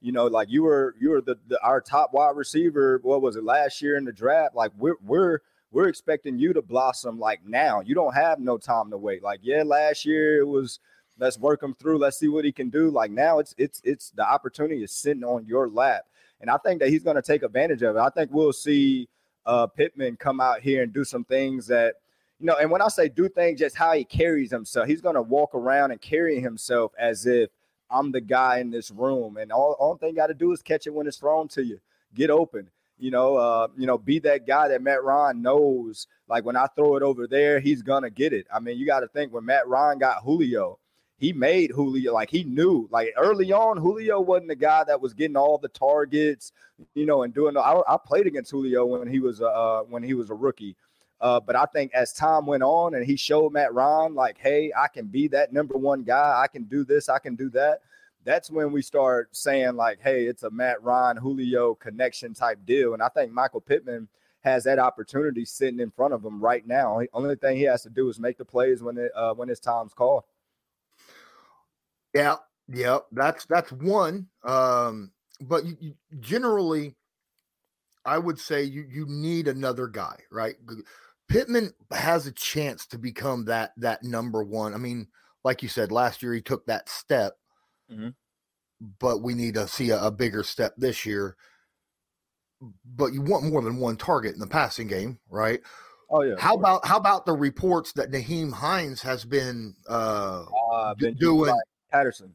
You 0.00 0.12
know, 0.12 0.26
like 0.26 0.48
you 0.50 0.62
were 0.62 0.94
you 1.00 1.10
were 1.10 1.20
the, 1.20 1.36
the 1.48 1.62
our 1.62 1.80
top 1.80 2.12
wide 2.12 2.36
receiver. 2.36 3.00
What 3.02 3.22
was 3.22 3.36
it 3.36 3.44
last 3.44 3.80
year 3.80 3.96
in 3.96 4.04
the 4.04 4.12
draft? 4.12 4.54
Like 4.54 4.72
we're 4.76 4.96
we're 5.04 5.40
we're 5.72 5.88
expecting 5.88 6.38
you 6.38 6.52
to 6.52 6.62
blossom 6.62 7.18
like 7.18 7.40
now. 7.44 7.80
You 7.80 7.94
don't 7.94 8.14
have 8.14 8.38
no 8.38 8.58
time 8.58 8.90
to 8.90 8.98
wait. 8.98 9.22
Like 9.22 9.40
yeah, 9.42 9.62
last 9.64 10.04
year 10.04 10.40
it 10.40 10.46
was 10.46 10.80
let's 11.18 11.38
work 11.38 11.62
him 11.62 11.74
through. 11.74 11.98
Let's 11.98 12.18
see 12.18 12.28
what 12.28 12.44
he 12.44 12.52
can 12.52 12.70
do. 12.70 12.90
Like 12.90 13.10
now 13.10 13.38
it's 13.38 13.54
it's 13.58 13.80
it's 13.84 14.10
the 14.10 14.28
opportunity 14.28 14.82
is 14.82 14.92
sitting 14.92 15.24
on 15.24 15.46
your 15.46 15.68
lap, 15.68 16.04
and 16.40 16.50
I 16.50 16.58
think 16.58 16.80
that 16.80 16.88
he's 16.88 17.02
going 17.02 17.16
to 17.16 17.22
take 17.22 17.42
advantage 17.42 17.82
of 17.82 17.96
it. 17.96 18.00
I 18.00 18.10
think 18.10 18.30
we'll 18.32 18.52
see 18.52 19.08
uh, 19.44 19.66
Pittman 19.66 20.16
come 20.16 20.40
out 20.40 20.60
here 20.60 20.82
and 20.82 20.92
do 20.92 21.04
some 21.04 21.24
things 21.24 21.66
that 21.68 21.94
you 22.38 22.46
know, 22.46 22.56
and 22.60 22.70
when 22.70 22.82
I 22.82 22.88
say 22.88 23.08
do 23.08 23.28
things, 23.28 23.60
just 23.60 23.76
how 23.76 23.92
he 23.92 24.04
carries 24.04 24.50
himself, 24.50 24.86
he's 24.88 25.00
gonna 25.00 25.22
walk 25.22 25.54
around 25.54 25.90
and 25.90 26.00
carry 26.00 26.40
himself 26.40 26.92
as 26.98 27.26
if 27.26 27.50
I'm 27.90 28.12
the 28.12 28.20
guy 28.20 28.58
in 28.58 28.70
this 28.70 28.90
room, 28.90 29.36
and 29.36 29.52
all, 29.52 29.76
all 29.78 29.96
thing 29.96 30.14
got 30.14 30.26
to 30.26 30.34
do 30.34 30.52
is 30.52 30.60
catch 30.60 30.86
it 30.86 30.92
when 30.92 31.06
it's 31.06 31.16
thrown 31.18 31.48
to 31.48 31.64
you. 31.64 31.80
Get 32.14 32.30
open, 32.30 32.68
you 32.98 33.10
know. 33.10 33.36
Uh, 33.36 33.68
you 33.76 33.86
know, 33.86 33.96
be 33.96 34.18
that 34.20 34.46
guy 34.46 34.68
that 34.68 34.82
Matt 34.82 35.02
Ryan 35.02 35.40
knows. 35.40 36.06
Like 36.28 36.44
when 36.44 36.56
I 36.56 36.66
throw 36.74 36.96
it 36.96 37.02
over 37.02 37.26
there, 37.26 37.60
he's 37.60 37.82
gonna 37.82 38.10
get 38.10 38.32
it. 38.32 38.46
I 38.52 38.60
mean, 38.60 38.76
you 38.76 38.86
got 38.86 39.00
to 39.00 39.08
think 39.08 39.32
when 39.32 39.44
Matt 39.44 39.66
Ryan 39.68 39.98
got 39.98 40.22
Julio, 40.22 40.78
he 41.18 41.32
made 41.32 41.70
Julio 41.70 42.12
like 42.12 42.30
he 42.30 42.44
knew. 42.44 42.88
Like 42.90 43.12
early 43.16 43.52
on, 43.52 43.78
Julio 43.78 44.20
wasn't 44.20 44.48
the 44.48 44.56
guy 44.56 44.84
that 44.84 45.00
was 45.00 45.14
getting 45.14 45.36
all 45.36 45.58
the 45.58 45.68
targets, 45.68 46.52
you 46.94 47.06
know, 47.06 47.22
and 47.22 47.32
doing. 47.32 47.56
I, 47.56 47.80
I 47.88 47.96
played 48.04 48.26
against 48.26 48.50
Julio 48.50 48.84
when 48.84 49.08
he 49.08 49.20
was 49.20 49.40
uh 49.40 49.82
when 49.88 50.02
he 50.02 50.14
was 50.14 50.30
a 50.30 50.34
rookie. 50.34 50.76
Uh, 51.20 51.40
but 51.40 51.56
I 51.56 51.64
think 51.64 51.94
as 51.94 52.12
time 52.12 52.44
went 52.44 52.62
on 52.62 52.94
and 52.94 53.04
he 53.04 53.16
showed 53.16 53.52
Matt 53.52 53.72
Ryan, 53.72 54.14
like, 54.14 54.36
hey, 54.38 54.70
I 54.76 54.88
can 54.88 55.06
be 55.06 55.28
that 55.28 55.50
number 55.50 55.78
one 55.78 56.02
guy. 56.02 56.42
I 56.42 56.46
can 56.46 56.64
do 56.64 56.84
this. 56.84 57.08
I 57.08 57.18
can 57.18 57.36
do 57.36 57.48
that. 57.50 57.80
That's 58.24 58.50
when 58.50 58.70
we 58.70 58.82
start 58.82 59.34
saying, 59.34 59.76
like, 59.76 59.98
hey, 60.02 60.26
it's 60.26 60.42
a 60.42 60.50
Matt 60.50 60.82
Ryan, 60.82 61.16
Julio 61.16 61.74
connection 61.76 62.34
type 62.34 62.58
deal. 62.66 62.92
And 62.92 63.02
I 63.02 63.08
think 63.08 63.32
Michael 63.32 63.62
Pittman 63.62 64.08
has 64.42 64.64
that 64.64 64.78
opportunity 64.78 65.44
sitting 65.44 65.80
in 65.80 65.90
front 65.90 66.12
of 66.12 66.24
him 66.24 66.40
right 66.40 66.66
now. 66.66 66.98
The 66.98 67.08
only 67.14 67.36
thing 67.36 67.56
he 67.56 67.62
has 67.62 67.82
to 67.84 67.90
do 67.90 68.08
is 68.10 68.20
make 68.20 68.36
the 68.36 68.44
plays 68.44 68.82
when 68.82 68.98
it 68.98 69.10
uh, 69.16 69.32
when 69.32 69.48
his 69.48 69.60
time's 69.60 69.94
called. 69.94 70.24
Yeah, 72.16 72.36
yeah, 72.68 72.98
that's 73.12 73.44
that's 73.44 73.70
one. 73.70 74.28
Um, 74.42 75.12
but 75.40 75.66
you, 75.66 75.76
you 75.78 75.94
generally, 76.18 76.96
I 78.06 78.16
would 78.16 78.38
say 78.40 78.62
you 78.62 78.86
you 78.90 79.04
need 79.06 79.48
another 79.48 79.86
guy, 79.86 80.16
right? 80.32 80.54
Pittman 81.28 81.74
has 81.90 82.26
a 82.26 82.32
chance 82.32 82.86
to 82.86 82.98
become 82.98 83.44
that 83.46 83.72
that 83.76 84.02
number 84.02 84.42
one. 84.42 84.72
I 84.72 84.78
mean, 84.78 85.08
like 85.44 85.62
you 85.62 85.68
said, 85.68 85.92
last 85.92 86.22
year 86.22 86.32
he 86.32 86.40
took 86.40 86.64
that 86.66 86.88
step, 86.88 87.34
mm-hmm. 87.92 88.08
but 88.98 89.20
we 89.20 89.34
need 89.34 89.54
to 89.54 89.68
see 89.68 89.90
a, 89.90 90.04
a, 90.04 90.10
bigger 90.10 90.42
step 90.42 90.72
this 90.78 91.04
year. 91.04 91.36
But 92.86 93.12
you 93.12 93.20
want 93.20 93.44
more 93.44 93.60
than 93.60 93.76
one 93.76 93.98
target 93.98 94.32
in 94.32 94.40
the 94.40 94.46
passing 94.46 94.86
game, 94.86 95.18
right? 95.28 95.60
Oh 96.08 96.22
yeah. 96.22 96.36
How 96.38 96.54
about 96.54 96.86
how 96.86 96.96
about 96.96 97.26
the 97.26 97.34
reports 97.34 97.92
that 97.92 98.10
Nyheim 98.10 98.54
Hines 98.54 99.02
has 99.02 99.26
been 99.26 99.74
uh, 99.86 100.44
uh 100.72 100.94
been 100.94 101.14
doing 101.16 101.54
Patterson? 101.96 102.34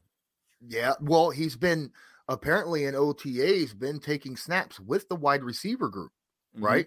Yeah, 0.66 0.92
well, 1.00 1.30
he's 1.30 1.56
been 1.56 1.90
apparently 2.28 2.84
in 2.84 2.94
OTAs 2.94 3.78
been 3.78 3.98
taking 3.98 4.36
snaps 4.36 4.78
with 4.80 5.08
the 5.08 5.16
wide 5.16 5.42
receiver 5.42 5.88
group, 5.88 6.12
mm-hmm. 6.54 6.64
right? 6.64 6.86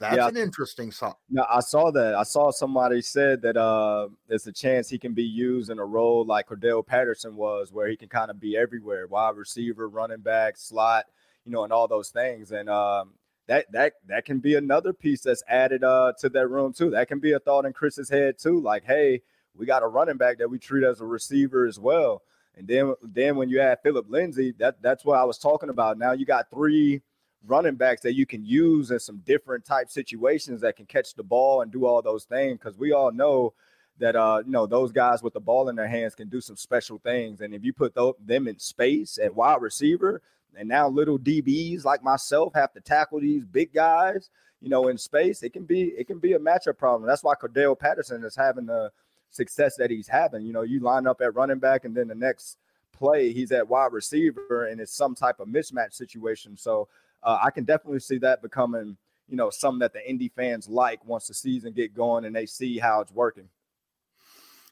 That's 0.00 0.16
yeah. 0.16 0.28
an 0.28 0.36
interesting 0.36 0.90
song. 0.90 1.14
No, 1.30 1.44
I 1.48 1.60
saw 1.60 1.90
that. 1.92 2.14
I 2.14 2.22
saw 2.24 2.50
somebody 2.50 3.02
said 3.02 3.42
that 3.42 3.56
uh, 3.56 4.08
there's 4.26 4.46
a 4.46 4.52
chance 4.52 4.88
he 4.88 4.98
can 4.98 5.12
be 5.12 5.22
used 5.22 5.70
in 5.70 5.78
a 5.78 5.84
role 5.84 6.24
like 6.24 6.48
Cordarrelle 6.48 6.84
Patterson 6.84 7.36
was, 7.36 7.72
where 7.72 7.88
he 7.88 7.96
can 7.96 8.08
kind 8.08 8.30
of 8.30 8.40
be 8.40 8.56
everywhere, 8.56 9.06
wide 9.06 9.36
receiver, 9.36 9.88
running 9.88 10.20
back, 10.20 10.56
slot, 10.56 11.04
you 11.44 11.52
know, 11.52 11.62
and 11.62 11.72
all 11.72 11.86
those 11.86 12.08
things. 12.08 12.50
And 12.50 12.68
um, 12.68 13.12
that 13.46 13.70
that 13.72 13.94
that 14.08 14.24
can 14.24 14.38
be 14.38 14.54
another 14.54 14.92
piece 14.92 15.20
that's 15.20 15.44
added 15.46 15.84
uh, 15.84 16.14
to 16.18 16.28
that 16.30 16.48
room 16.48 16.72
too. 16.72 16.90
That 16.90 17.08
can 17.08 17.20
be 17.20 17.32
a 17.32 17.38
thought 17.38 17.66
in 17.66 17.72
Chris's 17.72 18.08
head 18.08 18.38
too. 18.38 18.60
Like, 18.60 18.84
hey, 18.84 19.22
we 19.56 19.66
got 19.66 19.82
a 19.82 19.86
running 19.86 20.16
back 20.16 20.38
that 20.38 20.48
we 20.48 20.58
treat 20.58 20.84
as 20.84 21.00
a 21.00 21.04
receiver 21.04 21.66
as 21.66 21.78
well. 21.78 22.22
And 22.56 22.66
then 22.66 22.94
then 23.02 23.36
when 23.36 23.48
you 23.48 23.60
add 23.60 23.78
Phillip 23.82 24.06
Lindsay, 24.08 24.54
that 24.58 24.80
that's 24.82 25.04
what 25.04 25.18
I 25.18 25.24
was 25.24 25.38
talking 25.38 25.70
about. 25.70 25.98
Now 25.98 26.12
you 26.12 26.26
got 26.26 26.50
three 26.50 27.02
running 27.46 27.74
backs 27.74 28.02
that 28.02 28.14
you 28.14 28.26
can 28.26 28.44
use 28.44 28.90
in 28.90 28.98
some 28.98 29.18
different 29.24 29.64
type 29.64 29.90
situations 29.90 30.60
that 30.60 30.76
can 30.76 30.86
catch 30.86 31.14
the 31.14 31.22
ball 31.22 31.62
and 31.62 31.72
do 31.72 31.86
all 31.86 32.02
those 32.02 32.24
things 32.24 32.58
because 32.58 32.78
we 32.78 32.92
all 32.92 33.10
know 33.10 33.52
that 33.98 34.16
uh 34.16 34.40
you 34.44 34.50
know 34.52 34.66
those 34.66 34.92
guys 34.92 35.22
with 35.22 35.32
the 35.34 35.40
ball 35.40 35.68
in 35.68 35.76
their 35.76 35.88
hands 35.88 36.14
can 36.14 36.28
do 36.28 36.40
some 36.40 36.56
special 36.56 36.98
things 36.98 37.40
and 37.40 37.52
if 37.52 37.64
you 37.64 37.72
put 37.72 37.94
those, 37.94 38.14
them 38.24 38.46
in 38.48 38.58
space 38.58 39.18
at 39.22 39.34
wide 39.34 39.60
receiver 39.60 40.22
and 40.56 40.68
now 40.68 40.88
little 40.88 41.18
DBs 41.18 41.84
like 41.84 42.02
myself 42.02 42.52
have 42.54 42.72
to 42.72 42.80
tackle 42.80 43.20
these 43.20 43.44
big 43.44 43.72
guys 43.72 44.30
you 44.60 44.68
know 44.68 44.88
in 44.88 44.96
space 44.96 45.42
it 45.42 45.52
can 45.52 45.64
be 45.64 45.92
it 45.98 46.06
can 46.06 46.18
be 46.18 46.34
a 46.34 46.38
matchup 46.38 46.78
problem 46.78 47.08
that's 47.08 47.24
why 47.24 47.34
Cordarrelle 47.34 47.78
Patterson 47.78 48.24
is 48.24 48.36
having 48.36 48.66
the 48.66 48.90
success 49.32 49.76
that 49.76 49.90
he's 49.90 50.06
having 50.06 50.42
you 50.46 50.52
know 50.52 50.62
you 50.62 50.78
line 50.80 51.06
up 51.06 51.20
at 51.20 51.34
running 51.34 51.58
back 51.58 51.84
and 51.84 51.96
then 51.96 52.06
the 52.06 52.14
next 52.14 52.58
play 52.92 53.32
he's 53.32 53.50
at 53.50 53.66
wide 53.66 53.92
receiver 53.92 54.66
and 54.66 54.80
it's 54.80 54.94
some 54.94 55.14
type 55.14 55.40
of 55.40 55.48
mismatch 55.48 55.92
situation 55.92 56.56
so 56.56 56.88
uh, 57.22 57.38
I 57.42 57.50
can 57.50 57.64
definitely 57.64 58.00
see 58.00 58.18
that 58.18 58.42
becoming, 58.42 58.96
you 59.28 59.36
know, 59.36 59.50
something 59.50 59.78
that 59.80 59.92
the 59.92 60.08
Indy 60.08 60.30
fans 60.34 60.68
like 60.68 61.04
once 61.04 61.28
the 61.28 61.34
season 61.34 61.72
get 61.72 61.94
going 61.94 62.24
and 62.24 62.34
they 62.34 62.46
see 62.46 62.78
how 62.78 63.00
it's 63.00 63.12
working. 63.12 63.48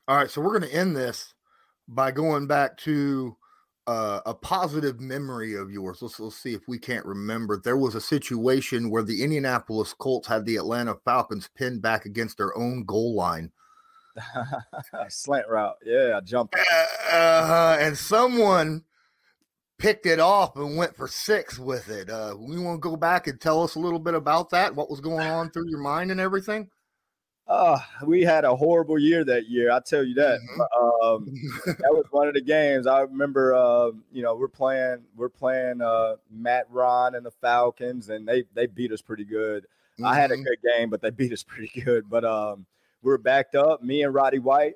All 0.08 0.16
right, 0.16 0.30
so 0.30 0.40
we're 0.40 0.58
going 0.58 0.70
to 0.70 0.76
end 0.76 0.96
this 0.96 1.34
by 1.86 2.11
going 2.11 2.46
back 2.46 2.76
to 2.78 3.36
uh, 3.86 4.20
a 4.26 4.34
positive 4.34 5.00
memory 5.00 5.54
of 5.54 5.70
yours. 5.70 6.02
Let's, 6.02 6.18
let's 6.18 6.36
see 6.36 6.54
if 6.54 6.62
we 6.66 6.78
can't 6.78 7.06
remember. 7.06 7.61
There 7.62 7.76
was 7.76 7.94
a 7.94 8.00
situation 8.00 8.90
where 8.90 9.02
the 9.02 9.22
Indianapolis 9.22 9.94
Colts 9.94 10.26
had 10.26 10.44
the 10.44 10.56
Atlanta 10.56 10.96
Falcons 11.04 11.48
pinned 11.54 11.82
back 11.82 12.04
against 12.04 12.36
their 12.36 12.56
own 12.58 12.84
goal 12.84 13.14
line. 13.14 13.52
Slant 15.08 15.48
route. 15.48 15.76
Yeah, 15.84 16.14
I 16.16 16.20
jumped. 16.20 16.56
Uh, 17.12 17.76
and 17.80 17.96
someone 17.96 18.84
picked 19.78 20.06
it 20.06 20.20
off 20.20 20.56
and 20.56 20.76
went 20.76 20.94
for 20.94 21.08
six 21.08 21.58
with 21.58 21.88
it. 21.88 22.10
Uh, 22.10 22.36
we 22.38 22.58
want 22.58 22.80
to 22.82 22.88
go 22.88 22.96
back 22.96 23.26
and 23.26 23.40
tell 23.40 23.62
us 23.62 23.74
a 23.74 23.80
little 23.80 23.98
bit 23.98 24.14
about 24.14 24.50
that, 24.50 24.74
what 24.74 24.90
was 24.90 25.00
going 25.00 25.26
on 25.26 25.50
through 25.50 25.68
your 25.68 25.80
mind 25.80 26.10
and 26.10 26.20
everything? 26.20 26.68
Uh, 27.50 27.80
we 28.06 28.22
had 28.22 28.44
a 28.44 28.54
horrible 28.54 28.96
year 28.96 29.24
that 29.24 29.48
year. 29.48 29.72
I 29.72 29.80
tell 29.80 30.04
you 30.04 30.14
that. 30.14 30.38
Mm-hmm. 30.38 31.04
Um, 31.04 31.34
that 31.66 31.90
was 31.90 32.04
one 32.12 32.28
of 32.28 32.34
the 32.34 32.40
games. 32.40 32.86
I 32.86 33.00
remember. 33.00 33.54
Uh, 33.54 33.90
you 34.12 34.22
know, 34.22 34.36
we're 34.36 34.46
playing. 34.46 34.98
We're 35.16 35.30
playing 35.30 35.80
uh, 35.82 36.16
Matt 36.30 36.66
Ryan 36.70 37.16
and 37.16 37.26
the 37.26 37.32
Falcons, 37.32 38.08
and 38.08 38.26
they 38.26 38.44
they 38.54 38.66
beat 38.66 38.92
us 38.92 39.02
pretty 39.02 39.24
good. 39.24 39.64
Mm-hmm. 39.64 40.06
I 40.06 40.14
had 40.14 40.30
a 40.30 40.34
mm-hmm. 40.34 40.44
good 40.44 40.58
game, 40.62 40.90
but 40.90 41.02
they 41.02 41.10
beat 41.10 41.32
us 41.32 41.42
pretty 41.42 41.80
good. 41.80 42.08
But 42.08 42.24
um, 42.24 42.66
we 43.03 43.11
were 43.11 43.18
backed 43.18 43.55
up. 43.55 43.82
Me 43.82 44.03
and 44.03 44.14
Roddy 44.14 44.38
White, 44.38 44.74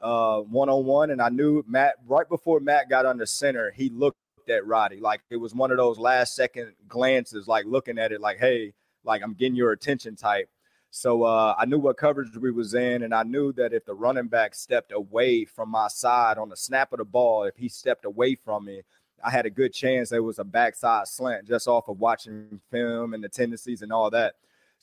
one 0.00 0.68
on 0.68 0.84
one, 0.84 1.10
and 1.10 1.20
I 1.20 1.28
knew 1.28 1.64
Matt 1.66 1.94
right 2.06 2.28
before 2.28 2.60
Matt 2.60 2.88
got 2.88 3.06
under 3.06 3.26
center. 3.26 3.70
He 3.70 3.88
looked 3.88 4.18
at 4.48 4.66
Roddy 4.66 5.00
like 5.00 5.22
it 5.30 5.36
was 5.36 5.54
one 5.54 5.70
of 5.70 5.76
those 5.76 5.98
last 5.98 6.34
second 6.34 6.72
glances, 6.88 7.48
like 7.48 7.66
looking 7.66 7.98
at 7.98 8.12
it, 8.12 8.20
like, 8.20 8.38
"Hey, 8.38 8.74
like 9.04 9.22
I'm 9.22 9.34
getting 9.34 9.56
your 9.56 9.72
attention." 9.72 10.16
Type 10.16 10.48
so 10.96 11.24
uh, 11.24 11.54
I 11.58 11.66
knew 11.66 11.78
what 11.78 11.98
coverage 11.98 12.34
we 12.38 12.50
was 12.50 12.72
in, 12.72 13.02
and 13.02 13.14
I 13.14 13.22
knew 13.22 13.52
that 13.52 13.74
if 13.74 13.84
the 13.84 13.94
running 13.94 14.28
back 14.28 14.54
stepped 14.54 14.92
away 14.92 15.44
from 15.44 15.68
my 15.68 15.88
side 15.88 16.38
on 16.38 16.48
the 16.48 16.56
snap 16.56 16.90
of 16.92 16.98
the 16.98 17.04
ball, 17.04 17.44
if 17.44 17.54
he 17.54 17.68
stepped 17.68 18.06
away 18.06 18.34
from 18.34 18.64
me, 18.64 18.80
I 19.22 19.30
had 19.30 19.44
a 19.44 19.50
good 19.50 19.74
chance 19.74 20.08
there 20.08 20.22
was 20.22 20.38
a 20.38 20.44
backside 20.44 21.06
slant 21.06 21.46
just 21.46 21.68
off 21.68 21.88
of 21.88 22.00
watching 22.00 22.62
film 22.70 23.12
and 23.12 23.22
the 23.22 23.28
tendencies 23.28 23.82
and 23.82 23.92
all 23.92 24.08
that. 24.10 24.36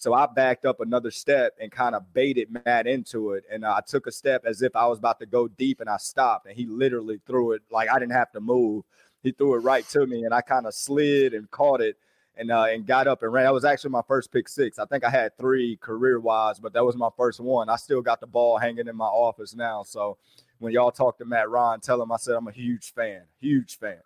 So 0.03 0.13
I 0.13 0.25
backed 0.25 0.65
up 0.65 0.81
another 0.81 1.11
step 1.11 1.53
and 1.61 1.71
kind 1.71 1.95
of 1.95 2.13
baited 2.13 2.49
Matt 2.65 2.87
into 2.87 3.31
it. 3.31 3.45
And 3.49 3.65
I 3.65 3.79
took 3.87 4.05
a 4.05 4.11
step 4.11 4.43
as 4.45 4.61
if 4.61 4.75
I 4.75 4.85
was 4.85 4.99
about 4.99 5.17
to 5.21 5.25
go 5.25 5.47
deep 5.47 5.79
and 5.79 5.89
I 5.89 5.95
stopped. 5.95 6.45
And 6.45 6.57
he 6.57 6.65
literally 6.65 7.21
threw 7.25 7.53
it 7.53 7.61
like 7.71 7.89
I 7.89 7.99
didn't 7.99 8.11
have 8.11 8.29
to 8.33 8.41
move. 8.41 8.83
He 9.21 9.31
threw 9.31 9.55
it 9.55 9.59
right 9.59 9.87
to 9.91 10.05
me 10.05 10.25
and 10.25 10.33
I 10.33 10.41
kind 10.41 10.67
of 10.67 10.73
slid 10.73 11.33
and 11.33 11.49
caught 11.51 11.79
it 11.79 11.95
and 12.35 12.51
uh, 12.51 12.65
and 12.65 12.85
got 12.85 13.07
up 13.07 13.23
and 13.23 13.31
ran. 13.31 13.45
That 13.45 13.53
was 13.53 13.63
actually 13.63 13.91
my 13.91 14.01
first 14.05 14.29
pick 14.29 14.49
six. 14.49 14.77
I 14.77 14.83
think 14.87 15.05
I 15.05 15.09
had 15.09 15.37
three 15.37 15.77
career 15.77 16.19
wise, 16.19 16.59
but 16.59 16.73
that 16.73 16.83
was 16.83 16.97
my 16.97 17.09
first 17.15 17.39
one. 17.39 17.69
I 17.69 17.77
still 17.77 18.01
got 18.01 18.19
the 18.19 18.27
ball 18.27 18.57
hanging 18.57 18.89
in 18.89 18.97
my 18.97 19.05
office 19.05 19.55
now. 19.55 19.83
So 19.83 20.17
when 20.59 20.73
y'all 20.73 20.91
talk 20.91 21.17
to 21.19 21.25
Matt 21.25 21.49
Ryan, 21.49 21.79
tell 21.79 22.01
him 22.01 22.11
I 22.11 22.17
said 22.17 22.35
I'm 22.35 22.49
a 22.49 22.51
huge 22.51 22.91
fan, 22.93 23.21
huge 23.39 23.79
fan. 23.79 24.01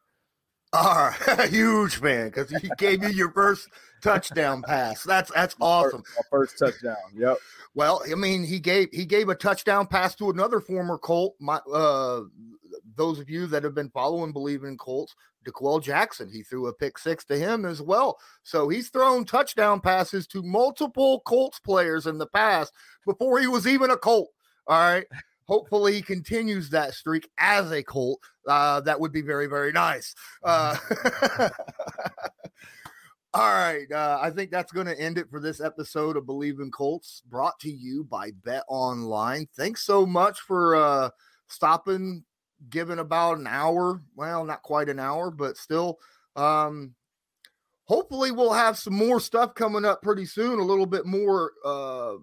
All 0.74 1.12
right, 1.28 1.50
huge 1.50 1.96
fan 1.96 2.28
because 2.28 2.50
he 2.50 2.70
gave 2.78 3.02
you 3.02 3.10
your 3.10 3.32
first 3.32 3.70
touchdown 4.02 4.62
pass. 4.62 5.04
That's 5.04 5.32
that's 5.32 5.56
awesome. 5.62 6.04
My 6.16 6.24
first 6.30 6.60
touchdown. 6.60 6.96
Yep. 7.16 7.38
Well, 7.74 8.02
I 8.10 8.16
mean, 8.16 8.44
he 8.44 8.60
gave 8.60 8.90
he 8.92 9.06
gave 9.06 9.30
a 9.30 9.36
touchdown 9.36 9.88
pass 9.88 10.14
to 10.16 10.30
another 10.30 10.60
former 10.60 10.98
Colt. 10.98 11.36
My 11.40 11.60
uh, 11.72 12.24
those 12.96 13.20
of 13.20 13.30
you 13.30 13.48
that 13.48 13.64
have 13.64 13.76
been 13.76 13.90
following 13.92 14.34
Bleav 14.34 14.68
in 14.68 14.78
Colts, 14.78 15.16
D'Qwell 15.46 15.82
Jackson. 15.82 16.30
He 16.32 16.44
threw 16.44 16.68
a 16.68 16.74
pick 16.74 16.98
six 16.98 17.24
to 17.26 17.38
him 17.38 17.66
as 17.66 17.82
well. 17.82 18.20
So 18.44 18.68
he's 18.68 18.90
thrown 18.90 19.24
touchdown 19.24 19.80
passes 19.80 20.28
to 20.28 20.44
multiple 20.44 21.22
Colts 21.22 21.60
players 21.60 22.08
in 22.08 22.18
the 22.18 22.28
past 22.28 22.74
before 23.06 23.40
he 23.40 23.48
was 23.48 23.68
even 23.68 23.92
a 23.92 23.98
Colt. 23.98 24.30
All 24.68 24.80
right. 24.80 25.06
Hopefully 25.48 25.94
he 25.94 26.02
continues 26.02 26.70
that 26.70 26.94
streak 26.94 27.30
as 27.38 27.72
a 27.72 27.82
Colt. 27.82 28.20
Uh, 28.48 28.82
that 28.82 29.00
would 29.00 29.12
be 29.12 29.22
very, 29.22 29.48
very 29.48 29.72
nice. 29.72 30.14
Uh, 30.44 30.76
all 33.34 33.54
right. 33.54 33.90
Uh, 33.92 34.20
I 34.22 34.30
think 34.30 34.52
that's 34.52 34.74
going 34.74 34.88
to 34.88 35.00
end 35.00 35.18
it 35.18 35.30
for 35.30 35.40
this 35.40 35.62
episode 35.62 36.18
of 36.18 36.26
Bleav 36.26 36.60
in 36.60 36.70
Colts, 36.72 37.22
brought 37.30 37.60
to 37.62 37.72
you 37.72 38.04
by 38.04 38.32
BetOnline. 38.32 39.48
Thanks 39.56 39.84
so 39.84 40.06
much 40.06 40.40
for 40.42 40.76
uh, 40.76 41.10
stopping 41.48 42.26
giving 42.70 43.00
about 43.00 43.38
an 43.38 43.48
hour. 43.48 44.02
Well, 44.16 44.44
not 44.44 44.64
quite 44.64 44.90
an 44.90 45.00
hour, 45.00 45.32
but 45.32 45.58
still. 45.58 46.00
Um, 46.36 46.94
hopefully, 47.86 48.32
we'll 48.32 48.54
have 48.54 48.78
some 48.78 48.96
more 48.96 49.20
stuff 49.20 49.56
coming 49.56 49.86
up 49.86 50.02
pretty 50.02 50.26
soon. 50.26 50.60
A 50.60 50.64
little 50.64 50.86
bit 50.86 51.06
more 51.06 51.52
uh, 51.66 52.16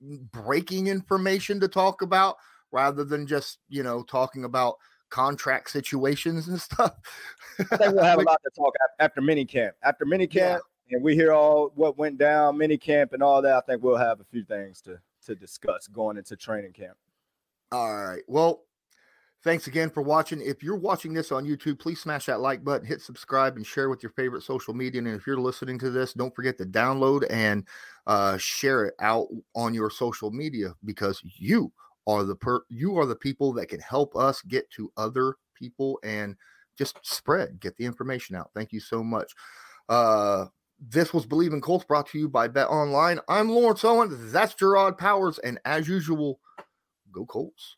breaking 0.00 0.86
information 0.86 1.60
to 1.60 1.68
talk 1.68 2.02
about, 2.02 2.36
rather 2.72 3.04
than 3.04 3.26
just 3.26 3.58
you 3.68 3.82
know 3.82 4.02
talking 4.02 4.44
about 4.44 4.76
contract 5.10 5.70
situations 5.70 6.48
and 6.48 6.60
stuff. 6.60 6.94
I 7.58 7.76
think 7.76 7.94
we'll 7.94 8.04
have 8.04 8.18
a 8.18 8.22
lot 8.22 8.40
to 8.44 8.50
talk 8.56 8.74
after 9.00 9.20
mini 9.20 9.44
camp. 9.44 9.74
After 9.82 10.04
mini 10.04 10.26
camp, 10.26 10.62
yeah. 10.88 10.96
and 10.96 11.04
we 11.04 11.14
hear 11.14 11.32
all 11.32 11.72
what 11.74 11.98
went 11.98 12.18
down, 12.18 12.58
mini 12.58 12.76
camp, 12.76 13.12
and 13.12 13.22
all 13.22 13.42
that. 13.42 13.54
I 13.54 13.60
think 13.60 13.82
we'll 13.82 13.96
have 13.96 14.20
a 14.20 14.24
few 14.24 14.44
things 14.44 14.80
to 14.82 14.98
to 15.26 15.34
discuss 15.34 15.86
going 15.86 16.16
into 16.16 16.36
training 16.36 16.72
camp. 16.72 16.96
All 17.72 17.94
right. 17.94 18.22
Well, 18.26 18.62
Thanks 19.44 19.68
again 19.68 19.88
for 19.88 20.02
watching. 20.02 20.40
If 20.40 20.64
you're 20.64 20.76
watching 20.76 21.14
this 21.14 21.30
on 21.30 21.46
YouTube, 21.46 21.78
please 21.78 22.00
smash 22.00 22.26
that 22.26 22.40
like 22.40 22.64
button, 22.64 22.84
hit 22.84 23.00
subscribe, 23.00 23.56
and 23.56 23.64
share 23.64 23.88
with 23.88 24.02
your 24.02 24.10
favorite 24.10 24.42
social 24.42 24.74
media. 24.74 24.98
And 24.98 25.08
if 25.08 25.28
you're 25.28 25.38
listening 25.38 25.78
to 25.78 25.90
this, 25.90 26.12
don't 26.12 26.34
forget 26.34 26.58
to 26.58 26.66
download 26.66 27.24
and 27.30 27.64
uh, 28.08 28.36
share 28.38 28.86
it 28.86 28.94
out 29.00 29.28
on 29.54 29.74
your 29.74 29.90
social 29.90 30.30
media 30.30 30.74
because 30.84 31.22
you 31.24 31.70
are 32.06 32.24
the 32.24 32.34
per 32.34 32.62
you 32.70 32.98
are 32.98 33.06
the 33.06 33.14
people 33.14 33.52
that 33.52 33.68
can 33.68 33.80
help 33.80 34.16
us 34.16 34.42
get 34.42 34.68
to 34.70 34.90
other 34.96 35.36
people 35.54 36.00
and 36.02 36.34
just 36.76 36.98
spread, 37.02 37.60
get 37.60 37.76
the 37.76 37.84
information 37.84 38.34
out. 38.34 38.50
Thank 38.54 38.72
you 38.72 38.80
so 38.80 39.04
much. 39.04 39.32
Uh, 39.88 40.46
this 40.80 41.12
was 41.12 41.26
Bleav 41.26 41.52
in 41.52 41.60
Colts 41.60 41.84
brought 41.84 42.08
to 42.10 42.18
you 42.18 42.28
by 42.28 42.48
BetOnline. 42.48 43.18
I'm 43.28 43.50
Lawrence 43.50 43.84
Owen. 43.84 44.30
That's 44.32 44.54
Jerraud 44.54 44.96
Powers. 44.96 45.38
And 45.40 45.58
as 45.64 45.88
usual, 45.88 46.38
go 47.10 47.26
Colts. 47.26 47.77